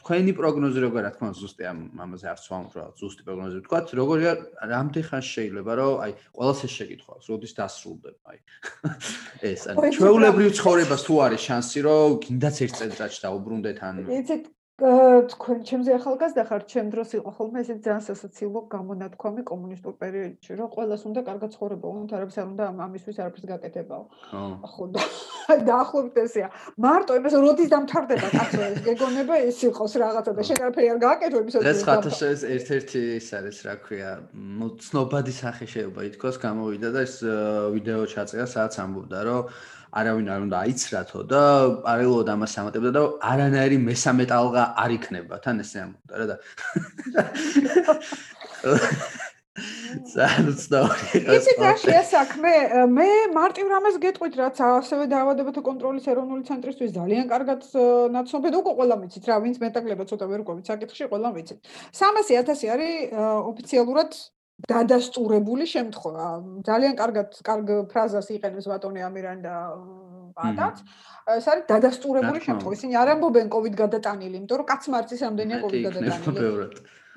[0.00, 3.86] თქვენი პროგნოზი როგორია, რა თქმა უნდა, ზუსტი ამ ამაზე არ ვსვამ, რა ზუსტი პროგნოზი ვთქვათ,
[3.98, 4.32] როგორია,
[4.72, 8.38] რამდენ ხანს შეიძლება, რომ აი, ყოველს ეს შეკითხვას, როდის დასრულდება, აი.
[9.52, 13.94] ეს, ანუ ჩვეულებრივ ცხოვრებას თუ არის შანსი, რომ კიდაც ერთ წელიწადში დაუბრუნდეთ ან
[14.82, 20.68] თქვენ ჩემზე ახალგაზრდა ხართ, ჩემ დროს იყო ხოლმე ესე ძალიან სასაცილო გამონათქვამი კომუნისტურ პერიოდში, რომ
[20.74, 24.04] ყოველას უნდა კარგად ცხოვრება, უნდა არაფერს არ უნდა ამისთვის არაფერს გაკეთებაო.
[24.72, 24.84] ხო.
[24.90, 25.02] და
[25.70, 26.48] დაახლოებით ესეა.
[26.82, 31.38] მარტო იმას როდის დამთავრდება კაცო ეს გეგონება ის იყოს რაღაცა და შენ არაფერი არ გააკეთებ
[31.42, 34.10] იმისაც ეს ხათაშა ეს ერთ-ერთი ის არის, რა ქვია,
[34.82, 37.14] ცნობადი სახე შეიძლება ითქვას, გამოვიდა და ეს
[37.76, 39.42] ვიდეო ჩაწერა, სადაც ამბობდა, რომ
[39.92, 41.42] არავინ არ უნდა აიცრათო და
[41.84, 43.02] პარალელურად ამას ამატებდა და
[43.32, 46.36] არანაირი მესამე ტალღა არ იქნება, თან ესე ამბობდა რა და
[50.12, 51.20] ზანუცნაური.
[51.36, 52.52] იცი რა შეასაქმე?
[52.88, 57.60] მე მარტივ რამეს გეტყვით, რაც ასევე დაავადებათა კონტროლის ეროვნული ცენტრისთვის ძალიან კარგად
[58.16, 61.58] ნაცნობი და უკვე ყველა ვიცით რა, ვინც მეტაკლება ცოტა ვერ ყვებით საკითხში, ყველა ვიცით.
[62.00, 63.12] 300.000 არის
[63.52, 64.10] ოფიციალურად
[64.60, 66.26] დადასტურებული შემთხვევა.
[66.68, 69.54] ძალიან კარგად კარგ ფრაზას იყენებს ბატონი ამირან და
[70.36, 70.76] პატაც.
[71.38, 72.72] ეს არის დადასტურებული შემთხვევა.
[72.78, 76.68] ისინი არ ამბობენ COVID გადატანილი, იმიტომ რომ კაცმარცის რამდენია COVID გადატანილი.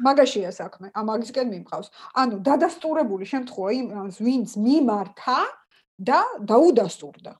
[0.05, 0.87] მაგაშია საქმე.
[1.01, 1.87] ამაგისკენ მიმყავს.
[2.21, 5.39] ანუ დადასტურებული შემთხვევა იმას, ვინც მიმართა
[6.09, 6.19] და
[6.51, 7.31] დაუდასტურდა.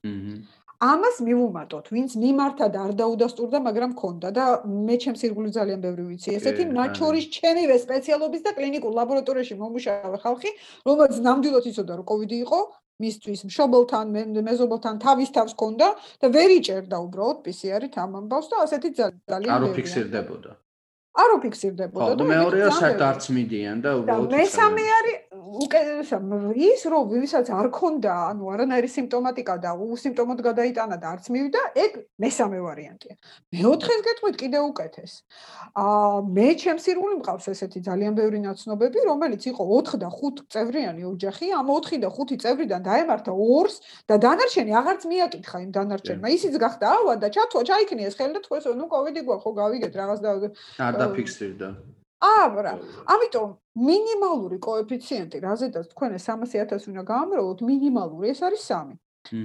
[0.84, 6.04] ამას მივუმატოთ, ვინც მიმართა და არ დაუდასტურდა, მაგრამ ქონდა და მე ჩემს ირგვლივ ძალიან ბევრი
[6.10, 6.30] ვიცი.
[6.36, 10.50] ესეთი მათ შორის ჩემივე სპეციალობის და კლინიკურ ლაბორატორიაში მომუშავე ხალხი,
[10.88, 12.60] რომელიც ნამდვილად იცოდა, რომ COVID იყო,
[13.04, 14.06] მისთვის მშობელთან,
[14.50, 15.88] მეზობელთან თავის თავს ქონდა
[16.22, 20.52] და ვერ იჭერდა უბრალოდ PCR-ით ამ ამბავს და ასეთი ძალიან არ უფიქსირდებოდა.
[21.16, 25.16] არ უფიქსირდებოდა და მეორეა საერთოდ მიდიან და უბრალოდ მესამე არის
[25.46, 26.18] უკეთესა
[26.58, 31.92] ის რომ ვისაც არ ქონდა ანუ არანაირი სიმპტომატიკა და უსიმპტომოდ გადაიტანა და არც მივიდა ეგ
[32.24, 33.16] მესამე ვარიანტია.
[33.54, 35.14] მეოთხეს გეტყვით კიდე უკეთეს.
[35.76, 41.02] აა მე ჩემს ირგვლივ მყავს ესეთი ძალიან ბევრი ნაცნობები რომელიც იყო 4 და 5 წევრიანი
[41.14, 43.76] ოჯახი ამ 4 და 5 წევრიდან დაემართა ორს
[44.10, 46.28] და დანარჩენი აღარც მიაკითხა იმ დანარჩენმა.
[46.38, 50.20] ისიც გახდა ავა და ჩათვა ჩაიქნიეს ხელი და თქვენს ნუ კოვიდი გვა ხო გავიგეთ რაღაც
[50.26, 50.30] და
[50.80, 51.70] არ დაფიქსირდა
[52.22, 52.74] აბრა.
[53.16, 53.50] ამიტომ
[53.88, 58.96] მინიმალური კოეფიციენტი, რაზედაც თქვენ 300.000 უნდა გაამრავლოთ, მინიმალური ეს არის 3.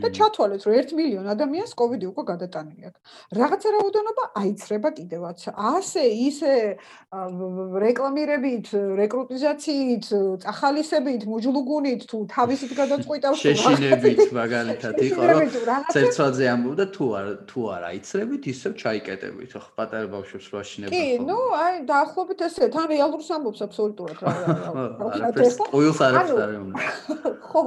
[0.03, 3.01] და ჩათვალეთ რომ 1 მილიონ ადამიანს კოვიდი უკვე გადატანილი აქვს.
[3.41, 5.39] რაღაცა რაოდენობა აიცრება კიდევაც.
[5.57, 6.53] ასე ისე
[7.85, 8.67] რეკლამირებით,
[9.01, 10.05] რეკრუტიზაციით,
[10.45, 15.41] წახალისებით, მუჯლუგუნით თუ თავისით გადაწყვიტავს შეშინებით მაგალითად იყო რომ
[15.91, 21.01] ცერცვაძე ამბობდა თუ არ თუ არ აიცრებით ისევ ჩაიკეტებით ხო პატარა ბავშვებს რო აშინებდა ხო.
[21.01, 24.55] კი, ნუ აი დაახლოებით ესე თან რეალურს ამბობს აბსოლუტურად რა რა.
[25.11, 26.33] არაფერს ყოველს არ არის
[27.51, 27.63] ხო.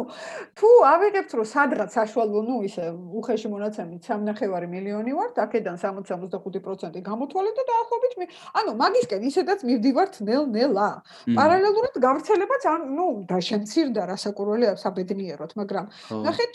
[0.60, 7.56] თუ ავიღებთ რომ სადღაც საშუალო ნუ ისე უხეში მონაცემით 3.5 მილიონი ვართ, აქედან 60-65% გამოთვალეთ
[7.60, 8.14] და დაახლოებით
[8.60, 10.90] ანუ მაგისკენ ისედაც მივდივართ ნელ-ნელა.
[11.40, 15.86] პარალელურად გავრცელებაც ან ნუ და შემცირდა რასაკურველი საბედნიეროდ, მაგრამ
[16.28, 16.54] ნახეთ,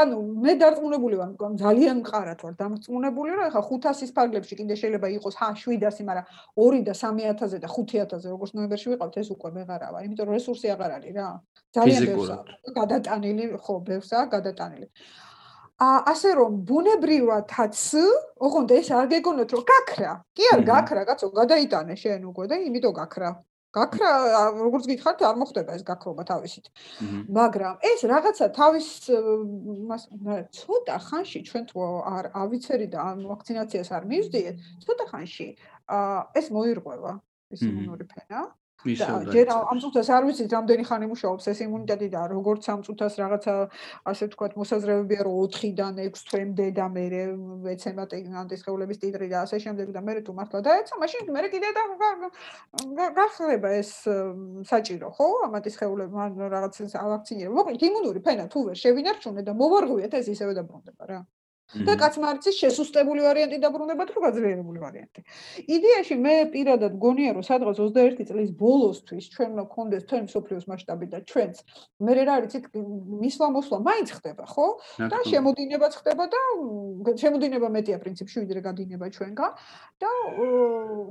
[0.00, 1.30] ანუ მე დარწმუნებული ვარ,
[1.64, 6.80] ძალიან მყარად ვარ დარწმუნებული, რომ ახლა 500-ის ფარგლებში კიდე შეიძლება იყოს ჰა 700, მაგრამ 2
[6.88, 11.12] და 3000-ზე და 5000-ზე როგორც ნოემბერში ვიყავთ, ეს უკვე ვეღარავა, იმიტომ რომ რესურსი აღარ არის
[11.18, 11.28] რა.
[11.76, 12.30] ძალიან ბევრს
[12.78, 14.77] გადატანილი, ხო, ბევრსაა გადატანილი.
[15.78, 17.78] ა ასე რომ ბუნებრივადაც,
[18.46, 20.12] ოღონდ ეს არ გეგონოთ რომ გაქრა.
[20.34, 23.30] კი არ გაქრა, კაცო, გადაიტანე შენ უკვე და იმიტომ გაქრა.
[23.78, 24.10] გაქრა,
[24.58, 26.66] როგორც გითხართ, არ მოხდება ეს გაქრობა თავისით.
[27.38, 28.88] მაგრამ ეს რაღაცა თავის
[29.88, 30.02] მას
[30.58, 31.78] ცოტა ხანში ჩვენ თუ
[32.16, 35.48] არ ავიცერი და ამ ვაქცინაციას არ მივდიეთ, ცოტა ხანში
[35.86, 35.98] ა
[36.34, 37.12] ეს მოირღვევა
[37.52, 38.40] ეს იმუნური ფენა.
[38.96, 43.54] ჯერ ამ წუთას არ ვიცით რამდენი ხანი მუშაობს ეს იმუნიტეტი და როგორც ამ წუთას რაღაცა
[44.12, 47.04] ასე ვთქვათ მოსაზრებებია რომ 4-დან 6 თვემდე და მე
[47.74, 48.04] ეცემა
[48.42, 51.82] ანტისხეულების ტიტრი და ასე შემდეგ და მე თუ მართლა დაეცა მაშინ მე კიდე და
[53.18, 53.90] გახდება ეს
[54.70, 55.26] საჭირო ხო?
[55.46, 61.04] ამ ანტისხეულებს რაღაც ვაქცინირება მოკლედ იმუნური ფენა თუ ვერ შევინარჩუნე და მოვარღვიეთ ეს ისევე დაბრუნდება
[61.12, 61.20] რა
[61.68, 65.20] და კაცმარცის შესუსტებული ვარიანტი დაბრუნდება თუ გაძლიერებული ვარიანტი.
[65.68, 71.20] იდეაში მე პირადად გონია რომ სადღაც 21 წლის ბოლოსთვის ჩვენ გქონდეს თქვენ სოფლიოს მასშტაბით და
[71.28, 71.56] ჩვენც
[72.00, 74.66] მე რა არიცით მისვლა მოსვლა მაინც ხდება ხო?
[75.12, 76.40] და შემოდინებაც ხდება და
[77.20, 79.52] შემოდინება მეტია პრინციპში ვიდრე გადინება ჩვენგან
[80.00, 80.10] და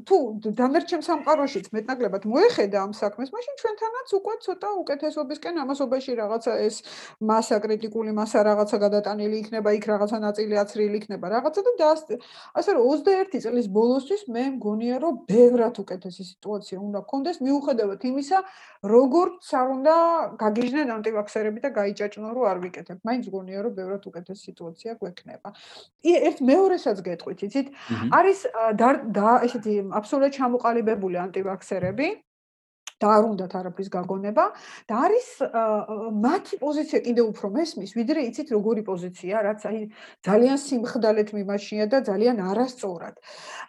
[0.08, 0.18] თუ
[0.58, 6.76] დანარჩენ სამყაროშიც მეტნაკლებად მოეხედა ამ საქმეს, მაშინ ჩვენთანაც უკვე ცოტა უკეთესობისკენ ამასობაში რაღაცა ეს
[7.20, 11.72] მასა კრიტიკული მასა რაღაცა გადატანილი იქნება იქ რაღაცა ნაწილი ნაწილი აცრილი იქნება რაღაცა და
[12.56, 18.38] ასე რომ 21 წლის ბოლოსთვის მე მგონია რომ ბევრად უკეთესი სიტუაცია უნდა გქონდეს მიუხედავად იმისა
[18.88, 19.96] როგორც არ უნდა
[20.44, 25.50] გაგიჟნენ ანტივაქსერები და გაიჭაჭნო რომ არ ვიკეთებ მაინც მგონია რომ ბევრად უკეთესი სიტუაცია გვექნება.
[26.08, 27.68] ერთ მეორესაც გეტყვით იცით?
[28.18, 28.40] არის
[29.48, 32.08] ესეთი აბსოლუტურად ჩამოყალიბებული ანტივაქსერები
[32.98, 34.46] და არ უნდათ არაფრის გაგონება
[34.90, 35.28] და არის
[36.26, 39.80] მათი პოზიცია კიდე უფრო მესმის, ვიდრე იცით როგორი პოზიცია, რაც აი
[40.28, 43.16] ძალიან სიმხდალეთ მიმაშია და ძალიან არასწორად.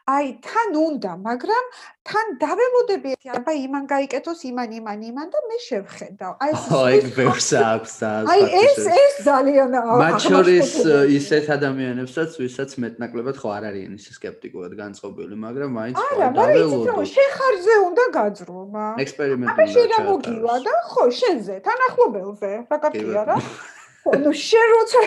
[0.08, 1.64] აი თან უნდა, მაგრამ
[2.08, 6.32] თან დაველოდები აბა იმან გაიკეთოს იმან იმან იმან და მე შევხედავ.
[6.40, 10.70] აი ეს აი ბევრს აქვს და აი ეს ეს ძალიან მათ შორის
[11.18, 16.80] ისეთ ადამიანებსაც, ვისაც მეტნაკლებად ხო არ არიან ისე სკეპტიკურად განწყობილი, მაგრამ მაინც ხო დაველოდო.
[16.88, 18.86] არა, შეხარზე უნდა გაძრო, მა.
[19.18, 19.50] ექსპერიმენტი.
[19.52, 23.36] აბა შეიძლება მოგივა და ხო, შენზე, თანახმობელზე, რა კაცია რა?
[24.22, 25.00] ну შენ როცა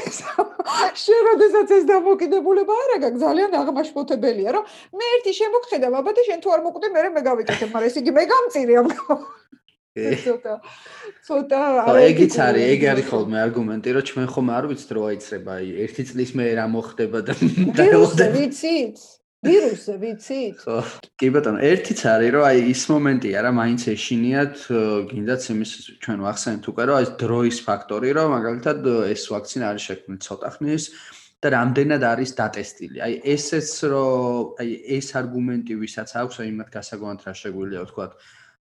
[1.02, 4.68] შენ როდესაც ეს დამოკიდებულება არ აქვს ძალიან აღმაშფოთებელია რომ
[5.00, 8.12] მე ერთი შემოგხედავ აბა და შენ თუ არ მოკვდე მე მე გავიკეთებ მაგრამ ეს იგი
[8.18, 8.92] მე გამწირე ამ
[10.26, 10.54] ცოტა
[11.28, 11.62] ცოტა
[12.04, 16.04] ეგიც არის ეგ არის ხოლმე არგუმენტი რომ ჩვენ ხომ არ ვიცით რომ აიცრება აი ერთი
[16.12, 17.34] წლის მე რა მოხდება და
[17.80, 18.98] დაელოდე ვიცით
[19.42, 20.58] ვირუსზე ვიცით?
[20.62, 20.76] ხო.
[21.18, 24.58] კი ბატონო, ერთიც არის, რომ აი ის მომენტია რა, მაინც ეშინიათ,
[25.10, 28.78] გინდაც იმის ჩვენ ვახსენეთ უკვე, რომ აი დროის ფაქტორი, რომ მაგალითად
[29.10, 30.84] ეს ვაქცინა არის შექმნილი ცოტა ხნის
[31.42, 32.98] და რამდენად არის დატესტილი.
[33.02, 34.70] აი ესეც რომ აი
[35.02, 38.06] ეს არგუმენტი ვისაც აქვს, აი მათ გასაგონად რა შეგვიძლია ვთქვა,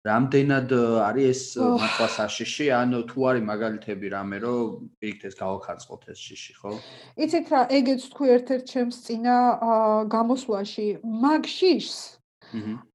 [0.07, 0.71] რამდენად
[1.03, 2.67] არის ეს მართლა საშიში?
[2.71, 6.71] ან თუ არის მაგალითები რამე რომ პირიქით ეს გავახარწყოთ ეს შიში ხო?
[7.19, 9.37] იცით რა ეგეც თქვი ერთ-ერთ ჩემს წინა
[10.15, 10.89] გამოსვლაში.
[11.03, 12.18] მაგ შიშს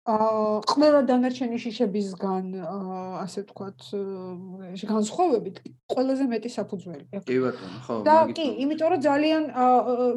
[0.04, 2.46] აა ყველა დანარჩენი შიშებისგან
[3.24, 3.80] ასე ვთქვათ
[4.90, 5.62] განსხვავებით
[5.94, 7.06] ყველაზე მეტი საფუძველი.
[7.24, 9.44] კი ბატონო, ხო, და კი, იმიტომ რომ ძალიან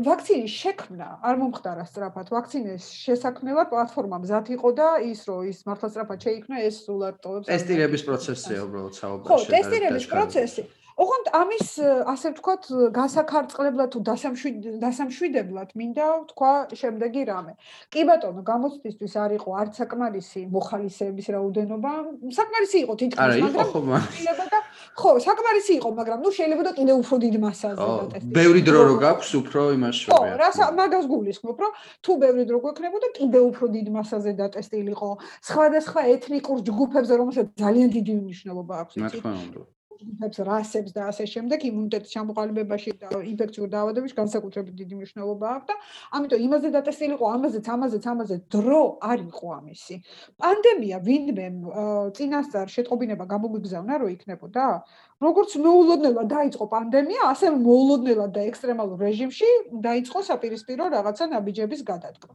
[0.08, 2.26] ვაქცინის შექმნა არ მომხდარა სწრაფად.
[2.34, 7.14] ვაქცინის შესაქმნელად პლატფორმა მზად იყო და ის რომ ის მართლა სწრაფად შეიქმნა, ეს სულ არ
[7.22, 7.46] ტოვებს.
[7.52, 9.28] ტესტირების პროცესია უბრალოდ საუბარში.
[9.30, 10.62] ხო, ტესტირების პროცესი.
[10.96, 11.68] ოღონდ ამის
[12.08, 14.00] ასე ვთქვათ გასაქარწყლებლად თუ
[14.80, 17.52] დასამშვიდებლად მინდა ვთქვა შემდეგი რამე.
[17.92, 21.92] კი ბატონო, გამოცდისთვის არ იყო არც საკმარისი მოხალისეების რაოდენობა.
[22.40, 24.46] საკმარისი იყო თითქმის, მაგრამ შეიძლება
[24.96, 28.32] ხო, საკმარისი იყო, მაგრამ ნუ შეიძლება და კიდე უფრო დიდ მასაზე დატესტო.
[28.32, 30.16] ბევრი დრო რო გაქვს, უფრო იმას შევია.
[30.16, 30.48] ხო, რა
[30.80, 31.72] მაგას გულისხმობ, რომ
[32.04, 35.10] თუ ბევრი დრო გვექნებოდა, კიდე უფრო დიდ მასაზე დატესტილიყო.
[35.44, 39.75] სხვადასხვა ეთნიკურ ჯგუფებზე, რომელსაც ძალიან დიდი მნიშვნელობა აქვს, იცით?
[40.00, 45.74] ჯგუფებს, რასებს და ასე შემდეგ იმუნიტეტის ჩამოყალიბებაში და ინფექციურ დაავადებებში განსაკუთრებით დიდი მნიშვნელობა აქვს და
[46.16, 49.94] ამიტომ იმაზე დატესტილიყო, ამაზეც, ამაზეც, ამაზე დრო არ იყო ამისი.
[50.40, 51.46] პანდემია ვინმე
[52.16, 54.64] წინასწარ შეტყობინება გამოგვიგზავნა რომ იქნებოდა?
[55.16, 59.48] როგორც მოულოდნელად დაიწყო პანდემია, ასე მოულოდნელად და ექსტრემალურ რეჟიმში
[59.86, 62.34] დაიწყო საპირისპირო რაღაცა ნაბიჯების გადადგმა.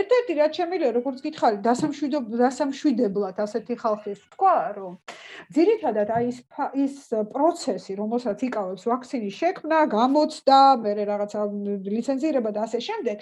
[0.00, 4.92] ერთ-ერთი რაც შემიძლია, როგორც გითხარი, დასამშვიდებლად ასეთი ხალხის თქვა, რომ
[5.52, 6.38] ძირითადად აი ის
[6.84, 6.94] ის
[7.36, 11.40] პროცესი, რომელსაც იკავებს ვაქცინის შექმნა, გამოცდა, მე რაღაცა
[11.94, 13.16] ლიცენზირება და ასე შემდეგ,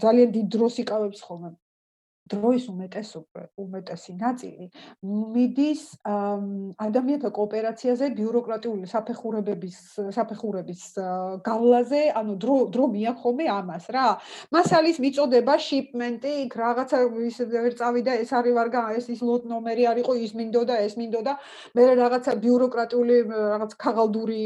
[0.00, 1.52] ძალიან დიდ დროს იკავებს ხოლმე.
[2.30, 4.66] დროის უმეტესობა, უმეტესი ნაწილი
[5.02, 5.82] მიდის
[6.86, 9.76] ადამიანთა კოოპერაციაზე, ბიუროკრატიული საფეხურებების
[10.14, 10.82] საფეხურების
[11.48, 14.06] გავლაზე, ანუ დრო დრო მიახომე ამას რა.
[14.54, 16.98] მასალის მიწოდება, შიპმენტი, იქ რაღაცა
[17.30, 17.38] ის
[17.80, 21.32] წავიდა, ეს არის ვარგა, ეს ის ლოტ ნომერი არისო, ის მინდოდა, ეს მინდოდა.
[21.74, 24.40] მე რაღაცა ბიუროკრატიული რაღაც ქაღალდური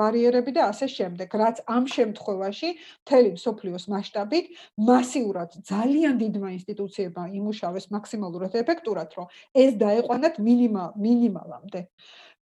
[0.00, 1.28] ბარიერები და ასე შემდეგ.
[1.42, 2.68] რაც ამ შემთხვევაში
[3.06, 4.46] მთელი სოფლიოს მასშტაბით
[4.90, 11.80] მასიურად ძალიან დიდმა ინსტიტუციებმა უნდა იმუშავეს მაქსიმალურად ეფექტურად, რომ ეს დაეყვანათ მინიმალ მინიმალამდე.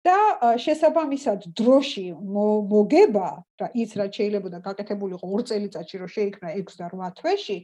[0.06, 0.18] და
[0.62, 6.78] შესაბამისად დროში მოგება და ის რაც შეიძლება და გაკეთებული იყო 2 წელიწადში რომ შეიქმნა 6
[6.78, 7.58] და 8 თვეში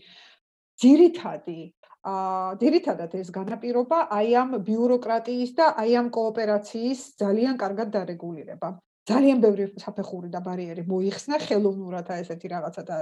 [0.83, 1.61] ძირითადი
[2.03, 2.15] ა
[2.59, 8.69] ძირითადად ეს განაპირობა აი ამ ბიუროკრატიის და აი ამ კოოპერაციის ძალიან კარგად დარეგულირება.
[9.07, 12.97] ძალიან ბევრი საფეხური და ბარიერი მოიხსნა ხელოვნურად აი ესეთი რაღაცა და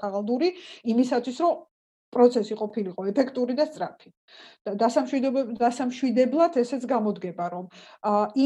[0.00, 0.48] ქაღალდური
[0.92, 1.52] იმისათვის რომ
[2.14, 4.10] პროცესი ყოფილიყო ეფექტური და სწრაფი.
[4.64, 7.64] და დასამშვიდებლად დასამშვიდებლად ესეც გამოდგება, რომ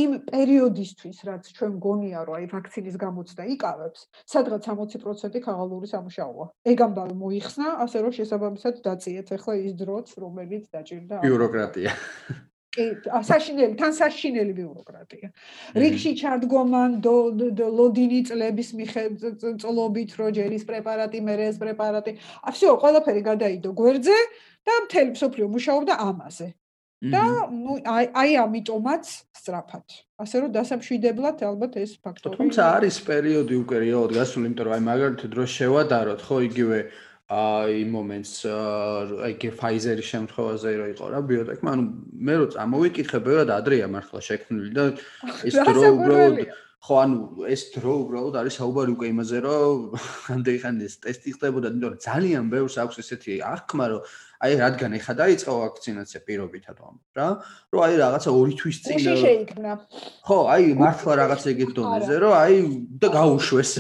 [0.00, 4.00] იმ პერიოდისთვის, რაც ჩვენ გონია, რომ აი ვაქცინის გამოცდა იკავებს,
[4.32, 6.44] სადღაც 60% ქაღალდური სამუშაოა.
[6.72, 11.92] ეგ ამბავი მოიხსნა, ასე რომ შესაბამისად დაწიეთ ახლა ის დროც, რომელიც დაჭირდა ბიუროკრატია.
[12.77, 12.85] კი,
[13.29, 15.29] საშინელი, თან საშინელი ბიუროკრატია.
[15.77, 22.17] რიგში ჩადგომან ლოდინი წლების მიხედვით როჯერის პრეპარატი, მერეს პრეპარატი.
[22.49, 24.17] всё, ყველაფერი გადაიდო გვერდზე
[24.65, 26.49] და მთელი მსოფლიო მუშაობდა ამაზე.
[27.03, 29.03] და ნუ აი აი ამიტომაც
[29.35, 29.87] სწრაფად.
[30.23, 32.39] ასე რომ დასამშვიდებლად ალბათ ეს ფაქტორი.
[32.39, 36.79] თუმცა არის პერიოდი უკვე რეალურად გასული, იმიტომ რომ აი მაგალითად რო შევადაროთ, ხო, იგივე
[37.28, 41.84] აი მომენტს აი Pfizer-ის შემთხვევაზე რო იყო რა ბიოტექმა ანუ
[42.24, 44.86] მე რო წამოვიკითხე ბევრად ადრეა მართლა შექმნილი და
[45.44, 46.40] ის დრო უბრალოდ
[46.78, 49.96] ხო, ანუ ეს დრო უბრალოდ არის საუბარი უკვე იმაზე, რომ
[50.34, 54.00] ამდენი ხანი ეს ტესტი ხდებოდა, იმიტომ რომ ძალიან ბევრს აქვს ესეთი აღქმა, რომ
[54.38, 57.28] აი რადგან ეხა დაიწყო ვაქცინაცია პირობითად ვამ რა
[57.74, 59.72] რომ აი რაღაცა 2 თვის წინ შეიქმნა.
[60.28, 62.54] ხო აი მართლა რაღაცა ეგეთ დონეზე რომ აი
[63.02, 63.72] და გაუშვეს.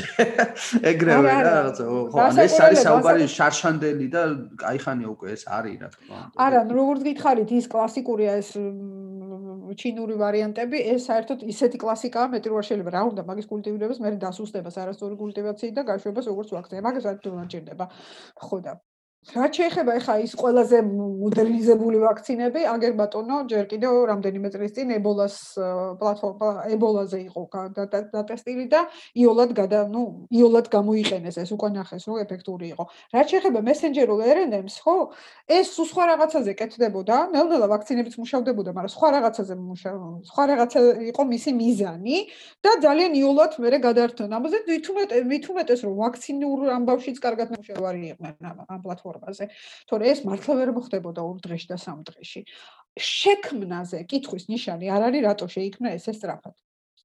[0.90, 4.22] ეგრევე რა რაღაცა ხო ან ეს არის საუბარი შარშანდელი და
[4.66, 6.36] აი ხანია უკვე ეს არის რა თქმა უნდა.
[6.42, 8.50] არა როგორც გითხარით ის კლასიკურია ეს
[9.78, 14.78] ჩინური ვარიანტები ეს საერთოდ ისეთი კლასიკაა მეტი რო შეიძლება რა უნდა მაგის კულტივირებას მე დასუსტებას
[14.82, 17.84] არასწორი კულტივაციით და გაშვებას როგორც ვაქცინა მაგას არ თუ დაჭირდება
[18.48, 18.72] ხო და
[19.28, 25.36] რაც შეეხება ახლა ის ყველაზე მოდერნიზებული ვაქცინები, აგერ ბატონო, ჯერ კიდევ რამდენიმე წლის წინ ებოლას
[26.00, 27.42] პლატფორმა ებოლაზე იყო
[27.78, 28.80] დატესტილი და
[29.14, 32.84] იოლად გადა, ну, იოლად გამოიყენეს ეს უკვე ნახეს, რომ ეფექტური იყო.
[33.14, 34.96] რაც შეეხება მესენჯერულ RNA-ს, ხო,
[35.46, 40.80] ეს სხვა რაღაცაზე კეთდებოდა, ნელ-ნელა ვაქცინებიც მუშავდებოდა, მაგრამ სხვა რაღაცაზე მუშაობდა, სხვა რაღაცა
[41.12, 42.16] იყო მისი მიზანი
[42.64, 44.30] და ძალიან იოლად მერე გადაარჩენ.
[44.38, 49.38] ამაზე თვითონ თვითონ რომ ვაქცინურ ამბავშიც კარგად მუშავარი იყვნენ ამ პლატფორმაზე.
[49.38, 49.48] ფორმაზე.
[49.88, 52.40] თორე ეს მართლა ვერ მოხდებოდა ორ დღეში და სამ დღეში.
[52.98, 56.56] შექმნაზე კითხვის ნიშანი არ არის რატო შეიქმნა ესე სწრაფად.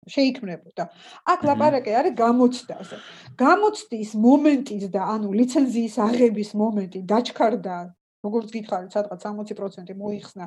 [0.04, 0.84] შეიქმნებოდა.
[1.32, 2.96] აქ ლაპარაკი არის გამოცდაზე.
[3.40, 7.78] გამოცდის მომენტის და ანუ ლიცენზიის აღების მომენტი დაჩქარდა
[8.24, 10.46] როგორც გითხარით, სადღაც 60% მოიხსნა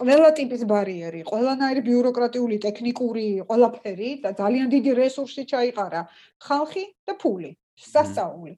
[0.00, 6.02] ყველა ტიპის ბარიერი, ყველანაირი ბიუროკრატიული, ტექნიკური, ყველაფერი და ძალიან დიდი რესურსი ჩაიყარა
[6.44, 8.52] ხალხი და ფული, სასწაული.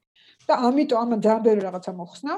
[0.49, 2.33] და ამიტომ ამ ძალიან ბევრი რაღაცა მოხსნა.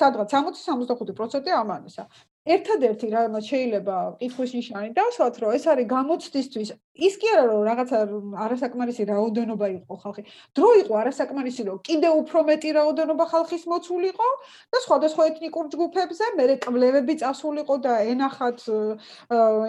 [0.00, 2.04] სადღაც 60-65% ამანისა.
[2.44, 6.68] ერთადერთი რაღაც შეიძლება კითხვის ნიშანი დავსვათ, რომ ეს არის გამოცდისთვის.
[6.94, 7.98] ის კი არა რომ რაღაცა
[8.44, 10.22] არასაკმარისი რაოდენობა იყო ხალხი.
[10.54, 14.28] დრო იყო არასაკმარისი რომ კიდე უფრო მეტი რაოდენობა ხალხის მოცულიყო
[14.70, 18.58] და სხვადასხვა ეთნიკურ ჯგუფებზე მერე კვლევები წასულიყო და ენახათ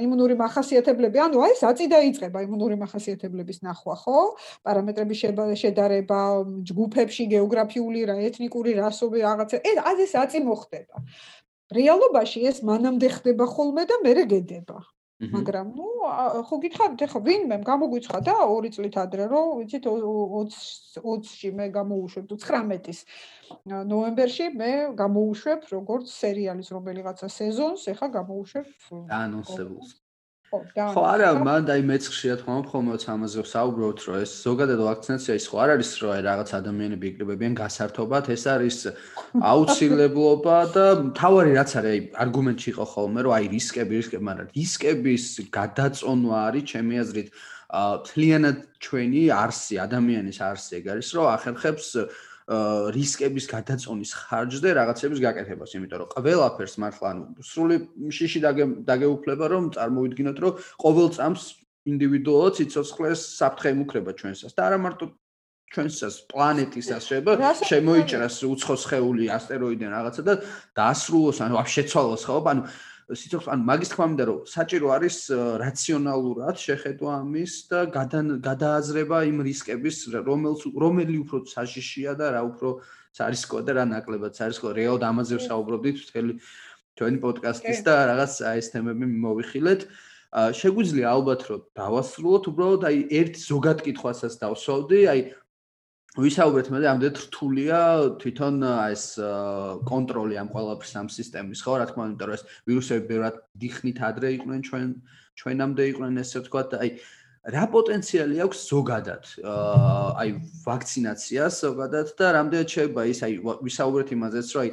[0.05, 1.17] იმუნური მახასიათებლები.
[1.25, 4.19] ანუ აი საწი დაიწყება იმუნური მახასიათებლების ნახვა, ხო?
[4.67, 5.17] პარამეტრების
[5.63, 6.19] შედარება
[6.69, 9.55] ჯგუფებში გეოგრაფიული რა ეთნიკური რასობი რაღაცა.
[9.65, 10.95] ეს ასე საწი მოხდება.
[11.73, 14.77] რეალობაში ეს მანამდე ხდება ხოლმე და მერე გედება.
[15.15, 15.87] მაგრამ ნუ
[16.43, 20.57] ხო გითხარით ახლა ვინმე გამოგვიცხა და 2 წლით ადრე რომ ვიცით 20
[20.99, 22.99] 20-ში მე გამოუშვებ 19-ის
[23.91, 28.67] ნოემბერში მე გამოუშვებ როგორც სერიალის რომელიღაცა სეზონს ახლა გამოუშვებ
[29.23, 29.95] ანონსებულს
[30.75, 35.45] ხო არა მან დაი მეც ხშირად ხომ ხოლმე ამაზე ვსაუბრობთ რომ ეს ზოგადად ვაქცინაცია ის
[35.51, 38.77] ხო არ არის რომ აი რაღაც ადამიანები იკრიბებიან გასართობად ეს არის
[39.51, 40.85] აუცილებლობა და
[41.19, 45.25] თავარი რაც არის აი არგუმენტი იყო ხოლმე რომ აი რისკები რისკები მაგრამ რისკების
[45.59, 47.29] გადაწონვა არის ჩემი აზრით
[48.09, 51.87] თლიანად ჩვენი არსი ადამიანის არსი ეგ არის რომ ახერხებს
[52.45, 57.77] რისკების გადაწონის ხარჯზე რაღაცების გაკეთებას, იმიტომ რომ ყველაფერს მართლა ანუ სრული
[58.13, 58.39] შიში
[58.85, 61.41] დაგეუფლება რომ წარმოვიდგინოთ რომ ყოველ წამს
[61.89, 65.05] ინდივიდუალურად ციცოცხლეს საფრთხე ემუქრება ჩვენსას და არა მარტო
[65.73, 70.33] ჩვენსას პლანეტისას შეიძლება შემოიჭრას უცხო სხეული ასტეროიდიდან რაღაცა და
[70.77, 72.37] დაასრულოს ანუ შეცვალოს ხო?
[72.45, 72.61] ანუ
[73.05, 75.17] სიცოცხლე ან მაგის თქმა მინდა რომ საჭირო არის
[75.61, 82.69] რაციონალურად შეხედვა ამის და გადააზრება იმ რისკების რომელს რომელი უფრო საშიშია და რა უფრო
[83.13, 86.33] სარისკოა და რა ნაკლებად სარისკოა რეალად ამაზე ვსაუბრობდით მთელი
[86.97, 89.81] ჩვენი პოდკასტის და რაღაც ეს თემები მოვიხილეთ
[90.35, 95.21] შეგვიძლია ალბათ რომ დავასრულოთ უბრალოდ აი ერთ ზოგად კითხვასაც დავსვავდი აი
[96.15, 97.79] ვისაუბრეთ მე ამდენ რთულია
[98.23, 99.03] თვითონ ეს
[99.89, 101.75] კონტროლი ამ ყველაფრის ამ სისტემის ხო?
[101.81, 104.89] რა თქმა უნდა რომ ეს ვირუსები ბევრად დიხნით ადრე იყვნენ ჩვენ
[105.35, 106.89] ჩვენამდე იყვნენ ესე ვთქვა და აი
[107.51, 109.23] რა პოტენციალი აქვს ზოგადად?
[109.43, 110.29] აი
[110.63, 113.33] ვაქცინაციას ზოგადად და რამდენად შეიძლება ის აი
[113.67, 114.69] ვისაუბრეთ იმაზეც რომ აი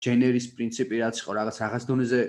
[0.00, 2.20] ჯენერის პრინციპი რაც ხო რაღაც რაღაც დონეზე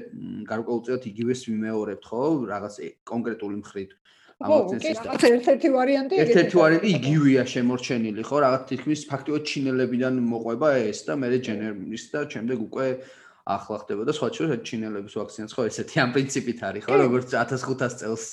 [0.51, 2.23] გარკვეულწილად იგივეს ვიმეორებთ ხო?
[2.51, 2.73] რაღაც
[3.07, 3.91] კონკრეტული მხრით
[4.37, 8.41] ამოცენს ერთ-ერთი ვარიანტი ერთ-ერთი ვარიანტი იგივეა შემორჩენილი ხო?
[8.45, 12.87] რაღაც თითქმის ფაქტიურად ჩინელებიდან მოყვება ეს და მე ჯენერის და შემდეგ უკვე
[13.57, 15.61] ახლა ხდება და სხვა შეიძლება ჩინელების ვაქცინაც ხო?
[15.73, 16.93] ესეთი ამ პრინციპით არის ხო?
[17.01, 18.25] როგორც 1500 წელს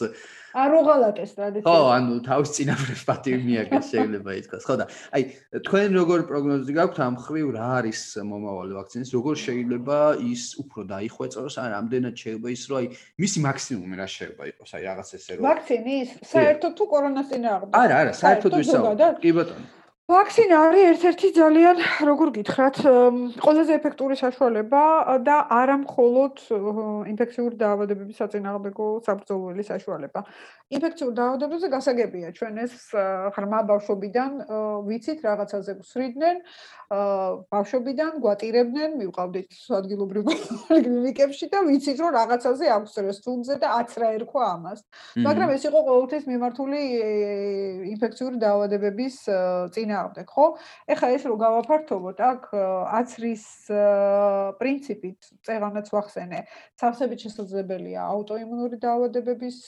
[0.54, 1.66] არ უღალატეს ტრადიციულად.
[1.66, 4.64] ხო, ანუ თავის წინაფრებს პატივი მიაგეს შეიძლება ითქვას.
[4.68, 5.22] ხო და აი
[5.66, 8.00] თქვენ როგორ პროგნოზი გაქვთ ამ ხრივ რა არის
[8.30, 9.10] მომავალი ვაქცინის?
[9.18, 9.98] როგორ შეიძლება
[10.30, 11.54] ის უფრო დაიხვეწოს?
[11.58, 12.86] ან რამდენად შეიძლება ის რომ აი
[13.18, 14.70] მისი მაქსიმუმი რა შეიძლება იყოს?
[14.74, 17.72] აი რაღაც ესე რომ ვაქცინის საერთოდ თუ კორონას წინააღმდეგ?
[17.74, 19.14] არა, არა, საერთოდ ვისაუბრებ.
[19.24, 19.83] კი ბატონო.
[20.04, 22.76] ვაქცინა არის ერთ-ერთი ძალიან, როგორ გითხრათ,
[23.40, 24.82] ყველაზე ეფექტური საშუალება
[25.24, 26.34] და არა მხოლოდ
[27.08, 30.20] ინფექციური დაავადებების საწინააღმდეგო საბრძოლველი საშუალება.
[30.76, 32.74] ინფექციურ დაავადებებზე გასაგებია, ჩვენ ეს
[33.32, 34.30] ღრმა ბავშვობიდან
[34.84, 36.36] ვიცით რაღაცაზე ვსრიდნენ,
[37.54, 39.50] ბავშვობიდან გვატირებდნენ, მივყავდით
[39.80, 40.22] ადგილობრივ
[40.68, 44.78] კლინიკებში და ვიცით, რომ რაღაცაზე აქვს რესურსზე და აც რა ერქვა ამას.
[45.16, 46.80] მაგრამ ეს იყო ყოველთვის მიმართული
[47.94, 49.14] ინფექციური დაავადებების
[49.94, 50.46] წინააღმდეგ, ხო?
[50.90, 52.42] ეხლა ეს რო გავაფართოვოთ, აქ
[52.98, 53.44] აცრის
[54.58, 56.40] პრინციპით წეღანაც ვახსენე,
[56.80, 59.58] სავსებით შესაძლებელია აუტოიმუნური დაავადებების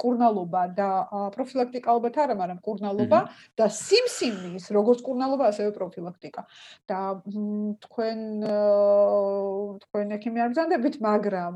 [0.00, 0.90] კურნალობა და
[1.36, 3.20] პროფილაქტიკა ალბათ არა, მაგრამ კურნალობა
[3.56, 6.42] და სიმსივნის, როგორც კურნალობა, ასევე პროფილაქტიკა.
[6.90, 7.22] და
[7.84, 8.18] თქვენ
[9.80, 11.54] თქვენ ექიმი არ ბრძანდებით, მაგრამ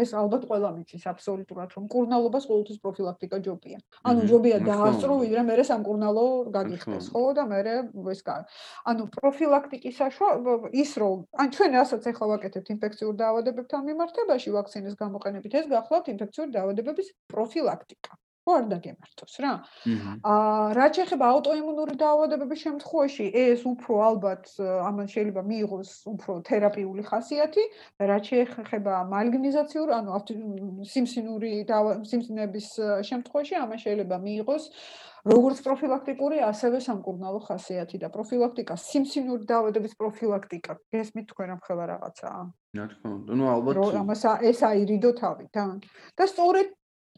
[0.00, 3.78] ეს ალბათ ყველა მიცის აბსოლუტურად, რომ კურნალობას ყოველთვის პროფილაქტიკა ჯობია.
[4.08, 6.24] ანუ ჯობია დაასწრო, ვიდრე მე სამ კურნალო
[6.56, 7.60] გაგიხდეს, ხო და მე
[8.14, 8.36] ეს გა.
[8.92, 15.52] ანუ პროფილაქტიკის საშუალება ის რომ ან ჩვენ რასაც ახლა ვაკეთებთ ინფექციურ დაავადებებთან მიმართებაში ვაქცინის გამოყენებით,
[15.62, 18.12] ეს გახლავთ ინფექციური დაავადებების პროფილაქტიკა.
[18.42, 19.52] ხო არ დაგემართოს რა.
[20.26, 24.50] აა რაც შეეხება აუტოიმუნური დაავადებების შემთხვევაში, ეს უფრო ალბათ
[24.88, 27.64] ამან შეიძლება მიიღოს უფრო თერაპიული ხასიათი
[28.02, 30.10] და რაც შეეხება მალგნიზაციურ, ანუ
[30.94, 31.52] სიმსინური
[32.10, 32.68] სიმსინების
[33.06, 34.64] შემთხვევაში, ამან შეიძლება მიიღოს
[35.22, 42.42] როგორც პროფილაქტიკური, ასევე სამკურნალო ხასიათი და პროფილაქტიკა, სიმსინური დაავადების პროფილაქტიკა, გესმით თქვენ ამ ხელა რაღაცაა?
[42.78, 45.74] რა თქმა უნდა, ну ალბათ რომ ამას ეს აირიდო თავიდან.
[46.18, 46.68] და სწორედ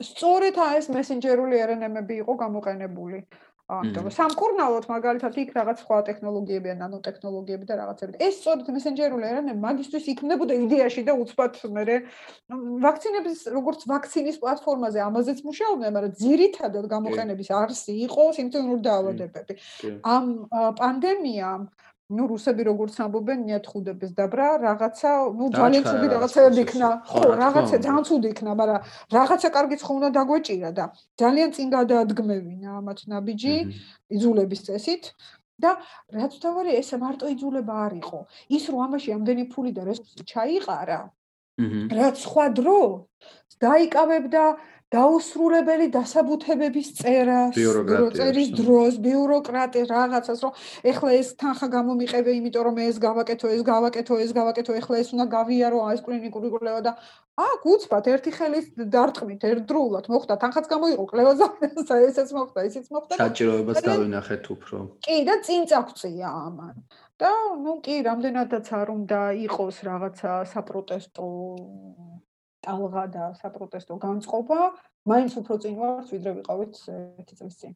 [0.02, 3.18] სწორედ ეს მესენჯერული RNA-ები იყო გამოყენებული.
[3.64, 8.18] ამიტომ სამკურნალოდ მაგალითად იქ რაღაც სხვა ტექნოლოგიები ან ნანოტექნოლოგიები და რაღაცები.
[8.20, 11.96] ეს სწორედ მესენჯერული RNA მაგისტრის იქნებოდა იდეაში და უცბად მე
[12.84, 19.54] ვაქცინების როგორც ვაქცინის პლატფორმაზე ამაზეც მუშაობდნენ, მაგრამ ძირითადად გამოყენების არსი იყო სიმპტომური დაავადებები.
[20.04, 20.24] ამ
[20.76, 21.62] პანდემიამ
[22.12, 25.10] ну რუსები როგორც ამბობენ, ნიათ ხუდების დაბრა, რაღაცა,
[25.40, 26.88] ну ძალიან ცუდი რაღაცეები იქნა.
[27.08, 28.80] ხო, რაღაცა ძალიან ცუდი იქნა, მაგრამ
[29.16, 30.84] რაღაცა კარგი ცხოვნა დაგვეჭირა და
[31.20, 33.56] ძალიან წინ გადაადგმევინა ამათ ნაბიჯი
[34.14, 35.04] იძულების წესით.
[35.54, 35.78] და
[36.10, 38.18] რაც თავარი ეს მარტო იძულება არ იყო.
[38.56, 41.00] ის რომ ამაში ამდენი ფული და რესურსი ჩაიყარა,
[41.98, 43.06] რაც სხვა დრო
[43.62, 44.44] დაიკავებდა
[44.94, 47.56] დაუსრულებელი დასაბუთებების წერას,
[48.14, 50.52] წერის დროს, ბიუროკრატი რაღაცას, რომ
[50.90, 55.26] ეხლა ეს თანხა გამომიყევე, იმიტომ რომ ეს გავაკეთო, ეს გავაკეთო, ეს გავაკეთო, ეხლა ეს უნდა
[55.34, 56.92] გავიარო ეს კლინიკური კვლევა და
[57.34, 61.46] აქ უცბად ერთი ხელის დარტყმით ერთდროულად მოხდა თანხაც გამოიყო კვლევაზე,
[62.06, 63.18] ესეც მოხდა, ისიც მოხდა.
[63.18, 64.76] საჭიროებას დავინახეთ უფრო.
[65.02, 66.76] კი და წინ წაგწია ამან.
[67.18, 67.30] და
[67.62, 71.26] ну კი, რამდენადაც არ უნდა იყოს რაღაცა საპროტესტო
[72.64, 74.60] ტალღა და საპროტესტო განწყობა,
[75.10, 76.74] მაინც უფრო წინ ვართ, ვიდრე ვიყავით
[77.20, 77.72] ერთი წლის წინ.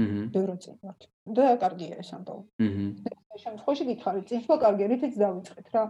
[0.00, 0.22] აჰა.
[0.34, 1.00] ბევრი წინ ვართ.
[1.36, 2.44] და კარგია ეს ამბავი.
[2.66, 2.86] აჰა.
[3.34, 5.82] ეს შემთხვევაში გითხარით, წინ სხვა კარგი რითიც დავიწყეთ რა.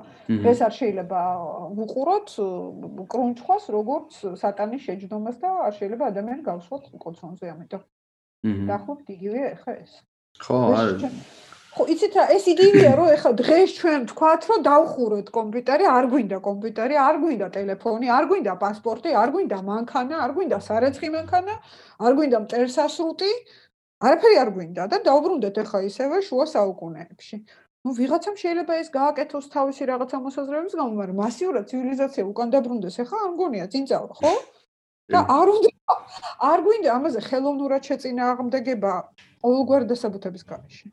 [0.51, 1.21] ეს არ შეიძლება
[1.79, 2.29] ვუყუროთ
[3.13, 4.11] კრუნჩხვას, როგორც
[4.41, 7.83] სატანის შეჯდომას და არ შეიძლება ადამიანი გავსვათ კოცონზე, ამიტომ.
[8.41, 8.65] აჰა.
[8.71, 9.93] დაახლოებით იგივე ხა ეს.
[10.41, 11.03] ხო, არის.
[11.71, 16.39] ხო, იცით რა, ეს იგივეა, რომ ეხლა დღეს ჩვენ თქვათ, რომ დავხუროთ კომპიუტერი, არ გვინდა
[16.43, 21.55] კომპიუტერი, არ გვინდა ტელეფონი, არ გვინდა პასპორტი, არ გვინდა მანქანა, არ გვინდა სარეცხი მანქანა,
[22.03, 23.33] არ გვინდა მტერსასრუტი,
[24.03, 27.37] არაფერი არ გვინდა და დავბრუნდეთ ეხლა ისევე შუა საუკუნეებში.
[27.81, 33.19] ну ვიღაცამ შეიძლება ეს გააკეთოს თავისი რაღაცა მოსაზრების გამო, მაგრამ მასიურად ცივილიზაცია უკან დაბრუნდეს ეხლა
[33.25, 34.33] არ მგონია წინწალა, ხო?
[35.15, 35.71] და არ უნდა
[36.51, 38.93] არ გვინდა ამაზე ხელოვნურად შეწინააღმდეგება
[39.43, 40.87] ყოველგვარ დასაბუთების გარეშე.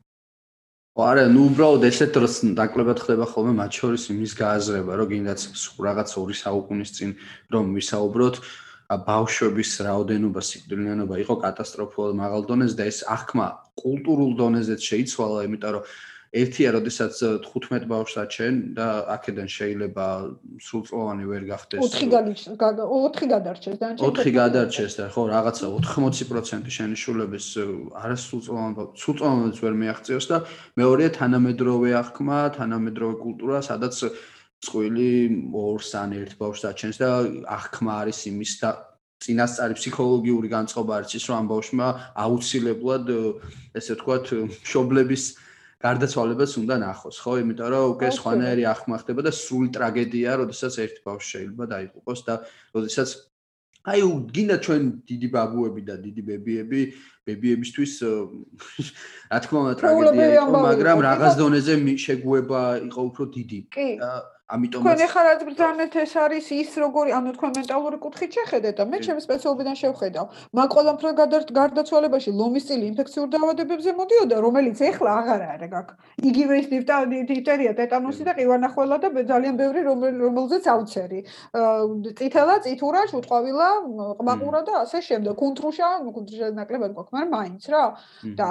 [1.06, 5.42] არა, ნუ უბრალოდ ესეთ დროს დაკლებად ხდება ხოლმე მათ შორის იმის გააზრება, რომ გინდაც
[5.78, 7.12] რაღაც ორი საუკუნის წინ
[7.54, 8.36] რომ ვისაუბროთ,
[8.88, 13.48] ბავშვების რაოდენობა, სიკვდილიანობა იყო კატასტროფულად მაღალ დონეზე და ეს აღქმა
[13.78, 15.84] კულტურულ დონეზეც შეიცვალა, იმიტომ რომ
[16.42, 17.14] ერთია, როდესაც
[17.46, 20.06] 15 ბავშვს აჩენ და აქედან შეიძლება
[20.62, 21.82] სრულწლოვანი ვერ გახდეს.
[21.98, 22.10] 4
[23.08, 27.48] 4 გადარჩეს და 4 გადარჩეს და ხო, რაღაცა 80% შენიშნულების
[28.04, 30.38] არასრულწლოვან სრულწლოვანს ვერ მიაღწევს და
[30.80, 33.96] მეორეა თანამედროვე აღქმა, თანამედროვე კულტურა, სადაც
[34.66, 35.12] წყვილი
[35.54, 37.10] ორს ან ერთ ბავშვს აჩენს და
[37.58, 38.70] აღქმა არის იმის და
[39.22, 41.88] წინასწარი ფსიქოლოგიური განწყობა არის ის, რომ ამ ბავშვმა
[42.22, 43.06] აუცილებლად
[43.78, 44.26] ესე ვთქვათ,
[44.62, 45.24] შობლების
[45.78, 47.32] გარდაცვალებას უნდა ნახოს, ხო?
[47.44, 52.34] იმიტომ რომ უკვე სხვანაირი ახმა ხდება და სრული ტრაგედია, როდესაც ერთი ბავშვი შეიძლება დაიღუპოს და
[52.74, 53.10] როდესაც
[53.88, 54.00] აი
[54.36, 56.82] გინდა ჩვენ დიდი ბაბუები და დიდი ბებიები
[57.28, 57.94] ბებიებისთვის
[59.32, 61.74] რა თქმა უნდა ტრაგედია იყო, მაგრამ რაღაც დონეზე
[62.04, 63.60] შეგუება იყო უფრო დიდი.
[64.02, 64.12] და
[64.48, 68.84] ამიტომაც თქვენ ახლა რაც ბრძანეთ ეს არის ის როგორი ანუ თქვენ მენტალური კუთხით შეხედეთ და
[68.88, 70.26] მე ჩემს სპეციალობიდან შევხედავ.
[70.56, 71.06] მაგ ყველაფრ
[71.60, 75.88] გარდაცვალებაში ლომის წილი ინფექციურ დაავადებებზე მოდიოდა რომელიც ახლა აღარ არის აქ
[76.32, 79.80] იგივე ის დიფტერია ტეტანუსი და ყივანახველა და ძალიან ბევრი
[80.24, 81.20] რომელზეც აუცერი.
[82.16, 83.68] წითელა წითურა შუტყვავილა
[84.16, 85.34] ყმაყურა და ასე შემდეგ.
[85.44, 87.84] კუნტრუშა კუნტრუშა ნაკლებად გვაქვს მაგრამ მაინც რა.
[88.40, 88.48] და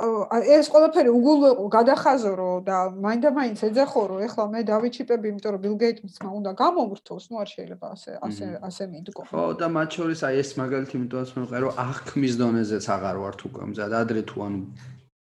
[0.00, 4.16] ეს ყველაფერი უგულვეყო გადახაზრო და მაინდა-მაინც ეძახორო.
[4.26, 8.84] ეხლა მე დავიჩიპები იმიტომ რომ ბილ გეიტსმა უნდა გამომრთოს ნუ არ შეიძლება ასე ასე ასე
[8.92, 9.22] მიდგო.
[9.30, 13.92] ხო და მათ შორის აი ეს მაგალითი იმიტომაც მეყერო აღქმის დონეზეც აღარ ვართ უკვე მზად
[14.00, 14.60] ადრე თუ ანუ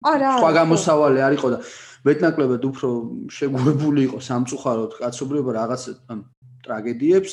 [0.04, 1.58] არა სხვა გამოსავალი არ იყო და
[2.04, 2.88] მეტნაკლებად უფრო
[3.38, 5.82] შეგუებული იყო სამწუხაროდ კაცობრიობა რაღაც
[6.64, 7.32] ტრაგედიებს.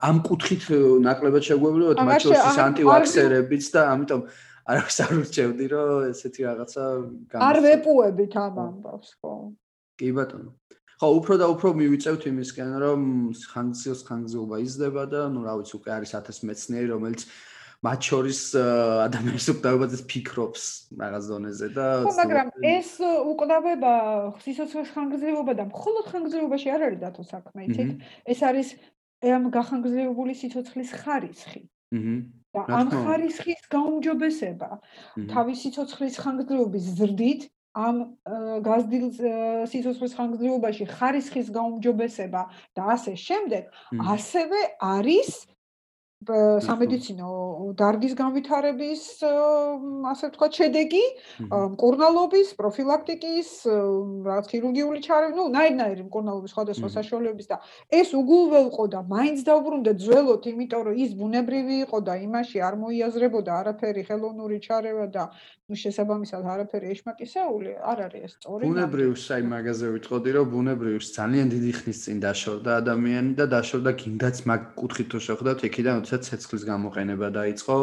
[0.00, 0.62] ამ კუთხით
[1.04, 4.20] ნაკლებად შეგუებული იყო მათ შორის ის ანტივაქსერებიც და ამიტომ
[4.70, 6.84] არავის არ ურჩევდი რომ ესეთი რაღაცა
[7.50, 9.34] არ ვეპუებით ამ ამბავს ხო.
[9.98, 10.50] კი ბატონო.
[11.00, 13.00] ხო უფრო და უფრო მივიწევთ იმისკენ რომ
[13.52, 17.22] ხანგრძლივ ხანგრძლივობა იზრდება და ნუ რა ვიცი უკვე არის 1000 მეცნიერი რომელიც
[17.80, 20.64] მათ შორის ადამიანის უკვდავებაზე ფიქრობს
[21.00, 23.92] რაღაც დონეზე და ხო მაგრამ ეს უკვდავება
[24.44, 27.90] სიცოცხლის ხანგრძლივობა და მხოლოდ ხანგრძლივობაში არ არის დათო საქმე იცით
[28.36, 28.68] ეს არის
[29.20, 31.62] ამ გახანგრძლივებული სიცოცხლის ხარისხი.
[31.96, 34.70] აჰა და ამ ხარისხის გაუმჯობესება.
[35.30, 37.46] თავისი სიცოცხლის ხანგრძლივობის ზრდით
[37.78, 37.96] ამ
[38.66, 39.06] გაზრდილ
[39.70, 42.42] სიცოცხლის ხანგრძლივობაში ხარისხის გაუმჯობესება
[42.74, 43.70] და ასე შემდეგ
[44.14, 45.30] ასევე არის
[46.20, 47.28] სამედიცინო
[47.80, 51.04] დარგის განვითარების ასე ვთქვათ შედეგი
[51.48, 53.48] მკურნალობის პროფილაქტიკის
[54.28, 57.56] რაღაც ქირურგიული ჩარევა ნუ ნაირ-ნაირი მკურნალობის სხვადასხვა საშუალებების და
[57.88, 63.50] ეს უგულველყო და მაინც დაუბრუნდა ძველოთ იმიტომ რომ ის ბუნებრივი იყო და იმაში არ მოიაზრებოდა
[63.64, 65.24] არაფერი ხელოვნური ჩარევა და
[65.70, 71.46] ნუ შესაბამისად არაფერი ეშმაკისეული არ არის ეს სწორი ბუნებრივს აი მაგაზე ვიტყოდი რომ ბუნებრივს ძალიან
[71.54, 76.64] დიდი ხნის წინ დაშორდა ადამიანი და დაშორდა გინდაც მაგ კუთხით თუ შეხვდათ იქიდან როდესაც ცეცხლის
[76.66, 77.76] გამოყენება დაიწყო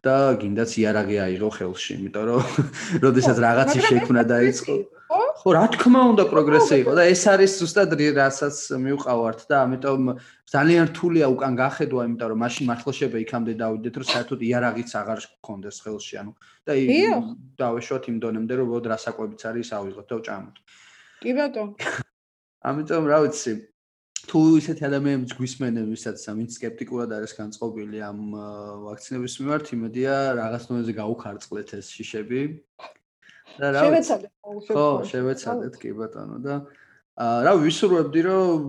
[0.00, 2.42] და გინდაც იარაღი აიღო ხელში, იმიტომ რომ
[3.04, 4.74] როდესაც რაღაცი შექმნა დაიწყო.
[5.08, 10.00] ხო, რა თქმა უნდა პროგრესი იყო და ეს არის ზუსტად რასაც მივყავართ და ამიტომ
[10.52, 15.18] ძალიან რთულია უკან გახედვა, იმიტომ რომ მაშინ მართლა შეიძლება იქამდე დავიდეთ, რომ საერთოდ იარაღიც აღარ
[15.38, 16.32] გქონდეს ხელში, ანუ
[16.66, 16.72] და
[17.62, 20.56] დავეშვათ იმ დონემდე, რომ ვოდ რასაკვებიც არის ავიღოთ და ვჭამოთ.
[21.22, 21.72] კი ბატონო.
[22.68, 23.52] ამიტომ რა ვიცი,
[24.28, 28.18] თუ ისეთი ადამიანებს გვისმენენ, ვისაც ამით скеპტიკურად არის განწყობილი ამ
[28.84, 32.42] ვაქცინების მიმართ, იმედია რაღაც დონეზე გაუქარწყლეთ ეს შიშები.
[33.58, 34.32] და რა შევეცადეთ.
[34.68, 36.54] ხო, შევეცადეთ, კი ბატონო და
[37.18, 38.66] რა ვისურვებდი რომ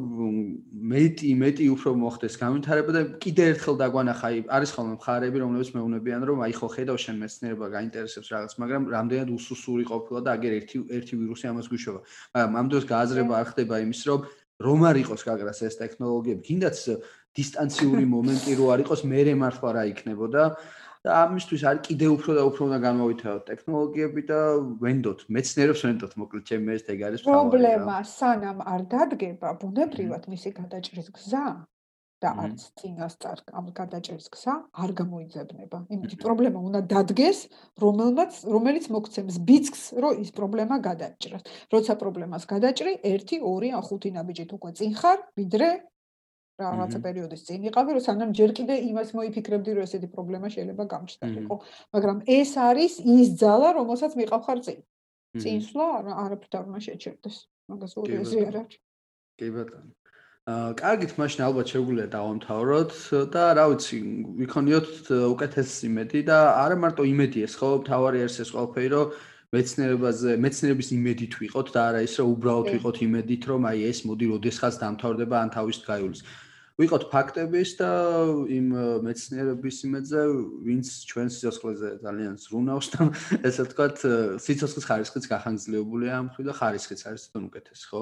[0.90, 6.42] მეტი მეტი უფრო მოხდეს განვითარება და კიდე ერთხელ დაგვანახა არის ხოლმე მხარეები რომლებიც მეუბნებიან რომ
[6.50, 11.14] აი ხო ხედავ შენ მეცნიერება გაინტერესებს რაღაც მაგრამ რამდენად უსუსური ყოფილა და აგერ ერთი ერთი
[11.22, 12.02] ვირუსი ამას გვიშოვა
[12.34, 14.20] მაგრამ ამ დროს გააზრება არ ხდება იმის რომ
[14.60, 16.78] რომ არ იყოს გაგრას ეს ტექნოლოგიები, კიდაც
[17.40, 20.44] დისტანციური მომენტი რო არ იყოს, მე მართლა რა იქნებოდა.
[21.00, 24.40] და ამისთვის არ კიდე უფრო და უფრო უნდა განმოვითაროთ ტექნოლოგიები და
[24.84, 31.08] ვენდოთ, მეცნიერებს ვენდოთ, მოკლედ ჩემი ეს ეგ არის პრობლემა, სანამ არ დადგება ბუნებრივად მისი გადაჭრის
[31.16, 31.46] გზა,
[32.20, 35.78] და არც წინასწარ ამ გადაჭრის გზა არ გამოიძებნება.
[35.96, 37.40] იმითი პრობლემა უნდა დადგეს,
[37.84, 41.44] რომელმაც რომელიც მოგცემს ბიცკს, რომ ის პრობლემა გადაჭრას.
[41.74, 45.70] როცა პრობლემას გადაჭრი, 1, 2, ან 5 ნაბიჯით უკვე წინ ხარ, ვიდრე
[46.60, 51.56] რაღაცა პერიოდის წინ იყავი, რომ სანამ ჯერ კიდე იმას მოიფიქრებდი, რომ ესეთი პრობლემა შეიძლება გამჩნდარიყო.
[51.96, 54.80] მაგრამ ეს არის ის ძალა, რომელსაც მიყავხარ წინ.
[55.40, 55.88] წინსვლა
[56.26, 57.38] არაფრით არ უნდა შეჩერდეს.
[57.70, 58.76] მაგას ორი ეზრი არ აქვს.
[59.40, 59.99] კი ბატონო.
[60.50, 62.94] აა კარგით, მაშინ ალბათ შეგვიძლია დავამთავროთ
[63.34, 63.98] და რა ვიცი,
[64.40, 64.90] ვიქონიოთ
[65.30, 69.14] უკეთესი იმედი და არა მარტო იმედი ეს, ხო, თავარი არის ეს ყველაფერი, რომ
[69.54, 74.26] მეცნიერებაზე, მეცნიერების იმედით ვიყოთ და არა ის, რომ უბრალოდ ვიყოთ იმედით, რომ აი ეს მოდი
[74.34, 76.22] როდესღაც დამთავრდება ან თავის გაიulis.
[76.80, 77.92] ვიყოთ ფაქტების და
[78.56, 78.68] იმ
[79.06, 80.20] მეცნიერების იმედზე,
[80.66, 83.02] ვინც ჩვენს სიცოცხლეზე ძალიან ზრუნავს და
[83.44, 83.98] ესე ვთქვათ,
[84.40, 88.02] სიცოცხლის ხარისხიც გახანგრძლივებულია ამ ხრი და ხარისხიც არის თვითონ უკეთესი, ხო?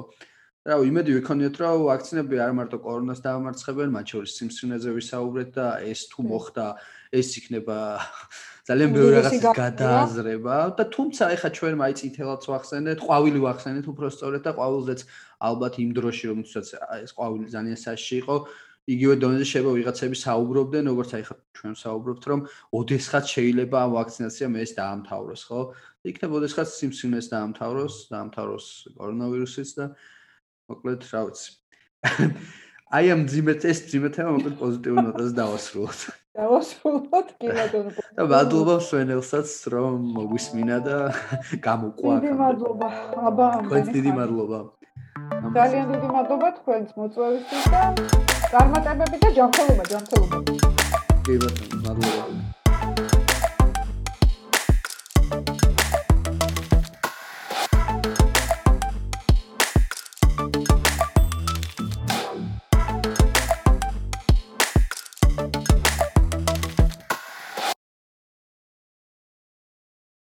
[0.68, 6.02] რა იმედი ვიქონიოთ რომ ვაქცინები არ მარტო კორონას დაამარცხებენ, მათ შორის სიმსივნეზე ვისაუბრეთ და ეს
[6.11, 6.65] თუ მოხდა,
[7.15, 7.77] ეს იქნება
[8.68, 14.41] ძალიან ბევრი რაღაცის გადააზრება და თუმცა ეხა ჩვენ მაი წითელაც ვახსენეთ, ყვავილი ვახსენეთ უფრო სწორედ
[14.44, 15.02] და ყვავილზეც
[15.48, 16.68] ალბათ იმ დროში რომ თუცაც
[17.07, 18.35] ეს ყვავილი ძალიან საშიში იყო,
[18.88, 22.39] იგივე დონეზე შეიძლება ვიღაცები საუბრობდნენ, როგორც აი ხა ჩვენ საუბრობთ, რომ
[22.76, 25.61] ოდესღაც შეიძლება ამ ვაქცინაციამ ეს დაამთავროს, ხო?
[26.11, 28.65] იქნებ ოდესღაც სიმსივნეს დაამთავროს, დაამთავროს
[28.95, 29.85] კორონავირუსიც და
[30.68, 31.49] მოკლედ რა ვიცი.
[32.98, 35.99] აი ამ ძიმეთ ეს ძიმეთ თემა მოკლედ პოზიტიურ ნოტაზე დავასრულოთ.
[36.39, 37.91] დავასრულოთ კი ბატონო.
[38.18, 40.98] და მადლობა სვენელსაც რომ მოგვისმინა და
[41.68, 42.14] გამოყვა.
[42.23, 42.89] დიდი მადლობა.
[43.31, 44.60] აბა თქვენს დიდი მადლობა.
[45.56, 47.81] ძალიან დიდი მადლობა თქვენს მოწვევისთვის და
[48.52, 50.38] წარმატებები და ჯანმრთელობა, ჯანმრთელობა.
[51.26, 52.56] კი ბატონო, მადლობა.